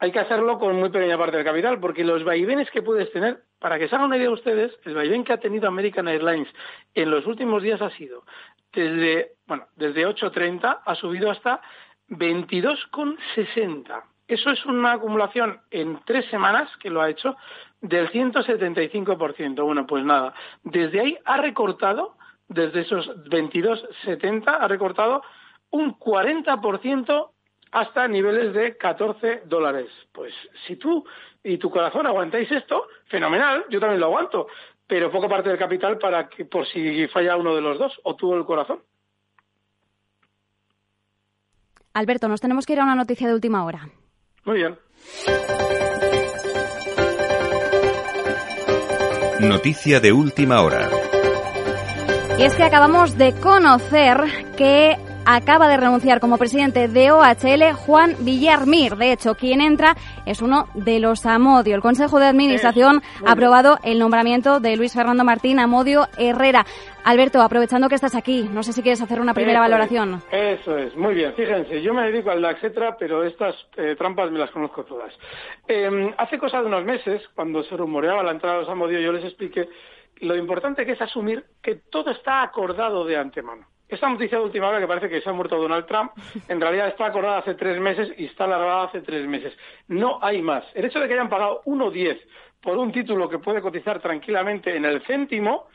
Hay 0.03 0.11
que 0.11 0.19
hacerlo 0.19 0.59
con 0.59 0.75
muy 0.75 0.89
pequeña 0.89 1.17
parte 1.17 1.37
del 1.37 1.45
capital, 1.45 1.79
porque 1.79 2.03
los 2.03 2.25
vaivenes 2.25 2.69
que 2.71 2.81
puedes 2.81 3.09
tener, 3.13 3.43
para 3.57 3.79
que 3.79 3.87
se 3.87 3.95
hagan 3.95 4.07
una 4.07 4.17
idea 4.17 4.31
ustedes, 4.31 4.77
el 4.83 4.95
vaivén 4.95 5.23
que 5.23 5.31
ha 5.31 5.37
tenido 5.37 5.69
American 5.69 6.09
Airlines 6.09 6.49
en 6.93 7.09
los 7.09 7.25
últimos 7.25 7.63
días 7.63 7.81
ha 7.81 7.89
sido 7.91 8.25
desde, 8.73 9.35
bueno, 9.47 9.65
desde 9.77 10.05
8.30 10.05 10.81
ha 10.83 10.95
subido 10.95 11.31
hasta 11.31 11.61
22,60. 12.09 14.03
Eso 14.27 14.49
es 14.49 14.65
una 14.65 14.91
acumulación 14.91 15.61
en 15.71 15.97
tres 16.03 16.25
semanas 16.25 16.69
que 16.81 16.89
lo 16.89 17.01
ha 17.01 17.09
hecho 17.09 17.37
del 17.79 18.11
175%. 18.11 19.63
Bueno, 19.63 19.87
pues 19.87 20.03
nada, 20.03 20.33
desde 20.63 20.99
ahí 20.99 21.17
ha 21.23 21.37
recortado, 21.37 22.17
desde 22.49 22.81
esos 22.81 23.07
22,70, 23.29 24.57
ha 24.59 24.67
recortado 24.67 25.23
un 25.69 25.97
40% 25.97 27.29
hasta 27.73 28.07
niveles 28.07 28.53
de 28.53 28.77
14 28.77 29.43
dólares. 29.45 29.89
Pues 30.11 30.33
si 30.65 30.77
tú 30.77 31.05
y 31.43 31.57
tu 31.57 31.69
corazón 31.69 32.07
aguantáis 32.07 32.49
esto, 32.51 32.87
fenomenal, 33.07 33.65
yo 33.69 33.79
también 33.79 33.99
lo 33.99 34.07
aguanto 34.07 34.47
pero 34.87 35.11
poco 35.11 35.27
parte 35.27 35.49
del 35.49 35.57
capital 35.57 35.97
para 35.97 36.29
que 36.29 36.45
por 36.45 36.67
si 36.67 37.07
falla 37.07 37.35
uno 37.35 37.55
de 37.55 37.61
los 37.61 37.79
dos 37.79 37.99
o 38.03 38.15
tuvo 38.15 38.35
el 38.35 38.45
corazón. 38.45 38.79
Alberto, 41.93 42.27
nos 42.27 42.41
tenemos 42.41 42.65
que 42.65 42.73
ir 42.73 42.79
a 42.79 42.83
una 42.83 42.95
noticia 42.95 43.27
de 43.27 43.33
última 43.33 43.65
hora. 43.65 43.89
Muy 44.45 44.57
bien. 44.57 44.77
Noticia 49.39 49.99
de 49.99 50.11
última 50.11 50.61
hora. 50.61 50.89
Y 52.37 52.43
es 52.43 52.55
que 52.55 52.63
acabamos 52.63 53.17
de 53.17 53.33
conocer 53.39 54.17
que 54.57 54.97
acaba 55.25 55.67
de 55.67 55.77
renunciar 55.77 56.19
como 56.19 56.37
presidente 56.37 56.87
de 56.87 57.11
OHL 57.11 57.73
Juan 57.73 58.15
Villarmir. 58.19 58.95
De 58.95 59.11
hecho, 59.11 59.35
quien 59.35 59.61
entra 59.61 59.95
es 60.25 60.41
uno 60.41 60.67
de 60.73 60.99
los 60.99 61.25
Amodio. 61.25 61.75
El 61.75 61.81
Consejo 61.81 62.19
de 62.19 62.27
Administración 62.27 63.01
ha 63.25 63.31
aprobado 63.31 63.77
el 63.83 63.99
nombramiento 63.99 64.59
de 64.59 64.75
Luis 64.75 64.93
Fernando 64.93 65.23
Martín 65.23 65.59
Amodio 65.59 66.07
Herrera. 66.17 66.65
Alberto, 67.03 67.41
aprovechando 67.41 67.89
que 67.89 67.95
estás 67.95 68.15
aquí, 68.15 68.47
no 68.51 68.63
sé 68.63 68.71
si 68.71 68.81
quieres 68.81 69.01
hacer 69.01 69.19
una 69.19 69.33
primera 69.33 69.59
valoración. 69.59 70.21
eso 70.31 70.77
es, 70.77 70.95
muy 70.95 71.13
bien. 71.13 71.33
Fíjense, 71.33 71.81
yo 71.81 71.93
me 71.93 72.03
dedico 72.03 72.31
al 72.31 72.41
DAX, 72.41 72.63
etcétera, 72.63 72.95
pero 72.97 73.23
estas 73.23 73.55
eh, 73.75 73.95
trampas 73.97 74.31
me 74.31 74.39
las 74.39 74.51
conozco 74.51 74.85
todas. 74.85 75.13
Em, 75.67 76.13
hace 76.17 76.37
cosa 76.37 76.61
de 76.61 76.67
unos 76.67 76.85
meses, 76.85 77.21
cuando 77.35 77.61
se 77.63 77.75
rumoreaba 77.75 78.23
la 78.23 78.31
entrada 78.31 78.55
de 78.55 78.61
los 78.61 78.69
Amodio, 78.69 78.99
yo 79.01 79.11
les 79.11 79.25
expliqué 79.25 79.67
lo 80.21 80.35
importante 80.37 80.85
que 80.85 80.93
es 80.93 81.01
asumir 81.01 81.43
que 81.61 81.75
todo 81.75 82.11
está 82.11 82.41
acordado 82.41 83.05
de 83.05 83.17
antemano. 83.17 83.67
Esta 83.93 84.09
noticia 84.09 84.39
de 84.39 84.45
última 84.45 84.69
hora 84.69 84.79
que 84.79 84.87
parece 84.87 85.07
que 85.07 85.21
se 85.21 85.29
ha 85.29 85.33
muerto 85.33 85.55
Donald 85.55 85.85
Trump, 85.85 86.13
en 86.47 86.59
realidad 86.59 86.87
está 86.87 87.05
acordada 87.05 87.37
hace 87.37 87.53
tres 87.53 87.79
meses 87.79 88.11
y 88.17 88.25
está 88.25 88.45
alargada 88.45 88.85
hace 88.85 89.01
tres 89.01 89.27
meses. 89.27 89.55
No 89.87 90.17
hay 90.19 90.41
más. 90.41 90.63
El 90.73 90.85
hecho 90.85 90.99
de 90.99 91.07
que 91.07 91.13
hayan 91.13 91.29
pagado 91.29 91.61
1,10 91.65 92.19
por 92.59 92.75
un 92.75 92.91
título 92.91 93.29
que 93.29 93.37
puede 93.37 93.61
cotizar 93.61 94.01
tranquilamente 94.01 94.75
en 94.75 94.85
el 94.85 95.03
céntimo 95.03 95.67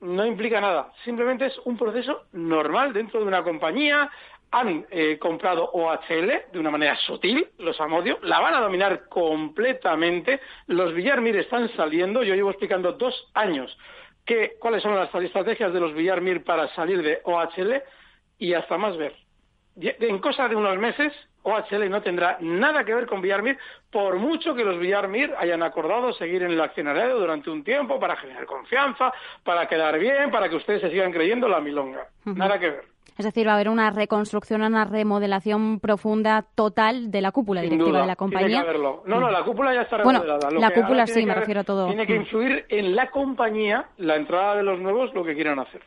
no 0.00 0.26
implica 0.26 0.60
nada. 0.60 0.92
Simplemente 1.02 1.46
es 1.46 1.58
un 1.64 1.78
proceso 1.78 2.24
normal 2.32 2.92
dentro 2.92 3.20
de 3.20 3.26
una 3.26 3.42
compañía. 3.42 4.10
han 4.50 4.84
eh, 4.90 5.18
comprado 5.18 5.70
OHL 5.72 6.52
de 6.52 6.58
una 6.58 6.70
manera 6.70 6.94
sutil, 6.96 7.48
los 7.56 7.80
Amodio, 7.80 8.18
la 8.22 8.38
van 8.38 8.52
a 8.52 8.60
dominar 8.60 9.08
completamente. 9.08 10.40
Los 10.66 10.92
Villarmir 10.92 11.36
están 11.36 11.70
saliendo, 11.70 12.22
yo 12.22 12.34
llevo 12.34 12.50
explicando 12.50 12.92
dos 12.92 13.30
años 13.32 13.74
que, 14.24 14.54
cuáles 14.58 14.82
son 14.82 14.94
las 14.94 15.14
estrategias 15.14 15.72
de 15.72 15.80
los 15.80 15.94
Villarmir 15.94 16.44
para 16.44 16.68
salir 16.74 17.02
de 17.02 17.20
OHL 17.24 17.82
y 18.38 18.54
hasta 18.54 18.78
más 18.78 18.96
ver. 18.96 19.14
En 19.76 20.18
cosa 20.18 20.48
de 20.48 20.56
unos 20.56 20.78
meses, 20.78 21.12
OHL 21.42 21.88
no 21.90 22.02
tendrá 22.02 22.38
nada 22.40 22.84
que 22.84 22.94
ver 22.94 23.06
con 23.06 23.20
Villarmir, 23.20 23.58
por 23.90 24.16
mucho 24.16 24.54
que 24.54 24.64
los 24.64 24.78
Villarmir 24.78 25.34
hayan 25.38 25.62
acordado 25.62 26.12
seguir 26.12 26.42
en 26.42 26.52
el 26.52 26.60
accionariado 26.60 27.18
durante 27.18 27.50
un 27.50 27.64
tiempo 27.64 27.98
para 27.98 28.16
generar 28.16 28.46
confianza, 28.46 29.12
para 29.44 29.66
quedar 29.66 29.98
bien, 29.98 30.30
para 30.30 30.48
que 30.48 30.56
ustedes 30.56 30.80
se 30.80 30.90
sigan 30.90 31.12
creyendo 31.12 31.48
la 31.48 31.60
milonga. 31.60 32.06
Nada 32.24 32.58
que 32.58 32.70
ver. 32.70 32.92
Es 33.18 33.26
decir, 33.26 33.46
va 33.46 33.52
a 33.52 33.54
haber 33.56 33.68
una 33.68 33.90
reconstrucción, 33.90 34.62
una 34.62 34.84
remodelación 34.84 35.80
profunda 35.80 36.46
total 36.54 37.10
de 37.10 37.20
la 37.20 37.30
cúpula 37.30 37.60
directiva 37.60 38.00
de 38.00 38.06
la 38.06 38.16
compañía. 38.16 38.48
Tiene 38.48 38.62
que 38.62 38.68
haberlo. 38.70 39.02
No, 39.06 39.20
no, 39.20 39.30
la 39.30 39.44
cúpula 39.44 39.74
ya 39.74 39.82
está 39.82 39.98
remodelada. 39.98 40.38
Bueno, 40.48 40.60
la 40.60 40.70
cúpula 40.70 41.06
sí, 41.06 41.26
me 41.26 41.34
refiero 41.34 41.60
a 41.60 41.64
todo. 41.64 41.88
Tiene 41.88 42.06
que 42.06 42.16
influir 42.16 42.64
en 42.68 42.96
la 42.96 43.10
compañía, 43.10 43.86
la 43.98 44.16
entrada 44.16 44.56
de 44.56 44.62
los 44.62 44.80
nuevos, 44.80 45.12
lo 45.14 45.24
que 45.24 45.34
quieran 45.34 45.58
hacer. 45.58 45.82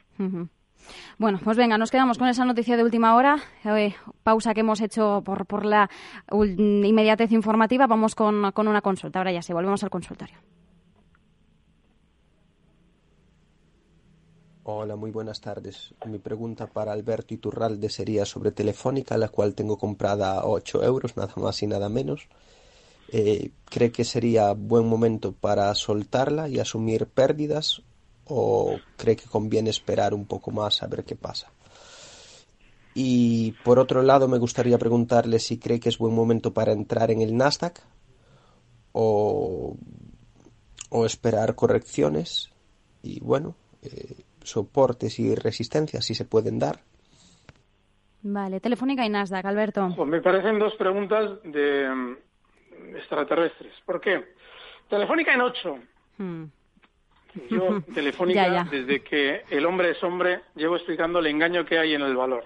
Bueno, 1.17 1.39
pues 1.43 1.57
venga, 1.57 1.77
nos 1.77 1.91
quedamos 1.91 2.17
con 2.17 2.27
esa 2.27 2.45
noticia 2.45 2.77
de 2.77 2.83
última 2.83 3.15
hora. 3.15 3.37
Eh, 3.63 3.93
pausa 4.23 4.53
que 4.53 4.61
hemos 4.61 4.81
hecho 4.81 5.23
por, 5.23 5.65
la 5.65 5.89
inmediatez 6.31 7.31
informativa. 7.31 7.87
Vamos 7.87 8.15
con, 8.15 8.51
con 8.51 8.67
una 8.67 8.81
consulta. 8.81 9.19
Ahora 9.19 9.31
ya 9.31 9.41
sí, 9.41 9.53
volvemos 9.53 9.83
al 9.83 9.89
consultorio. 9.89 10.37
Hola, 14.67 14.95
muy 14.95 15.11
buenas 15.11 15.41
tardes. 15.41 15.93
Mi 16.07 16.17
pregunta 16.17 16.65
para 16.65 16.91
Alberto 16.91 17.35
Iturralde 17.35 17.87
sería 17.87 18.25
sobre 18.25 18.51
Telefónica, 18.51 19.15
la 19.15 19.29
cual 19.29 19.53
tengo 19.53 19.77
comprada 19.77 20.39
a 20.39 20.47
8 20.47 20.83
euros, 20.83 21.15
nada 21.15 21.33
más 21.37 21.61
y 21.61 21.67
nada 21.67 21.87
menos. 21.87 22.27
Eh, 23.09 23.51
¿Cree 23.65 23.91
que 23.91 24.03
sería 24.03 24.53
buen 24.53 24.87
momento 24.87 25.33
para 25.33 25.73
soltarla 25.75 26.49
y 26.49 26.59
asumir 26.59 27.05
pérdidas 27.05 27.83
o 28.25 28.79
cree 28.97 29.15
que 29.15 29.29
conviene 29.29 29.69
esperar 29.69 30.13
un 30.13 30.25
poco 30.25 30.51
más 30.51 30.83
a 30.83 30.87
ver 30.87 31.03
qué 31.03 31.15
pasa? 31.15 31.51
Y 32.93 33.51
por 33.63 33.77
otro 33.77 34.01
lado, 34.01 34.27
me 34.27 34.37
gustaría 34.37 34.77
preguntarle 34.77 35.39
si 35.39 35.59
cree 35.59 35.79
que 35.79 35.89
es 35.89 35.97
buen 35.97 36.15
momento 36.15 36.53
para 36.53 36.71
entrar 36.71 37.11
en 37.11 37.21
el 37.21 37.35
Nasdaq 37.35 37.81
o, 38.93 39.75
o 40.89 41.05
esperar 41.05 41.55
correcciones. 41.55 42.51
Y 43.03 43.19
bueno, 43.19 43.55
eh, 43.81 44.23
soportes 44.43 45.19
y 45.19 45.35
resistencias 45.35 46.05
si 46.05 46.15
se 46.15 46.23
pueden 46.23 46.57
dar. 46.57 46.79
Vale, 48.23 48.59
Telefónica 48.59 49.05
y 49.05 49.09
Nasdaq, 49.09 49.45
Alberto. 49.45 49.93
Pues 49.95 50.09
me 50.09 50.21
parecen 50.21 50.57
dos 50.57 50.73
preguntas 50.75 51.43
de 51.43 51.87
mm, 51.89 52.95
extraterrestres. 52.95 53.73
¿Por 53.85 54.01
qué? 54.01 54.23
Telefónica 54.89 55.33
en 55.33 55.41
8. 55.41 55.79
Hmm. 56.17 56.43
Yo, 57.49 57.81
Telefónica, 57.93 58.67
desde 58.69 59.01
que 59.01 59.43
el 59.49 59.65
hombre 59.65 59.91
es 59.91 60.03
hombre, 60.03 60.41
llevo 60.55 60.75
explicando 60.75 61.19
el 61.19 61.27
engaño 61.27 61.65
que 61.65 61.77
hay 61.77 61.93
en 61.93 62.01
el 62.01 62.15
valor. 62.15 62.45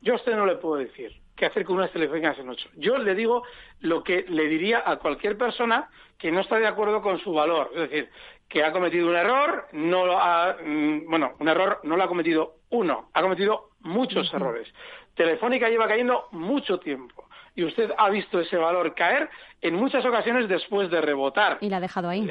Yo 0.00 0.14
a 0.14 0.16
usted 0.16 0.34
no 0.34 0.46
le 0.46 0.56
puedo 0.56 0.76
decir 0.76 1.12
qué 1.36 1.46
hacer 1.46 1.64
con 1.64 1.76
unas 1.76 1.90
telefónicas 1.90 2.38
en 2.38 2.48
8. 2.48 2.68
Yo 2.76 2.98
le 2.98 3.14
digo 3.14 3.42
lo 3.80 4.02
que 4.02 4.24
le 4.28 4.46
diría 4.46 4.82
a 4.84 4.96
cualquier 4.96 5.36
persona 5.36 5.88
que 6.18 6.30
no 6.30 6.40
está 6.40 6.58
de 6.58 6.66
acuerdo 6.66 7.02
con 7.02 7.18
su 7.18 7.32
valor. 7.32 7.70
Es 7.74 7.90
decir, 7.90 8.10
que 8.48 8.64
ha 8.64 8.72
cometido 8.72 9.08
un 9.08 9.16
error, 9.16 9.68
no 9.72 10.06
lo 10.06 10.18
ha, 10.18 10.56
mm, 10.62 11.08
bueno, 11.08 11.32
un 11.38 11.48
error 11.48 11.80
no 11.84 11.96
lo 11.96 12.02
ha 12.02 12.08
cometido 12.08 12.56
uno, 12.70 13.10
ha 13.14 13.22
cometido 13.22 13.70
muchos 13.80 14.32
errores. 14.34 14.68
Telefónica 15.14 15.68
lleva 15.68 15.88
cayendo 15.88 16.28
mucho 16.32 16.78
tiempo 16.78 17.28
y 17.54 17.64
usted 17.64 17.90
ha 17.96 18.10
visto 18.10 18.40
ese 18.40 18.56
valor 18.56 18.94
caer 18.94 19.28
en 19.60 19.74
muchas 19.74 20.04
ocasiones 20.04 20.48
después 20.48 20.90
de 20.90 21.00
rebotar. 21.00 21.58
Y 21.60 21.68
la 21.68 21.78
ha 21.78 21.80
dejado 21.80 22.08
ahí. 22.08 22.28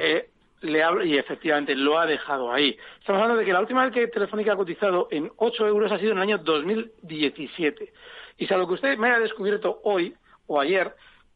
Le, 0.62 0.84
y 1.06 1.18
efectivamente 1.18 1.74
lo 1.76 1.98
ha 2.00 2.06
dejado 2.06 2.52
ahí. 2.52 2.78
Estamos 3.00 3.22
hablando 3.22 3.40
de 3.40 3.46
que 3.46 3.54
la 3.54 3.62
última 3.62 3.86
vez 3.86 3.94
que 3.94 4.08
Telefónica 4.08 4.54
ha 4.54 4.58
cotizado 4.58 5.08
en 5.12 5.32
8 5.38 5.68
euros 5.68 5.92
ha 5.92 6.00
sido 6.00 6.12
en 6.12 6.18
el 6.18 6.24
año 6.24 6.38
2017. 6.40 7.94
Y 8.38 8.48
salvo 8.48 8.68
que 8.68 8.74
usted 8.74 8.98
me 8.98 9.08
haya 9.08 9.20
descubierto 9.20 9.80
hoy 9.84 10.16
o 10.48 10.60
ayer, 10.60 10.94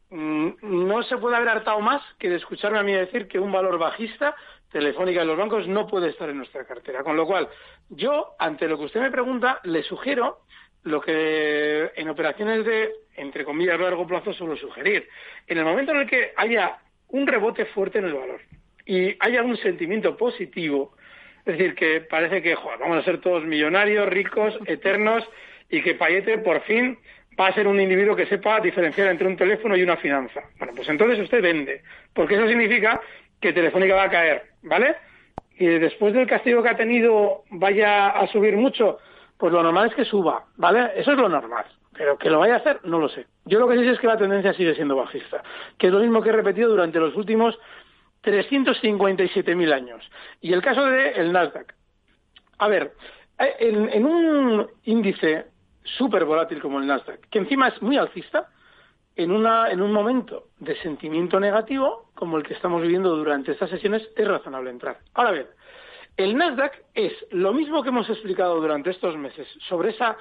mm, 0.09 0.49
no 0.61 1.03
se 1.03 1.17
puede 1.17 1.37
haber 1.37 1.49
hartado 1.49 1.79
más 1.79 2.01
que 2.19 2.29
de 2.29 2.35
escucharme 2.35 2.79
a 2.79 2.83
mí 2.83 2.91
decir 2.91 3.27
que 3.27 3.39
un 3.39 3.51
valor 3.51 3.77
bajista 3.77 4.35
telefónica 4.71 5.21
de 5.21 5.27
los 5.27 5.37
bancos 5.37 5.67
no 5.67 5.87
puede 5.87 6.09
estar 6.09 6.29
en 6.29 6.37
nuestra 6.37 6.65
cartera. 6.65 7.03
Con 7.03 7.15
lo 7.15 7.25
cual, 7.25 7.47
yo, 7.89 8.35
ante 8.39 8.67
lo 8.67 8.77
que 8.77 8.85
usted 8.85 9.01
me 9.01 9.11
pregunta, 9.11 9.61
le 9.63 9.83
sugiero 9.83 10.39
lo 10.83 10.99
que 10.99 11.91
en 11.95 12.09
operaciones 12.09 12.65
de, 12.65 12.91
entre 13.15 13.45
comillas, 13.45 13.79
largo 13.79 14.05
plazo 14.05 14.33
suelo 14.33 14.57
sugerir. 14.57 15.07
En 15.47 15.57
el 15.57 15.63
momento 15.63 15.93
en 15.93 15.99
el 15.99 16.09
que 16.09 16.33
haya 16.35 16.79
un 17.09 17.25
rebote 17.25 17.65
fuerte 17.65 17.99
en 17.99 18.05
el 18.05 18.13
valor 18.13 18.41
y 18.85 19.15
haya 19.19 19.43
un 19.43 19.57
sentimiento 19.57 20.17
positivo, 20.17 20.93
es 21.45 21.57
decir, 21.57 21.75
que 21.75 22.01
parece 22.01 22.41
que 22.41 22.55
vamos 22.79 22.97
a 22.97 23.03
ser 23.03 23.19
todos 23.19 23.43
millonarios, 23.43 24.07
ricos, 24.07 24.57
eternos 24.65 25.27
y 25.69 25.81
que 25.81 25.95
Payete 25.95 26.37
por 26.39 26.61
fin 26.61 26.97
va 27.39 27.47
a 27.47 27.53
ser 27.53 27.67
un 27.67 27.79
individuo 27.79 28.15
que 28.15 28.27
sepa 28.27 28.59
diferenciar 28.59 29.07
entre 29.07 29.27
un 29.27 29.37
teléfono 29.37 29.75
y 29.75 29.83
una 29.83 29.97
finanza. 29.97 30.41
Bueno, 30.57 30.73
pues 30.75 30.87
entonces 30.89 31.19
usted 31.19 31.41
vende, 31.41 31.81
porque 32.13 32.35
eso 32.35 32.47
significa 32.47 33.01
que 33.41 33.53
Telefónica 33.53 33.95
va 33.95 34.03
a 34.03 34.09
caer, 34.09 34.43
¿vale? 34.61 34.95
Y 35.57 35.65
después 35.65 36.13
del 36.13 36.27
castigo 36.27 36.63
que 36.63 36.69
ha 36.69 36.77
tenido 36.77 37.43
vaya 37.49 38.09
a 38.09 38.27
subir 38.27 38.55
mucho, 38.55 38.99
pues 39.37 39.51
lo 39.51 39.63
normal 39.63 39.89
es 39.89 39.95
que 39.95 40.05
suba, 40.05 40.45
¿vale? 40.57 40.91
Eso 40.95 41.11
es 41.11 41.17
lo 41.17 41.29
normal. 41.29 41.65
Pero 41.95 42.17
que 42.17 42.29
lo 42.29 42.39
vaya 42.39 42.55
a 42.55 42.57
hacer, 42.57 42.79
no 42.85 42.99
lo 42.99 43.07
sé. 43.07 43.25
Yo 43.45 43.59
lo 43.59 43.67
que 43.67 43.77
sí 43.77 43.83
sé 43.83 43.91
es 43.91 43.99
que 43.99 44.07
la 44.07 44.17
tendencia 44.17 44.53
sigue 44.53 44.73
siendo 44.73 44.95
bajista, 44.95 45.43
que 45.77 45.87
es 45.87 45.93
lo 45.93 45.99
mismo 45.99 46.21
que 46.21 46.29
he 46.29 46.33
repetido 46.33 46.69
durante 46.69 46.99
los 46.99 47.15
últimos 47.15 47.59
357.000 48.23 49.73
años. 49.73 50.09
Y 50.41 50.53
el 50.53 50.61
caso 50.61 50.85
de 50.85 51.11
el 51.11 51.31
Nasdaq. 51.31 51.73
A 52.57 52.67
ver, 52.67 52.93
eh, 53.39 53.55
en, 53.59 53.89
en 53.89 54.05
un 54.05 54.67
índice 54.83 55.47
súper 55.83 56.25
volátil 56.25 56.61
como 56.61 56.79
el 56.79 56.87
Nasdaq, 56.87 57.19
que 57.29 57.39
encima 57.39 57.67
es 57.67 57.81
muy 57.81 57.97
alcista, 57.97 58.49
en, 59.15 59.31
una, 59.31 59.69
en 59.69 59.81
un 59.81 59.91
momento 59.91 60.47
de 60.59 60.75
sentimiento 60.81 61.39
negativo, 61.39 62.09
como 62.15 62.37
el 62.37 62.43
que 62.43 62.53
estamos 62.53 62.81
viviendo 62.81 63.15
durante 63.15 63.51
estas 63.51 63.69
sesiones, 63.69 64.07
es 64.15 64.27
razonable 64.27 64.69
entrar. 64.71 64.99
Ahora 65.13 65.31
bien, 65.31 65.47
el 66.17 66.35
Nasdaq 66.35 66.83
es 66.93 67.13
lo 67.31 67.53
mismo 67.53 67.83
que 67.83 67.89
hemos 67.89 68.09
explicado 68.09 68.59
durante 68.59 68.89
estos 68.89 69.15
meses 69.17 69.47
sobre 69.67 69.91
esa, 69.91 70.17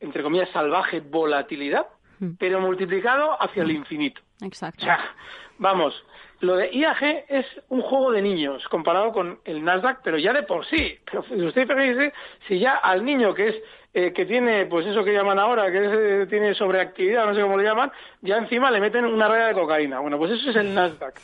entre 0.00 0.22
comillas, 0.22 0.48
salvaje 0.50 1.00
volatilidad, 1.00 1.86
hmm. 2.18 2.32
pero 2.38 2.60
multiplicado 2.60 3.40
hacia 3.42 3.62
el 3.62 3.72
infinito. 3.72 4.20
Exacto. 4.42 4.82
O 4.82 4.84
sea, 4.84 5.14
vamos, 5.58 6.02
lo 6.40 6.56
de 6.56 6.70
IAG 6.72 7.24
es 7.28 7.46
un 7.68 7.82
juego 7.82 8.12
de 8.12 8.22
niños 8.22 8.66
comparado 8.68 9.12
con 9.12 9.40
el 9.44 9.62
Nasdaq, 9.62 10.00
pero 10.02 10.18
ya 10.18 10.32
de 10.32 10.42
por 10.42 10.66
sí. 10.66 10.98
Pero 11.10 11.46
usted 11.46 11.68
dice, 11.76 12.12
si 12.48 12.58
ya 12.58 12.76
al 12.76 13.04
niño 13.04 13.34
que 13.34 13.48
es 13.48 13.56
eh, 13.92 14.12
que 14.12 14.24
tiene, 14.24 14.66
pues 14.66 14.86
eso 14.86 15.04
que 15.04 15.12
llaman 15.12 15.38
ahora, 15.38 15.70
que 15.70 16.22
eh, 16.22 16.26
tiene 16.26 16.54
sobreactividad, 16.54 17.26
no 17.26 17.34
sé 17.34 17.42
cómo 17.42 17.56
le 17.56 17.64
llaman, 17.64 17.90
ya 18.22 18.36
encima 18.36 18.70
le 18.70 18.80
meten 18.80 19.04
una 19.04 19.28
raya 19.28 19.48
de 19.48 19.54
cocaína. 19.54 20.00
Bueno, 20.00 20.16
pues 20.16 20.32
eso 20.32 20.50
es 20.50 20.56
el 20.56 20.74
Nasdaq. 20.74 21.20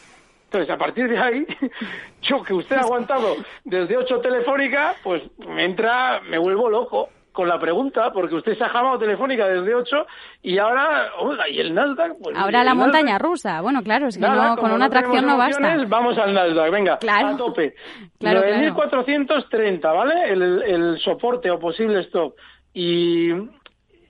Entonces, 0.47 0.71
a 0.71 0.79
partir 0.79 1.09
de 1.09 1.19
ahí, 1.19 1.47
yo 2.23 2.43
que 2.43 2.55
usted 2.55 2.77
ha 2.77 2.81
aguantado 2.81 3.37
desde 3.65 3.97
8 3.97 4.21
telefónica, 4.21 4.95
pues 5.03 5.23
me 5.39 5.65
entra, 5.65 6.21
me 6.29 6.39
vuelvo 6.39 6.69
loco 6.69 7.09
con 7.37 7.49
la 7.49 7.61
pregunta, 7.61 8.11
porque 8.13 8.35
usted 8.35 8.57
se 8.57 8.65
ha 8.65 8.71
jamado 8.71 8.99
telefónica 8.99 9.47
desde 9.47 9.75
8 9.75 10.07
y 10.43 10.57
ahora, 10.57 11.13
oiga, 11.19 11.47
y 11.49 11.61
el 11.61 11.75
Nasdaq. 11.75 12.15
Pues, 12.23 12.35
ahora 12.35 12.65
la 12.65 12.75
montaña 12.75 13.19
rusa. 13.19 13.61
Bueno, 13.61 13.83
claro, 13.83 14.09
es 14.09 14.17
que 14.17 14.27
no, 14.27 14.57
con 14.57 14.73
una 14.73 14.87
atracción 14.87 15.27
no 15.27 15.37
basta. 15.37 15.77
Vamos 15.87 16.17
al 16.17 16.33
Nasdaq, 16.33 16.71
venga, 16.73 16.99
a 17.09 17.37
tope. 17.37 17.75
Claro, 18.19 18.41
9.430, 18.41 19.83
¿vale? 19.83 20.33
El, 20.33 20.63
el 20.63 20.99
soporte 21.01 21.51
o 21.51 21.59
posible 21.59 22.01
stop 22.01 22.35
y 22.73 23.31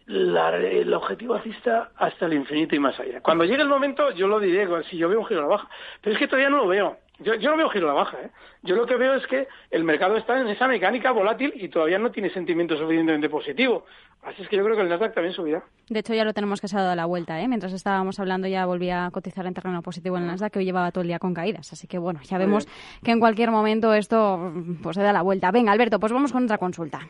el 0.07 0.95
objetivo 0.95 1.35
alcista 1.35 1.91
hasta 1.97 2.27
el 2.27 2.35
infinito 2.35 2.77
y 2.77 2.79
más 2.79 2.99
allá. 3.01 3.21
Cuando 3.21 3.45
llegue 3.45 3.63
el 3.63 3.69
momento, 3.69 4.13
yo 4.13 4.29
lo 4.29 4.39
diré, 4.39 4.69
si 4.85 4.97
yo 4.97 5.09
veo 5.09 5.21
un 5.21 5.27
giro 5.27 5.41
a 5.41 5.43
la 5.43 5.49
baja, 5.49 5.69
pero 6.01 6.15
es 6.15 6.19
que 6.19 6.29
todavía 6.29 6.49
no 6.49 6.59
lo 6.59 6.69
veo. 6.69 6.97
Yo, 7.19 7.35
yo 7.35 7.51
no 7.51 7.57
veo 7.57 7.71
giro 7.71 7.91
a 7.91 7.95
la 7.95 8.01
baja. 8.01 8.19
¿eh? 8.21 8.31
Yo 8.63 8.77
lo 8.77 8.87
que 8.87 8.97
veo 8.97 9.15
es 9.15 9.27
que 9.27 9.49
el 9.71 9.85
mercado 9.85 10.17
está 10.17 10.39
en 10.41 10.49
esa 10.49 10.69
mecánica 10.69 11.13
volátil 11.13 11.53
y 11.57 11.69
todavía 11.69 11.99
no 11.99 12.11
tiene 12.11 12.31
sentimiento 12.31 12.77
suficientemente 12.77 13.29
positivo. 13.31 13.87
Así 14.23 14.43
es 14.43 14.49
que 14.49 14.57
yo 14.57 14.65
creo 14.65 14.77
que 14.77 14.83
el 14.83 14.89
Nasdaq 14.89 15.15
también 15.15 15.35
subirá. 15.35 15.63
De 15.89 16.01
hecho, 16.01 16.13
ya 16.13 16.25
lo 16.25 16.35
tenemos 16.35 16.61
que 16.61 16.69
se 16.69 16.77
ha 16.77 16.83
dado 16.83 16.95
la 16.95 17.07
vuelta. 17.07 17.41
¿eh? 17.41 17.49
Mientras 17.49 17.73
estábamos 17.73 18.19
hablando, 18.19 18.49
ya 18.49 18.67
volvía 18.67 19.07
a 19.07 19.11
cotizar 19.11 19.47
en 19.47 19.55
terreno 19.55 19.81
positivo 19.83 20.17
en 20.17 20.25
el 20.25 20.29
Nasdaq, 20.29 20.53
que 20.53 20.59
hoy 20.59 20.65
llevaba 20.65 20.91
todo 20.91 21.03
el 21.03 21.09
día 21.09 21.19
con 21.19 21.33
caídas. 21.33 21.73
Así 21.73 21.87
que 21.87 21.99
bueno, 21.99 22.21
ya 22.25 22.37
vemos 22.37 22.69
que 23.03 23.13
en 23.13 23.21
cualquier 23.21 23.51
momento 23.51 23.95
esto 23.95 24.53
pues 24.83 24.97
se 24.97 25.03
da 25.03 25.13
la 25.13 25.23
vuelta. 25.23 25.51
Venga, 25.53 25.73
Alberto, 25.73 25.99
pues 26.01 26.13
vamos 26.13 26.33
con 26.33 26.45
otra 26.45 26.59
consulta. 26.59 27.01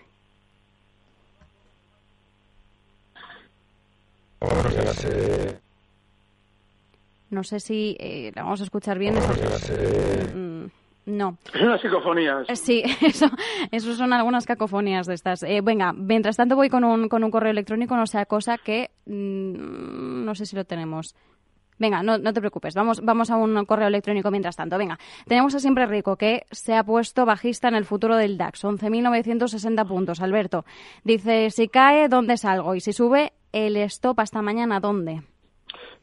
No 7.31 7.43
sé 7.43 7.61
si 7.61 7.97
eh, 7.99 8.33
la 8.35 8.43
vamos 8.43 8.61
a 8.61 8.65
escuchar 8.65 8.99
bien. 8.99 9.15
Mm, 10.35 10.67
No. 11.07 11.39
Es 11.55 11.63
una 11.63 11.79
psicofonía. 11.79 12.43
Eh, 12.49 12.57
sí, 12.57 12.83
eso, 13.03 13.27
eso 13.71 13.95
son 13.95 14.13
algunas 14.13 14.47
cacofonías 14.47 15.07
de 15.07 15.15
estas. 15.15 15.43
Eh, 15.43 15.61
venga, 15.63 15.93
mientras 15.93 16.37
tanto 16.37 16.57
voy 16.57 16.69
con 16.69 16.85
un, 16.85 17.09
con 17.09 17.23
un 17.25 17.31
correo 17.31 17.51
electrónico, 17.51 17.97
no 17.97 18.07
sea 18.07 18.27
cosa 18.27 18.59
que... 18.59 18.91
Mm, 19.07 20.25
no 20.25 20.35
sé 20.35 20.47
si 20.47 20.57
lo 20.57 20.65
tenemos. 20.65 21.15
Venga, 21.79 22.03
no, 22.03 22.17
no 22.17 22.33
te 22.33 22.41
preocupes, 22.41 22.75
vamos, 22.75 23.03
vamos 23.05 23.31
a 23.31 23.37
un 23.37 23.67
correo 23.67 23.89
electrónico 23.89 24.31
mientras 24.31 24.57
tanto. 24.57 24.79
Venga, 24.79 24.99
tenemos 25.27 25.55
a 25.55 25.61
Siempre 25.61 25.85
Rico, 25.87 26.17
que 26.17 26.47
se 26.51 26.75
ha 26.75 26.83
puesto 26.83 27.27
bajista 27.27 27.69
en 27.69 27.75
el 27.75 27.85
futuro 27.85 28.17
del 28.17 28.39
DAX, 28.39 28.65
11.960 28.65 29.87
puntos. 29.87 30.21
Alberto, 30.23 30.65
dice, 31.05 31.51
si 31.51 31.69
cae, 31.69 32.09
¿dónde 32.09 32.39
salgo? 32.39 32.75
Y 32.75 32.81
si 32.81 32.95
sube, 32.95 33.35
el 33.53 33.77
stop 33.77 34.21
hasta 34.21 34.41
mañana, 34.41 34.81
¿dónde? 34.81 35.21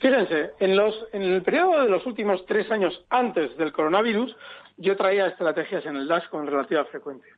Fíjense, 0.04 0.52
en, 0.60 0.76
los, 0.76 1.08
en 1.14 1.22
el 1.22 1.42
periodo 1.44 1.82
de 1.82 1.90
los 1.90 2.06
últimos 2.06 2.46
tres 2.46 2.70
años 2.70 3.06
antes 3.10 3.56
del 3.56 3.72
coronavirus, 3.72 4.36
yo 4.76 4.98
traía 4.98 5.28
estrategias 5.28 5.86
en 5.86 5.96
el 5.96 6.10
DAX 6.10 6.28
con 6.28 6.46
relativa 6.46 6.84
frecuencia. 6.84 7.34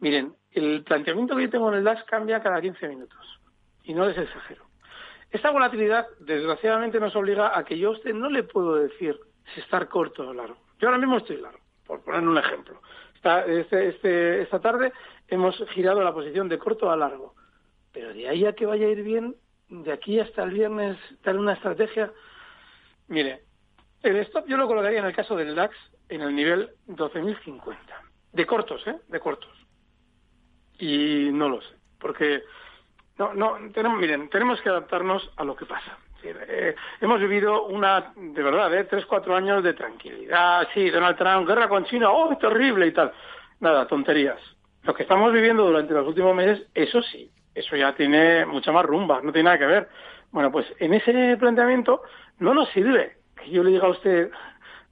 Miren, 0.00 0.34
el 0.50 0.82
planteamiento 0.82 1.36
que 1.36 1.42
yo 1.42 1.50
tengo 1.50 1.68
en 1.68 1.78
el 1.78 1.84
DAX 1.84 2.02
cambia 2.02 2.42
cada 2.42 2.60
15 2.60 2.88
minutos. 2.88 3.40
Y 3.84 3.94
no 3.94 4.06
les 4.06 4.18
exagero. 4.18 4.64
Esta 5.30 5.52
volatilidad, 5.52 6.08
desgraciadamente, 6.18 6.98
nos 6.98 7.14
obliga 7.14 7.56
a 7.56 7.64
que 7.64 7.78
yo 7.78 7.90
a 7.90 7.92
usted 7.92 8.12
no 8.12 8.28
le 8.28 8.42
puedo 8.42 8.74
decir 8.74 9.16
si 9.54 9.60
estar 9.60 9.88
corto 9.88 10.30
o 10.30 10.34
largo. 10.34 10.56
Yo 10.80 10.88
ahora 10.88 10.98
mismo 10.98 11.18
estoy 11.18 11.36
largo, 11.36 11.60
por 11.86 12.02
poner 12.02 12.26
un 12.26 12.36
ejemplo. 12.36 12.82
Este, 13.46 13.86
este, 13.86 14.42
esta 14.42 14.58
tarde 14.58 14.92
hemos 15.28 15.64
girado 15.68 16.02
la 16.02 16.12
posición 16.12 16.48
de 16.48 16.58
corto 16.58 16.90
a 16.90 16.96
largo. 16.96 17.36
Pero 17.92 18.12
de 18.12 18.28
ahí 18.28 18.46
a 18.46 18.52
que 18.52 18.66
vaya 18.66 18.86
a 18.86 18.90
ir 18.90 19.04
bien, 19.04 19.36
de 19.70 19.92
aquí 19.92 20.18
hasta 20.20 20.42
el 20.42 20.50
viernes, 20.50 20.98
dar 21.22 21.36
una 21.36 21.54
estrategia. 21.54 22.12
Mire, 23.08 23.42
el 24.02 24.16
stop 24.16 24.46
yo 24.46 24.56
lo 24.56 24.66
colocaría 24.66 24.98
en 24.98 25.06
el 25.06 25.14
caso 25.14 25.36
del 25.36 25.54
DAX 25.54 25.74
en 26.08 26.22
el 26.22 26.34
nivel 26.34 26.70
12.050. 26.88 27.76
De 28.32 28.46
cortos, 28.46 28.86
¿eh? 28.86 28.96
De 29.08 29.20
cortos. 29.20 29.50
Y 30.78 31.30
no 31.32 31.48
lo 31.48 31.60
sé, 31.60 31.74
porque 31.98 32.42
no, 33.18 33.34
no, 33.34 33.58
tenemos, 33.72 33.98
miren, 33.98 34.28
tenemos 34.28 34.60
que 34.60 34.68
adaptarnos 34.68 35.30
a 35.36 35.44
lo 35.44 35.54
que 35.54 35.66
pasa. 35.66 35.98
Eh, 36.22 36.74
hemos 37.00 37.20
vivido 37.20 37.66
una, 37.66 38.12
de 38.14 38.42
verdad, 38.42 38.74
¿eh? 38.74 38.84
tres, 38.84 39.06
cuatro 39.06 39.34
años 39.34 39.62
de 39.62 39.74
tranquilidad. 39.74 40.68
Sí, 40.74 40.90
Donald 40.90 41.16
Trump, 41.16 41.46
guerra 41.46 41.68
con 41.68 41.84
China, 41.84 42.10
oh, 42.10 42.36
terrible 42.36 42.86
y 42.86 42.92
tal. 42.92 43.12
Nada, 43.60 43.86
tonterías. 43.86 44.40
Lo 44.82 44.94
que 44.94 45.02
estamos 45.02 45.32
viviendo 45.32 45.64
durante 45.64 45.92
los 45.92 46.06
últimos 46.06 46.34
meses, 46.34 46.66
eso 46.74 47.02
sí, 47.02 47.30
eso 47.54 47.76
ya 47.76 47.94
tiene 47.94 48.46
mucha 48.46 48.72
más 48.72 48.84
rumba, 48.84 49.20
no 49.22 49.32
tiene 49.32 49.46
nada 49.46 49.58
que 49.58 49.66
ver. 49.66 49.88
Bueno, 50.30 50.50
pues 50.52 50.66
en 50.78 50.94
ese 50.94 51.36
planteamiento 51.38 52.02
no 52.38 52.54
nos 52.54 52.68
sirve 52.70 53.16
que 53.36 53.50
yo 53.50 53.62
le 53.62 53.70
diga 53.70 53.86
a 53.86 53.90
usted 53.90 54.30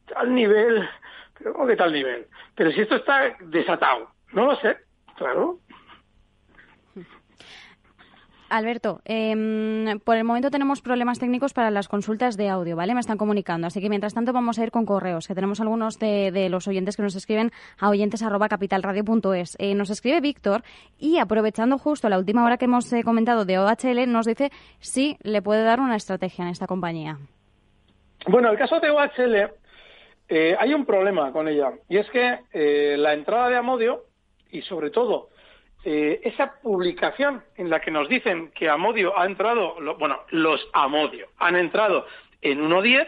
tal 0.07 0.35
nivel, 0.35 0.89
pero 1.39 1.53
¿cómo 1.53 1.67
que 1.67 1.77
tal 1.77 1.93
nivel? 1.93 2.27
Pero 2.55 2.71
si 2.73 2.81
esto 2.81 2.97
está 2.97 3.37
desatado, 3.41 4.11
no 4.33 4.47
lo 4.47 4.57
sé, 4.57 4.79
claro, 5.17 5.59
Alberto, 8.49 9.01
em, 9.05 9.99
por 10.01 10.17
el 10.17 10.25
momento 10.25 10.51
tenemos 10.51 10.81
problemas 10.81 11.19
técnicos 11.19 11.53
para 11.53 11.71
las 11.71 11.89
consultas 11.89 12.37
de 12.37 12.49
audio, 12.49 12.77
¿vale? 12.77 12.95
Me 12.95 13.01
están 13.01 13.19
comunicando. 13.19 13.67
Así 13.67 13.81
que 13.81 13.89
mientras 13.89 14.15
tanto 14.15 14.33
vamos 14.33 14.59
a 14.59 14.65
ir 14.65 14.71
con 14.71 14.87
correos, 14.87 15.29
que 15.29 15.35
tenemos 15.35 15.61
algunos 15.61 15.99
de, 15.99 16.49
los 16.51 16.67
oyentes 16.67 16.97
que 16.97 17.03
nos 17.03 17.15
escriben 17.15 17.53
a 17.79 17.91
oyentes.capitalradio.es. 17.91 19.57
Eh, 19.59 19.75
nos 19.75 19.91
escribe 19.91 20.21
Víctor 20.21 20.63
y 20.99 21.19
aprovechando 21.19 21.79
justo 21.79 22.09
la 22.09 22.19
última 22.19 22.45
hora 22.45 22.57
que 22.57 22.65
hemos 22.65 22.91
eh, 22.93 23.03
comentado 23.05 23.45
de 23.45 23.59
OHL, 23.59 24.11
nos 24.11 24.27
dice 24.27 24.51
si 24.81 25.19
le 25.23 25.43
puede 25.43 25.63
dar 25.63 25.81
una 25.81 25.97
estrategia 25.97 26.45
en 26.45 26.51
esta 26.51 26.67
compañía. 26.67 27.19
Bueno, 28.27 28.51
el 28.51 28.59
caso 28.59 28.81
de 28.81 28.91
OHL, 28.91 29.53
eh, 30.29 30.57
hay 30.59 30.75
un 30.75 30.87
problema 30.87 31.33
con 31.33 31.49
ella. 31.49 31.73
Y 31.89 31.99
es 31.99 32.09
que 32.11 32.39
la 32.97 33.13
entrada 33.13 33.49
de 33.49 33.57
Amodio 33.57 34.05
y 34.51 34.63
sobre 34.63 34.91
todo 34.91 35.29
eh, 35.85 36.21
esa 36.25 36.61
publicación 36.61 37.43
en 37.57 37.71
la 37.71 37.81
que 37.81 37.91
nos 37.91 38.09
dicen 38.09 38.51
que 38.53 38.69
Amodio 38.69 39.19
ha 39.19 39.27
entrado, 39.27 39.77
bueno, 39.99 40.21
los 40.31 40.67
Amodio 40.73 41.29
han 41.39 41.57
entrado 41.57 42.07
en 42.43 42.61
1.10, 42.61 43.07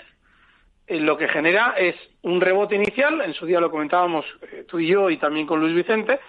eh, 0.86 1.00
lo 1.00 1.16
que 1.16 1.28
genera 1.28 1.74
es 1.76 1.96
un 2.22 2.40
rebote 2.40 2.76
inicial, 2.76 3.20
en 3.22 3.34
su 3.34 3.44
día 3.46 3.60
lo 3.60 3.70
comentábamos 3.70 4.24
eh, 4.42 4.64
tú 4.68 4.78
y 4.78 4.86
yo 4.86 5.10
y 5.10 5.16
también 5.16 5.46
con 5.46 5.60
Luis 5.60 5.74
Vicente, 5.74 6.20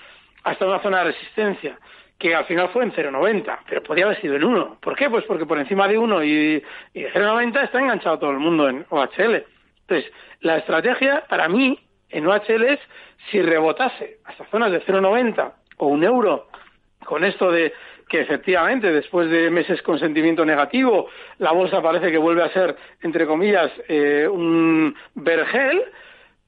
hasta 0.44 0.66
una 0.66 0.82
zona 0.82 1.00
de 1.00 1.12
resistencia 1.12 1.80
que 2.18 2.36
al 2.36 2.46
final 2.46 2.70
fue 2.70 2.84
en 2.84 2.94
0,90, 2.94 3.60
pero 3.68 3.82
podía 3.82 4.06
haber 4.06 4.22
sido 4.22 4.36
en 4.36 4.44
1. 4.44 4.78
¿Por 4.80 4.96
qué? 4.96 5.10
Pues 5.10 5.26
porque 5.26 5.46
por 5.46 5.58
encima 5.58 5.88
de 5.88 5.98
1 5.98 6.24
y, 6.24 6.64
y 6.94 7.02
de 7.02 7.12
0,90 7.14 7.64
está 7.64 7.80
enganchado 7.80 8.20
todo 8.20 8.32
el 8.32 8.38
mundo 8.38 8.70
en 8.70 8.86
OHL. 8.90 9.44
Entonces, 9.82 10.12
la 10.42 10.58
estrategia 10.58 11.24
para 11.28 11.50
mí 11.50 11.80
en 12.10 12.28
OHL 12.28 12.64
es 12.64 12.80
si 13.30 13.42
rebotase 13.42 14.20
hasta 14.26 14.46
zonas 14.46 14.72
de 14.72 14.84
0,90 14.86 15.54
o 15.82 15.88
un 15.88 16.04
euro. 16.04 16.48
Con 17.04 17.24
esto 17.24 17.52
de 17.52 17.74
que 18.08 18.22
efectivamente 18.22 18.92
después 18.92 19.30
de 19.30 19.50
meses 19.50 19.82
con 19.82 19.98
sentimiento 19.98 20.46
negativo 20.46 21.08
la 21.40 21.52
bolsa 21.52 21.82
parece 21.82 22.12
que 22.12 22.18
vuelve 22.18 22.44
a 22.44 22.54
ser, 22.54 22.76
entre 23.02 23.26
comillas, 23.26 23.72
eh, 23.88 24.28
un 24.32 24.96
vergel, 25.16 25.82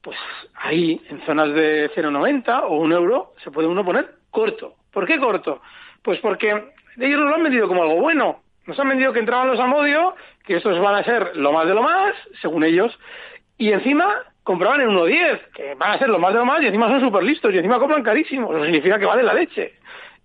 pues 0.00 0.16
ahí 0.54 1.00
en 1.08 1.20
zonas 1.22 1.52
de 1.52 1.90
0,90 1.94 2.64
o 2.68 2.76
un 2.76 2.92
euro 2.92 3.32
se 3.42 3.50
puede 3.50 3.66
uno 3.66 3.84
poner 3.84 4.14
corto. 4.30 4.74
¿Por 4.92 5.06
qué 5.06 5.18
corto? 5.18 5.60
Pues 6.02 6.20
porque 6.20 6.50
ellos 6.98 7.20
nos 7.20 7.30
lo 7.30 7.34
han 7.34 7.42
vendido 7.42 7.66
como 7.66 7.82
algo 7.82 7.96
bueno. 7.96 8.40
Nos 8.66 8.78
han 8.78 8.88
vendido 8.88 9.12
que 9.12 9.18
entraban 9.18 9.48
los 9.48 9.58
Amodio, 9.58 10.14
que 10.46 10.56
estos 10.56 10.78
van 10.78 10.94
a 10.94 11.04
ser 11.04 11.36
lo 11.36 11.52
más 11.52 11.66
de 11.66 11.74
lo 11.74 11.82
más, 11.82 12.14
según 12.40 12.62
ellos, 12.64 12.96
y 13.58 13.72
encima 13.72 14.22
compraban 14.44 14.82
en 14.82 14.90
1.10, 14.90 15.40
que 15.52 15.74
van 15.74 15.92
a 15.92 15.98
ser 15.98 16.08
lo 16.08 16.18
más 16.18 16.32
de 16.32 16.38
lo 16.38 16.44
más 16.44 16.62
y 16.62 16.66
encima 16.66 16.88
son 16.88 17.00
súper 17.00 17.24
listos 17.24 17.52
y 17.52 17.56
encima 17.56 17.80
compran 17.80 18.02
carísimo. 18.02 18.54
Eso 18.54 18.64
significa 18.64 18.98
que 18.98 19.06
vale 19.06 19.22
la 19.22 19.34
leche. 19.34 19.74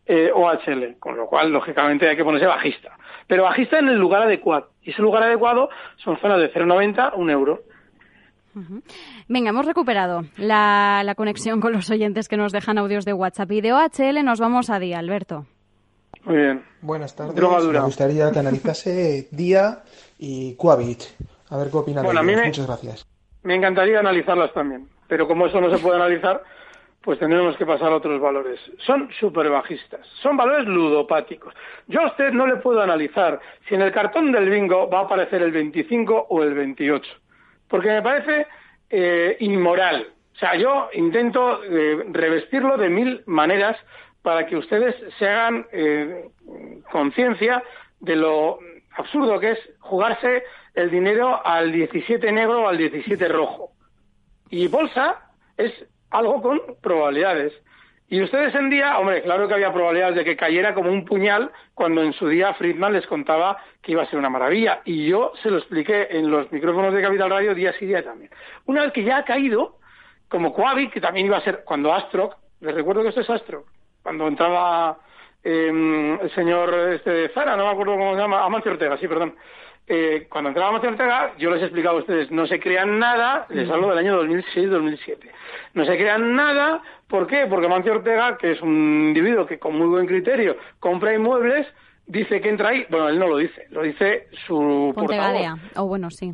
Eh, 0.06 0.32
OHL, 0.34 0.98
con 1.00 1.16
lo 1.16 1.28
cual, 1.28 1.52
lógicamente, 1.52 2.08
hay 2.10 2.18
que 2.18 2.24
ponerse 2.24 2.48
bajista. 2.48 2.98
Pero 3.28 3.44
bajista 3.44 3.80
en 3.80 3.90
el 3.90 3.98
lugar 3.98 4.24
adecuado. 4.24 4.70
Y 4.82 4.90
ese 4.90 5.02
lugar 5.02 5.24
adecuado 5.24 5.70
son 5.98 6.18
zonas 6.20 6.40
de 6.40 6.52
0,90 6.52 7.14
1 7.16 7.32
euro. 7.32 7.62
Venga, 9.28 9.52
hemos 9.52 9.66
recuperado 9.66 10.24
la, 10.36 11.04
la, 11.06 11.16
conexión 11.16 11.62
con 11.62 11.72
los 11.72 11.90
oyentes 11.92 12.28
que 12.28 12.36
nos 12.36 12.52
dejan 12.52 12.78
audios 12.78 13.06
de 13.06 13.14
WhatsApp. 13.14 13.52
Y 13.52 13.62
de 13.62 13.72
OHL 13.72 14.26
nos 14.26 14.40
vamos 14.40 14.70
a 14.70 14.80
Día, 14.80 14.98
Alberto. 14.98 15.46
Muy 16.26 16.38
bien. 16.38 16.66
Buenas 16.82 17.16
tardes. 17.16 17.36
Me 17.36 17.80
gustaría 17.80 18.32
que 18.32 18.40
analizase 18.40 19.28
Día 19.32 19.84
y 20.18 20.56
Coavit. 20.56 21.04
A 21.50 21.58
ver 21.58 21.70
qué 21.70 21.78
opinan 21.78 22.04
bueno, 22.04 22.24
Muchas 22.24 22.66
gracias. 22.66 23.08
Me 23.50 23.56
encantaría 23.56 23.98
analizarlas 24.00 24.54
también, 24.54 24.88
pero 25.08 25.28
como 25.28 25.48
eso 25.48 25.60
no 25.60 25.76
se 25.76 25.82
puede 25.82 25.96
analizar, 25.96 26.44
pues 27.02 27.18
tendremos 27.18 27.58
que 27.58 27.66
pasar 27.66 27.92
a 27.92 27.96
otros 27.96 28.22
valores. 28.22 28.60
Son 28.86 29.10
súper 29.20 29.50
bajistas, 29.50 30.06
son 30.22 30.38
valores 30.38 30.68
ludopáticos. 30.68 31.56
Yo 31.88 32.02
a 32.02 32.10
usted 32.10 32.32
no 32.32 32.46
le 32.46 32.58
puedo 32.58 32.80
analizar 32.80 33.40
si 33.68 33.74
en 33.74 33.82
el 33.82 33.92
cartón 33.92 34.32
del 34.32 34.52
bingo 34.52 34.88
va 34.88 35.00
a 35.00 35.04
aparecer 35.06 35.42
el 35.42 35.52
25 35.52 36.28
o 36.30 36.44
el 36.44 36.54
28, 36.54 37.12
porque 37.68 37.90
me 37.90 38.04
parece 38.04 38.46
eh, 38.92 39.36
inmoral. 39.40 40.06
O 40.36 40.38
sea, 40.38 40.54
yo 40.56 40.88
intento 40.94 41.64
eh, 41.64 42.06
revestirlo 42.12 42.78
de 42.78 42.90
mil 42.90 43.24
maneras 43.26 43.78
para 44.22 44.46
que 44.46 44.58
ustedes 44.58 44.94
se 45.18 45.28
hagan 45.28 45.66
eh, 45.72 46.30
conciencia 46.92 47.64
de 48.00 48.16
lo 48.16 48.60
absurdo 48.96 49.40
que 49.40 49.54
es 49.54 49.60
jugarse 49.80 50.44
el 50.74 50.90
dinero 50.90 51.46
al 51.46 51.72
17 51.72 52.32
negro 52.32 52.64
o 52.64 52.68
al 52.68 52.78
17 52.78 53.28
rojo. 53.28 53.72
Y 54.50 54.68
bolsa 54.68 55.32
es 55.58 55.72
algo 56.10 56.42
con 56.42 56.62
probabilidades. 56.82 57.54
Y 58.12 58.24
ustedes 58.24 58.56
en 58.56 58.72
día, 58.72 58.98
hombre, 58.98 59.22
claro 59.22 59.48
que 59.48 59.54
había 59.54 59.72
probabilidades 59.72 60.16
de 60.16 60.26
que 60.26 60.36
cayera 60.36 60.74
como 60.74 60.92
un 60.92 61.06
puñal 61.06 61.52
cuando 61.76 62.02
en 62.02 62.14
su 62.14 62.28
día 62.28 62.56
Friedman 62.56 62.94
les 62.94 63.06
contaba 63.06 63.58
que 63.84 63.92
iba 63.92 64.02
a 64.02 64.08
ser 64.08 64.18
una 64.18 64.32
maravilla. 64.32 64.82
Y 64.84 65.08
yo 65.08 65.32
se 65.44 65.52
lo 65.52 65.60
expliqué 65.60 66.08
en 66.10 66.32
los 66.32 66.52
micrófonos 66.52 66.92
de 66.94 67.04
Capital 67.04 67.30
Radio 67.30 67.54
día 67.54 67.74
sí 67.78 67.86
día 67.86 68.04
también. 68.04 68.32
Una 68.66 68.82
vez 68.82 68.94
que 68.94 69.04
ya 69.04 69.18
ha 69.18 69.26
caído, 69.26 69.78
como 70.28 70.54
Coavi, 70.54 70.90
que 70.90 71.02
también 71.02 71.28
iba 71.28 71.38
a 71.38 71.42
ser 71.42 71.64
cuando 71.64 71.94
Astroc, 71.94 72.36
les 72.62 72.74
recuerdo 72.74 73.04
que 73.04 73.10
esto 73.10 73.22
es 73.22 73.30
Astroc, 73.30 73.68
cuando 74.02 74.28
entraba 74.28 74.98
em, 75.44 76.20
el 76.20 76.32
señor 76.34 76.74
este 76.94 77.30
Zara, 77.30 77.56
no 77.56 77.66
me 77.66 77.72
acuerdo 77.72 77.94
cómo 77.94 78.16
se 78.16 78.22
llama, 78.22 78.44
Amancio 78.44 78.72
Ortega, 78.72 78.98
sí, 78.98 79.08
perdón, 79.08 79.36
eh, 79.88 80.28
cuando 80.30 80.50
entrábamos 80.50 80.84
en 80.84 80.92
Ortega, 80.92 81.34
yo 81.38 81.50
les 81.50 81.62
he 81.62 81.66
explicado 81.66 81.98
a 81.98 82.00
ustedes, 82.00 82.30
no 82.30 82.46
se 82.46 82.60
crean 82.60 83.00
nada, 83.00 83.48
les 83.50 83.70
hablo 83.70 83.90
del 83.90 83.98
año 84.00 84.22
2006-2007, 84.24 85.32
no 85.74 85.86
se 85.86 85.98
crean 85.98 86.36
nada, 86.36 86.82
¿por 87.08 87.26
qué? 87.26 87.48
Porque 87.50 87.68
Mancio 87.68 87.94
Ortega, 87.94 88.38
que 88.38 88.52
es 88.52 88.62
un 88.62 89.08
individuo 89.08 89.46
que 89.46 89.58
con 89.58 89.78
muy 89.78 89.88
buen 89.88 90.06
criterio 90.06 90.58
compra 90.80 91.14
inmuebles, 91.14 91.68
dice 92.06 92.42
que 92.42 92.50
entra 92.50 92.70
ahí, 92.70 92.86
bueno, 92.90 93.10
él 93.10 93.18
no 93.18 93.28
lo 93.28 93.38
dice, 93.38 93.66
lo 93.70 93.82
dice 93.82 94.28
su 94.46 94.92
portavoz. 94.96 95.60
o 95.76 95.86
bueno, 95.88 96.10
sí. 96.12 96.34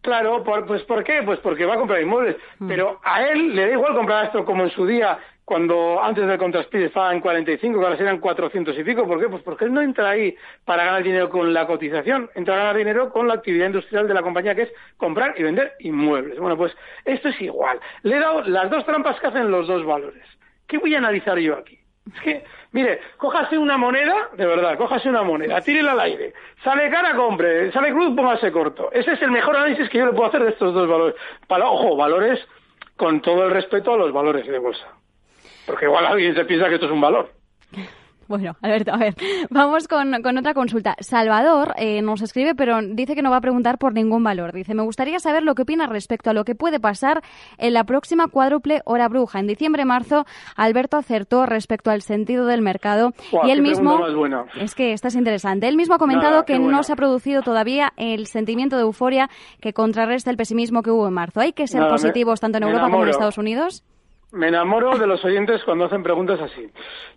Claro, 0.00 0.42
pues 0.66 0.82
¿por 0.84 1.04
qué? 1.04 1.22
Pues 1.24 1.38
porque 1.40 1.66
va 1.66 1.74
a 1.74 1.78
comprar 1.78 2.00
inmuebles, 2.00 2.36
mm. 2.58 2.68
pero 2.68 3.00
a 3.04 3.24
él 3.24 3.54
le 3.54 3.66
da 3.66 3.72
igual 3.72 3.94
comprar 3.94 4.26
esto 4.26 4.44
como 4.44 4.64
en 4.64 4.70
su 4.70 4.86
día 4.86 5.18
cuando 5.48 5.98
antes 6.04 6.26
del 6.26 6.36
contraspide 6.36 6.84
estaba 6.84 7.10
en 7.10 7.20
45, 7.22 7.78
que 7.78 7.84
ahora 7.86 7.96
serán 7.96 8.18
400 8.18 8.78
y 8.78 8.84
pico. 8.84 9.06
¿Por 9.06 9.18
qué? 9.18 9.30
Pues 9.30 9.42
porque 9.42 9.64
él 9.64 9.72
no 9.72 9.80
entra 9.80 10.10
ahí 10.10 10.36
para 10.66 10.84
ganar 10.84 11.02
dinero 11.02 11.30
con 11.30 11.54
la 11.54 11.66
cotización, 11.66 12.28
entra 12.34 12.54
a 12.54 12.58
ganar 12.58 12.76
dinero 12.76 13.10
con 13.10 13.26
la 13.26 13.32
actividad 13.32 13.64
industrial 13.64 14.06
de 14.06 14.12
la 14.12 14.20
compañía, 14.20 14.54
que 14.54 14.64
es 14.64 14.72
comprar 14.98 15.34
y 15.38 15.42
vender 15.42 15.72
inmuebles. 15.80 16.38
Bueno, 16.38 16.58
pues 16.58 16.76
esto 17.06 17.30
es 17.30 17.40
igual. 17.40 17.80
Le 18.02 18.16
he 18.16 18.20
dado 18.20 18.42
las 18.42 18.68
dos 18.68 18.84
trampas 18.84 19.18
que 19.20 19.26
hacen 19.28 19.50
los 19.50 19.66
dos 19.66 19.86
valores. 19.86 20.22
¿Qué 20.66 20.76
voy 20.76 20.94
a 20.94 20.98
analizar 20.98 21.38
yo 21.38 21.56
aquí? 21.56 21.78
Es 22.14 22.20
que, 22.20 22.44
mire, 22.72 23.00
cójase 23.16 23.56
una 23.56 23.78
moneda, 23.78 24.28
de 24.36 24.44
verdad, 24.44 24.76
cójase 24.76 25.08
una 25.08 25.22
moneda, 25.22 25.62
tírela 25.62 25.92
al 25.92 26.00
aire, 26.00 26.34
sale 26.62 26.90
cara, 26.90 27.16
compre, 27.16 27.72
sale 27.72 27.90
cruz, 27.92 28.14
póngase 28.14 28.52
corto. 28.52 28.92
Ese 28.92 29.12
es 29.12 29.22
el 29.22 29.30
mejor 29.30 29.56
análisis 29.56 29.88
que 29.88 29.96
yo 29.96 30.04
le 30.04 30.12
puedo 30.12 30.28
hacer 30.28 30.44
de 30.44 30.50
estos 30.50 30.74
dos 30.74 30.86
valores. 30.86 31.14
Para, 31.46 31.70
ojo, 31.70 31.96
valores 31.96 32.38
con 32.96 33.22
todo 33.22 33.46
el 33.46 33.50
respeto 33.50 33.94
a 33.94 33.96
los 33.96 34.12
valores 34.12 34.46
de 34.46 34.58
bolsa. 34.58 34.98
Porque 35.68 35.84
igual 35.84 36.06
alguien 36.06 36.34
se 36.34 36.46
piensa 36.46 36.66
que 36.68 36.76
esto 36.76 36.86
es 36.86 36.92
un 36.92 37.00
valor. 37.02 37.30
Bueno, 38.28 38.56
Alberto, 38.60 38.92
a 38.92 38.98
ver, 38.98 39.14
vamos 39.50 39.88
con, 39.88 40.14
otra 40.14 40.52
consulta. 40.52 40.96
Salvador 41.00 41.72
eh, 41.78 42.02
nos 42.02 42.20
escribe, 42.20 42.54
pero 42.54 42.80
dice 42.82 43.14
que 43.14 43.22
no 43.22 43.30
va 43.30 43.38
a 43.38 43.40
preguntar 43.40 43.78
por 43.78 43.94
ningún 43.94 44.22
valor. 44.22 44.52
Dice, 44.52 44.74
me 44.74 44.82
gustaría 44.82 45.18
saber 45.18 45.42
lo 45.42 45.54
que 45.54 45.62
opina 45.62 45.86
respecto 45.86 46.28
a 46.28 46.34
lo 46.34 46.44
que 46.44 46.54
puede 46.54 46.78
pasar 46.78 47.22
en 47.56 47.72
la 47.72 47.84
próxima 47.84 48.28
cuádruple 48.28 48.82
hora 48.84 49.08
bruja. 49.08 49.40
En 49.40 49.46
diciembre-marzo, 49.46 50.26
Alberto 50.56 50.98
acertó 50.98 51.46
respecto 51.46 51.90
al 51.90 52.02
sentido 52.02 52.44
del 52.44 52.60
mercado 52.60 53.12
y 53.44 53.50
él 53.50 53.62
mismo... 53.62 53.98
Es 54.60 54.74
que 54.74 54.92
esta 54.92 55.08
es 55.08 55.14
interesante. 55.14 55.66
Él 55.66 55.76
mismo 55.76 55.94
ha 55.94 55.98
comentado 55.98 56.44
que 56.44 56.58
no 56.58 56.82
se 56.82 56.92
ha 56.92 56.96
producido 56.96 57.40
todavía 57.40 57.94
el 57.96 58.26
sentimiento 58.26 58.76
de 58.76 58.82
euforia 58.82 59.30
que 59.60 59.72
contrarresta 59.72 60.30
el 60.30 60.36
pesimismo 60.36 60.82
que 60.82 60.90
hubo 60.90 61.08
en 61.08 61.14
marzo. 61.14 61.40
¿Hay 61.40 61.54
que 61.54 61.66
ser 61.66 61.88
positivos 61.88 62.40
tanto 62.40 62.58
en 62.58 62.64
Europa 62.64 62.90
como 62.90 63.04
en 63.04 63.08
Estados 63.08 63.38
Unidos? 63.38 63.84
Me 64.32 64.48
enamoro 64.48 64.98
de 64.98 65.06
los 65.06 65.24
oyentes 65.24 65.64
cuando 65.64 65.86
hacen 65.86 66.02
preguntas 66.02 66.40
así. 66.40 66.68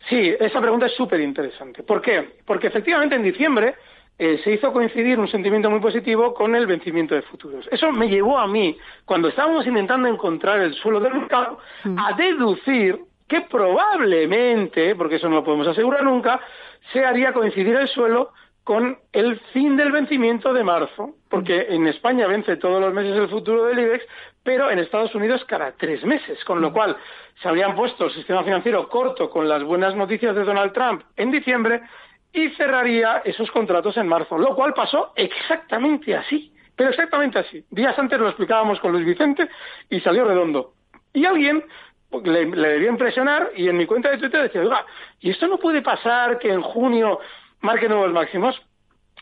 Sí, 0.09 0.33
esa 0.39 0.61
pregunta 0.61 0.85
es 0.85 0.93
súper 0.93 1.19
interesante. 1.19 1.83
¿Por 1.83 2.01
qué? 2.01 2.37
Porque 2.45 2.67
efectivamente 2.67 3.15
en 3.15 3.23
diciembre 3.23 3.75
eh, 4.17 4.39
se 4.43 4.51
hizo 4.51 4.71
coincidir 4.71 5.19
un 5.19 5.27
sentimiento 5.27 5.69
muy 5.69 5.79
positivo 5.79 6.33
con 6.33 6.55
el 6.55 6.67
vencimiento 6.67 7.15
de 7.15 7.23
futuros. 7.23 7.67
Eso 7.71 7.91
me 7.91 8.07
llevó 8.07 8.37
a 8.37 8.47
mí, 8.47 8.77
cuando 9.03 9.27
estábamos 9.27 9.65
intentando 9.65 10.07
encontrar 10.07 10.59
el 10.61 10.73
suelo 10.75 10.99
del 10.99 11.15
mercado, 11.15 11.59
mm. 11.83 11.99
a 11.99 12.13
deducir 12.13 12.99
que 13.27 13.41
probablemente, 13.41 14.95
porque 14.95 15.15
eso 15.15 15.27
no 15.27 15.37
lo 15.37 15.43
podemos 15.43 15.67
asegurar 15.67 16.03
nunca, 16.03 16.39
se 16.93 17.03
haría 17.03 17.33
coincidir 17.33 17.75
el 17.75 17.87
suelo 17.87 18.31
con 18.63 18.99
el 19.11 19.39
fin 19.53 19.75
del 19.75 19.91
vencimiento 19.91 20.53
de 20.53 20.63
marzo, 20.63 21.15
porque 21.29 21.67
en 21.69 21.87
España 21.87 22.27
vence 22.27 22.57
todos 22.57 22.79
los 22.79 22.93
meses 22.93 23.17
el 23.17 23.27
futuro 23.27 23.65
del 23.65 23.79
IBEX, 23.79 24.05
pero 24.43 24.69
en 24.69 24.79
Estados 24.79 25.13
Unidos 25.15 25.43
cada 25.45 25.71
tres 25.73 26.03
meses, 26.03 26.43
con 26.45 26.61
lo 26.61 26.71
cual 26.71 26.95
se 27.41 27.47
habrían 27.47 27.75
puesto 27.75 28.05
el 28.05 28.11
sistema 28.13 28.43
financiero 28.43 28.87
corto 28.87 29.29
con 29.29 29.49
las 29.49 29.63
buenas 29.63 29.95
noticias 29.95 30.35
de 30.35 30.43
Donald 30.43 30.73
Trump 30.73 31.03
en 31.15 31.31
diciembre 31.31 31.81
y 32.33 32.49
cerraría 32.51 33.21
esos 33.25 33.49
contratos 33.51 33.97
en 33.97 34.07
marzo, 34.07 34.37
lo 34.37 34.55
cual 34.55 34.73
pasó 34.73 35.11
exactamente 35.15 36.15
así, 36.15 36.53
pero 36.75 36.89
exactamente 36.89 37.39
así. 37.39 37.65
Días 37.69 37.97
antes 37.97 38.19
lo 38.19 38.27
explicábamos 38.27 38.79
con 38.79 38.91
Luis 38.91 39.05
Vicente 39.05 39.49
y 39.89 39.99
salió 39.99 40.23
redondo. 40.23 40.73
Y 41.13 41.25
alguien 41.25 41.63
pues, 42.09 42.25
le, 42.25 42.45
le 42.45 42.67
debió 42.69 42.89
impresionar 42.89 43.51
y 43.55 43.67
en 43.67 43.77
mi 43.77 43.85
cuenta 43.85 44.11
de 44.11 44.17
Twitter 44.17 44.43
decía, 44.43 44.61
oiga, 44.61 44.85
¿y 45.19 45.31
esto 45.31 45.47
no 45.47 45.57
puede 45.57 45.81
pasar 45.81 46.39
que 46.39 46.51
en 46.51 46.61
junio 46.61 47.19
marque 47.61 47.89
nuevos 47.89 48.11
máximos. 48.11 48.61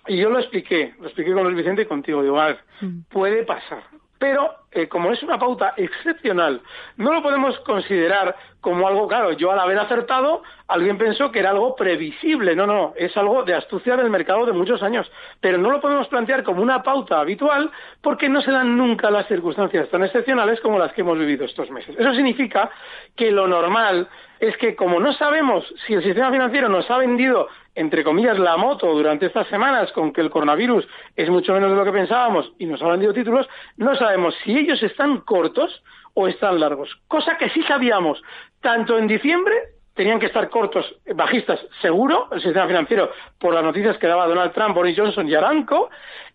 Y 0.07 0.17
yo 0.17 0.29
lo 0.29 0.39
expliqué, 0.39 0.95
lo 0.99 1.05
expliqué 1.05 1.33
con 1.33 1.43
Luis 1.43 1.57
Vicente 1.57 1.83
y 1.83 1.85
contigo. 1.85 2.23
Digo, 2.23 2.39
a 2.39 2.47
ver, 2.47 2.59
mm. 2.81 3.01
puede 3.09 3.43
pasar. 3.43 3.83
Pero 4.19 4.53
eh, 4.71 4.89
como 4.89 5.11
es 5.13 5.23
una 5.23 5.39
pauta 5.39 5.73
excepcional, 5.77 6.61
no 6.97 7.13
lo 7.13 7.23
podemos 7.23 7.57
considerar 7.61 8.35
como 8.59 8.85
algo, 8.85 9.07
claro, 9.07 9.31
yo 9.31 9.49
al 9.51 9.59
haber 9.59 9.79
acertado, 9.79 10.43
alguien 10.67 10.97
pensó 10.97 11.31
que 11.31 11.39
era 11.39 11.51
algo 11.51 11.73
previsible. 11.75 12.53
No, 12.53 12.67
no, 12.67 12.93
es 12.97 13.15
algo 13.15 13.43
de 13.43 13.53
astucia 13.53 13.95
del 13.95 14.09
mercado 14.09 14.45
de 14.45 14.51
muchos 14.51 14.83
años. 14.83 15.09
Pero 15.39 15.57
no 15.57 15.71
lo 15.71 15.79
podemos 15.79 16.09
plantear 16.09 16.43
como 16.43 16.61
una 16.61 16.83
pauta 16.83 17.21
habitual 17.21 17.71
porque 18.01 18.27
no 18.27 18.41
se 18.41 18.51
dan 18.51 18.77
nunca 18.77 19.09
las 19.09 19.25
circunstancias 19.27 19.89
tan 19.89 20.03
excepcionales 20.03 20.59
como 20.59 20.77
las 20.77 20.91
que 20.91 21.01
hemos 21.01 21.17
vivido 21.17 21.45
estos 21.45 21.71
meses. 21.71 21.95
Eso 21.97 22.13
significa 22.13 22.69
que 23.15 23.31
lo 23.31 23.47
normal 23.47 24.09
es 24.39 24.55
que 24.57 24.75
como 24.75 24.99
no 24.99 25.13
sabemos 25.13 25.65
si 25.87 25.93
el 25.93 26.03
sistema 26.03 26.29
financiero 26.29 26.67
nos 26.67 26.89
ha 26.91 26.97
vendido, 26.97 27.47
entre 27.80 28.03
comillas, 28.03 28.38
la 28.38 28.57
moto 28.57 28.88
durante 28.93 29.27
estas 29.27 29.47
semanas 29.47 29.89
con 29.93 30.11
que 30.11 30.19
el 30.19 30.30
coronavirus 30.30 30.86
es 31.15 31.30
mucho 31.30 31.53
menos 31.53 31.71
de 31.71 31.77
lo 31.77 31.86
que 31.86 31.93
pensábamos 31.93 32.51
y 32.59 32.65
nos 32.65 32.82
ha 32.82 32.89
vendido 32.89 33.13
títulos, 33.13 33.47
no 33.77 33.95
sabemos 33.95 34.36
si 34.43 34.57
ellos 34.57 34.84
están 34.84 35.21
cortos 35.21 35.82
o 36.13 36.27
están 36.27 36.59
largos. 36.59 36.93
Cosa 37.07 37.38
que 37.38 37.49
sí 37.51 37.63
sabíamos, 37.63 38.21
tanto 38.59 38.97
en 38.97 39.07
diciembre 39.07 39.55
tenían 39.93 40.19
que 40.19 40.25
estar 40.25 40.49
cortos, 40.49 40.93
bajistas, 41.15 41.59
seguro, 41.82 42.27
el 42.34 42.41
sistema 42.41 42.67
financiero, 42.67 43.11
por 43.39 43.53
las 43.53 43.63
noticias 43.63 43.97
que 43.97 44.07
daba 44.07 44.27
Donald 44.27 44.51
Trump, 44.51 44.75
Boris 44.75 44.97
Johnson 44.97 45.30
y 45.30 45.36
Aranco, 45.36 45.89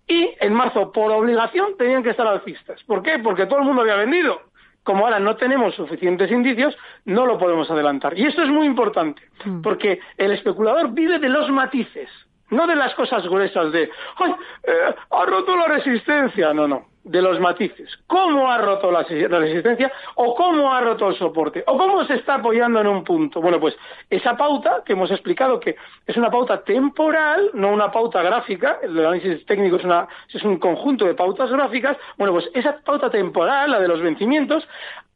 y 0.09 0.31
en 0.41 0.55
marzo, 0.55 0.93
por 0.93 1.13
obligación, 1.13 1.77
tenían 1.77 2.03
que 2.03 2.11
estar 2.11 2.27
alcistas. 2.27 2.83
¿Por 2.85 3.03
qué? 3.03 3.19
Porque 3.19 3.45
todo 3.45 3.59
el 3.59 3.67
mundo 3.67 3.83
había 3.83 3.97
vendido 3.97 4.41
como 4.85 5.05
ahora 5.05 5.19
no 5.19 5.37
tenemos 5.37 5.75
suficientes 5.75 6.31
indicios, 6.31 6.77
no 7.05 7.27
lo 7.27 7.39
podemos 7.39 7.71
adelantar. 7.71 8.17
Y 8.19 8.27
esto 8.27 8.43
es 8.43 8.49
muy 8.49 8.67
importante, 8.67 9.23
mm. 9.45 9.63
porque 9.63 9.99
el 10.17 10.31
especulador 10.33 10.91
vive 10.91 11.19
de 11.19 11.29
los 11.29 11.51
matices, 11.51 12.09
no 12.51 12.67
de 12.67 12.77
las 12.77 12.95
cosas 12.95 13.27
gruesas 13.27 13.73
de, 13.73 13.91
¡ay! 14.17 14.35
Eh, 14.63 14.95
ha 15.11 15.25
roto 15.25 15.57
la 15.57 15.67
resistencia. 15.67 16.53
No, 16.55 16.69
no 16.69 16.94
de 17.05 17.21
los 17.23 17.39
matices. 17.39 17.91
¿Cómo 18.07 18.51
ha 18.51 18.59
roto 18.59 18.91
la, 18.91 19.03
resistencia 19.03 19.93
o 20.17 20.35
cómo 20.35 20.73
ha 20.73 20.81
roto 20.81 21.09
el 21.09 21.17
soporte 21.17 21.63
o 21.67 21.77
cómo 21.77 22.05
se 22.05 22.15
está 22.15 22.37
apoyando 22.37 22.81
en 22.81 22.87
un 22.87 23.05
punto? 23.05 23.41
Bueno, 23.41 23.61
pues 23.61 23.77
esa 24.11 24.37
pauta 24.37 24.83
que 24.85 24.95
hemos 24.95 25.11
explicado 25.11 25.61
que 25.61 25.77
es 26.07 26.17
una 26.17 26.31
pauta 26.31 26.65
temporal, 26.65 27.51
no 27.53 27.73
una 27.73 27.93
pauta 27.93 28.23
gráfica, 28.23 28.79
el 28.83 28.99
análisis 28.99 29.45
técnico 29.47 29.77
es, 29.77 29.85
una, 29.85 30.09
es 30.33 30.43
un 30.43 30.59
conjunto 30.59 31.05
de 31.05 31.15
pautas 31.15 31.51
gráficas, 31.51 31.97
bueno, 32.17 32.33
pues 32.33 32.49
esa 32.55 32.79
pauta 32.85 33.11
temporal, 33.11 33.71
la 33.71 33.81
de 33.81 33.89
los 33.89 34.01
vencimientos, 34.01 34.67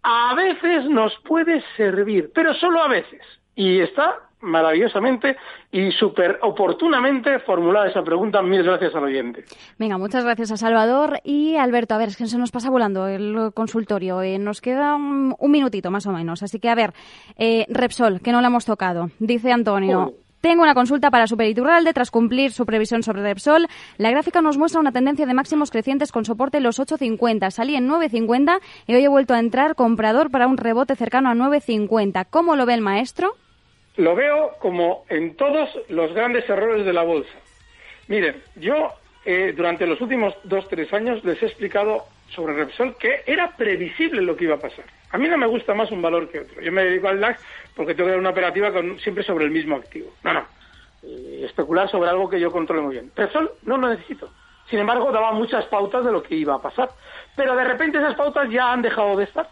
a 0.03 0.35
veces 0.35 0.85
nos 0.85 1.15
puede 1.21 1.63
servir, 1.77 2.31
pero 2.35 2.55
solo 2.55 2.83
a 2.83 2.89
veces. 2.89 3.21
Y 3.55 3.81
está 3.81 4.28
maravillosamente 4.41 5.37
y 5.71 5.91
súper 5.93 6.39
oportunamente 6.43 7.39
formulada 7.41 7.89
esa 7.89 8.03
pregunta. 8.03 8.43
Mil 8.43 8.63
gracias 8.63 8.95
al 8.95 9.05
oyente. 9.05 9.45
Venga, 9.79 9.99
muchas 9.99 10.25
gracias 10.25 10.53
a 10.53 10.57
Salvador 10.57 11.21
y 11.25 11.57
Alberto. 11.57 11.95
A 11.95 11.99
ver, 11.99 12.09
es 12.09 12.17
que 12.17 12.27
se 12.27 12.39
nos 12.39 12.51
pasa 12.51 12.71
volando 12.71 13.07
el 13.07 13.51
consultorio. 13.55 14.23
Eh, 14.23 14.39
nos 14.39 14.61
queda 14.61 14.95
un, 14.95 15.35
minutito 15.41 15.91
más 15.91 16.07
o 16.07 16.13
menos. 16.13 16.43
Así 16.43 16.59
que, 16.59 16.69
a 16.69 16.75
ver, 16.75 16.93
eh, 17.37 17.67
Repsol, 17.69 18.21
que 18.21 18.33
no 18.33 18.41
la 18.41 18.49
hemos 18.49 18.65
tocado. 18.65 19.11
Dice 19.19 19.53
Antonio. 19.53 20.15
Tengo 20.41 20.63
una 20.63 20.75
consulta 20.75 21.11
para 21.11 21.27
Superiturralde. 21.27 21.93
Tras 21.93 22.13
cumplir 22.13 22.53
su 22.53 22.65
previsión 22.65 23.03
sobre 23.03 23.23
Repsol, 23.23 23.67
la 23.97 24.11
gráfica 24.11 24.41
nos 24.41 24.57
muestra 24.57 24.81
una 24.81 24.93
tendencia 24.93 25.27
de 25.27 25.35
máximos 25.35 25.71
crecientes 25.73 26.13
con 26.13 26.25
soporte 26.25 26.59
en 26.59 26.63
los 26.63 26.79
8.50. 26.79 27.51
Salí 27.51 27.75
en 27.75 27.89
9.50 27.89 28.61
y 28.87 28.95
hoy 28.95 29.05
he 29.05 29.09
vuelto 29.09 29.35
a 29.35 29.41
entrar 29.41 29.75
comprador 29.75 30.31
para 30.31 30.47
un 30.47 30.57
rebote 30.57 30.95
cercano 30.95 31.29
a 31.29 31.35
9.50. 31.35 32.27
¿Cómo 32.31 32.55
lo 32.55 32.67
ve 32.67 32.75
el 32.75 32.83
maestro? 32.83 33.35
Lo 33.99 34.15
veo 34.15 34.53
como 34.61 35.05
en 35.09 35.35
todos 35.35 35.69
los 35.89 36.15
grandes 36.15 36.49
errores 36.49 36.87
de 36.87 36.93
la 36.93 37.03
bolsa. 37.03 37.37
Miren, 38.07 38.41
yo 38.55 38.93
eh, 39.25 39.53
durante 39.57 39.89
los 39.89 40.01
últimos 40.01 40.35
dos, 40.45 40.69
tres 40.69 40.93
años 40.93 41.25
les 41.25 41.43
he 41.43 41.47
explicado 41.47 42.05
sobre 42.29 42.55
Repsol 42.55 42.97
que 42.97 43.23
era 43.27 43.57
previsible 43.57 44.23
lo 44.23 44.37
que 44.37 44.45
iba 44.45 44.55
a 44.55 44.61
pasar. 44.61 44.85
A 45.11 45.19
mí 45.19 45.27
no 45.27 45.37
me 45.37 45.49
gusta 45.49 45.75
más 45.75 45.91
un 45.91 46.01
valor 46.01 46.29
que 46.31 46.39
otro. 46.39 46.63
Yo 46.63 46.71
me 46.71 46.85
dedico 46.85 47.09
al 47.09 47.19
DAX 47.19 47.43
porque 47.75 47.93
tengo 47.93 48.07
que 48.07 48.13
dar 48.13 48.21
una 48.21 48.31
operativa 48.31 48.71
siempre 49.03 49.25
sobre 49.25 49.47
el 49.47 49.51
mismo 49.51 49.75
activo. 49.75 50.13
No, 50.23 50.33
no. 50.33 50.47
especular 51.45 51.91
sobre 51.91 52.09
algo 52.09 52.31
que 52.31 52.39
yo 52.39 52.53
controle 52.53 52.83
muy 52.83 52.93
bien. 52.93 53.11
Repsol 53.17 53.51
no 53.63 53.79
lo 53.79 53.89
necesito. 53.89 54.31
Sin 54.71 54.79
embargo, 54.79 55.11
daba 55.11 55.33
muchas 55.33 55.65
pautas 55.65 56.05
de 56.05 56.13
lo 56.13 56.23
que 56.23 56.37
iba 56.37 56.55
a 56.55 56.63
pasar. 56.63 56.89
Pero 57.35 57.57
de 57.57 57.65
repente 57.65 57.99
esas 57.99 58.15
pautas 58.15 58.49
ya 58.49 58.73
han 58.73 58.83
dejado 58.83 59.17
de 59.17 59.25
estar. 59.25 59.49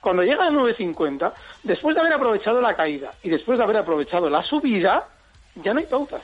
Cuando 0.00 0.22
llega 0.22 0.46
a 0.46 0.50
9.50, 0.50 1.32
después 1.62 1.94
de 1.94 2.00
haber 2.00 2.14
aprovechado 2.14 2.60
la 2.60 2.74
caída 2.74 3.12
y 3.22 3.28
después 3.28 3.58
de 3.58 3.64
haber 3.64 3.76
aprovechado 3.76 4.30
la 4.30 4.42
subida, 4.42 5.06
ya 5.56 5.74
no 5.74 5.80
hay 5.80 5.86
pautas. 5.86 6.22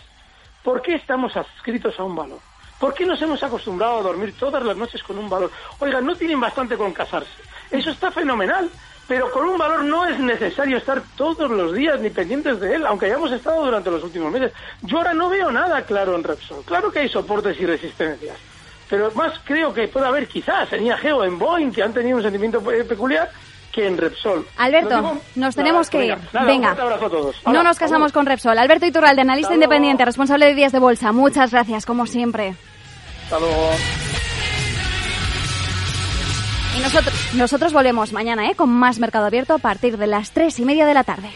¿Por 0.63 0.83
qué 0.83 0.95
estamos 0.95 1.37
adscritos 1.37 1.99
a 2.01 2.05
un 2.05 2.17
valor? 2.17 2.39
¿Por 2.81 2.93
qué 2.93 3.07
nos 3.07 3.21
hemos 3.23 3.43
acostumbrado 3.43 3.99
a 3.99 4.03
dormir 4.03 4.35
todas 4.39 4.63
las 4.63 4.77
noches 4.77 5.03
con 5.03 5.19
un 5.19 5.29
valor? 5.29 5.51
Oigan, 5.79 6.05
no 6.05 6.15
tienen 6.15 6.41
bastante 6.41 6.77
con 6.77 6.93
casarse. 6.93 7.43
Eso 7.71 7.91
está 7.91 8.11
fenomenal, 8.11 8.69
pero 9.09 9.31
con 9.31 9.49
un 9.49 9.57
valor 9.57 9.85
no 9.85 10.07
es 10.07 10.19
necesario 10.19 10.77
estar 10.77 11.03
todos 11.17 11.51
los 11.51 11.73
días 11.73 12.01
ni 12.01 12.11
pendientes 12.11 12.61
de 12.61 12.75
él, 12.75 12.87
aunque 12.87 13.07
hayamos 13.07 13.33
estado 13.33 13.65
durante 13.65 13.91
los 13.91 14.03
últimos 14.03 14.31
meses. 14.33 14.53
Yo 14.83 14.99
ahora 14.99 15.15
no 15.15 15.29
veo 15.29 15.51
nada 15.51 15.83
claro 15.83 16.17
en 16.17 16.25
Repsol. 16.25 16.65
Claro 16.65 16.91
que 16.91 17.01
hay 17.01 17.09
soportes 17.09 17.59
y 17.61 17.67
resistencias, 17.67 18.37
pero 18.91 19.11
más 19.13 19.39
creo 19.45 19.73
que 19.73 19.89
puede 19.89 20.07
haber 20.07 20.29
quizás 20.29 20.73
en 20.73 20.85
IAG 20.87 21.15
o 21.15 21.25
en 21.25 21.39
Boeing 21.39 21.73
que 21.73 21.83
han 21.83 21.95
tenido 21.95 22.17
un 22.17 22.23
sentimiento 22.23 22.61
peculiar 22.61 23.31
en 23.79 23.99
Repsol. 23.99 24.47
Alberto, 24.57 25.21
nos 25.35 25.55
tenemos 25.55 25.91
que 25.91 26.07
ir. 26.07 26.19
Venga, 26.47 26.73
un 26.73 26.81
abrazo 26.81 27.07
a 27.07 27.11
todos. 27.11 27.37
no 27.47 27.63
nos 27.63 27.79
casamos 27.79 28.13
con 28.13 28.27
Repsol. 28.27 28.59
Alberto 28.59 28.87
Iturralde, 28.87 29.23
analista 29.23 29.55
independiente, 29.55 30.05
responsable 30.05 30.47
de 30.47 30.55
días 30.55 30.73
de 30.73 30.79
bolsa. 30.79 31.13
Muchas 31.13 31.51
gracias, 31.51 31.87
como 31.87 32.07
siempre. 32.07 32.55
Hasta 33.25 33.39
luego. 33.39 33.71
Y 36.77 36.81
nosotros. 36.81 37.15
Nosotros 37.35 37.73
volvemos 37.73 38.13
mañana 38.13 38.51
¿eh? 38.51 38.55
con 38.55 38.71
más 38.71 38.99
Mercado 38.99 39.27
Abierto 39.27 39.55
a 39.55 39.59
partir 39.59 39.97
de 39.99 40.07
las 40.07 40.33
tres 40.33 40.59
y 40.59 40.65
media 40.65 40.87
de 40.87 40.95
la 40.95 41.05
tarde. 41.05 41.31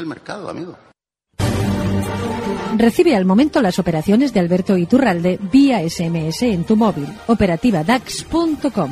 El 0.00 0.06
mercado, 0.06 0.48
amigo. 0.48 0.76
Recibe 2.76 3.16
al 3.16 3.24
momento 3.24 3.62
las 3.62 3.78
operaciones 3.78 4.34
de 4.34 4.40
Alberto 4.40 4.76
Iturralde 4.76 5.38
vía 5.50 5.80
SMS 5.88 6.42
en 6.42 6.64
tu 6.64 6.76
móvil. 6.76 7.08
Operativa 7.26 7.82
DAX.com. 7.82 8.90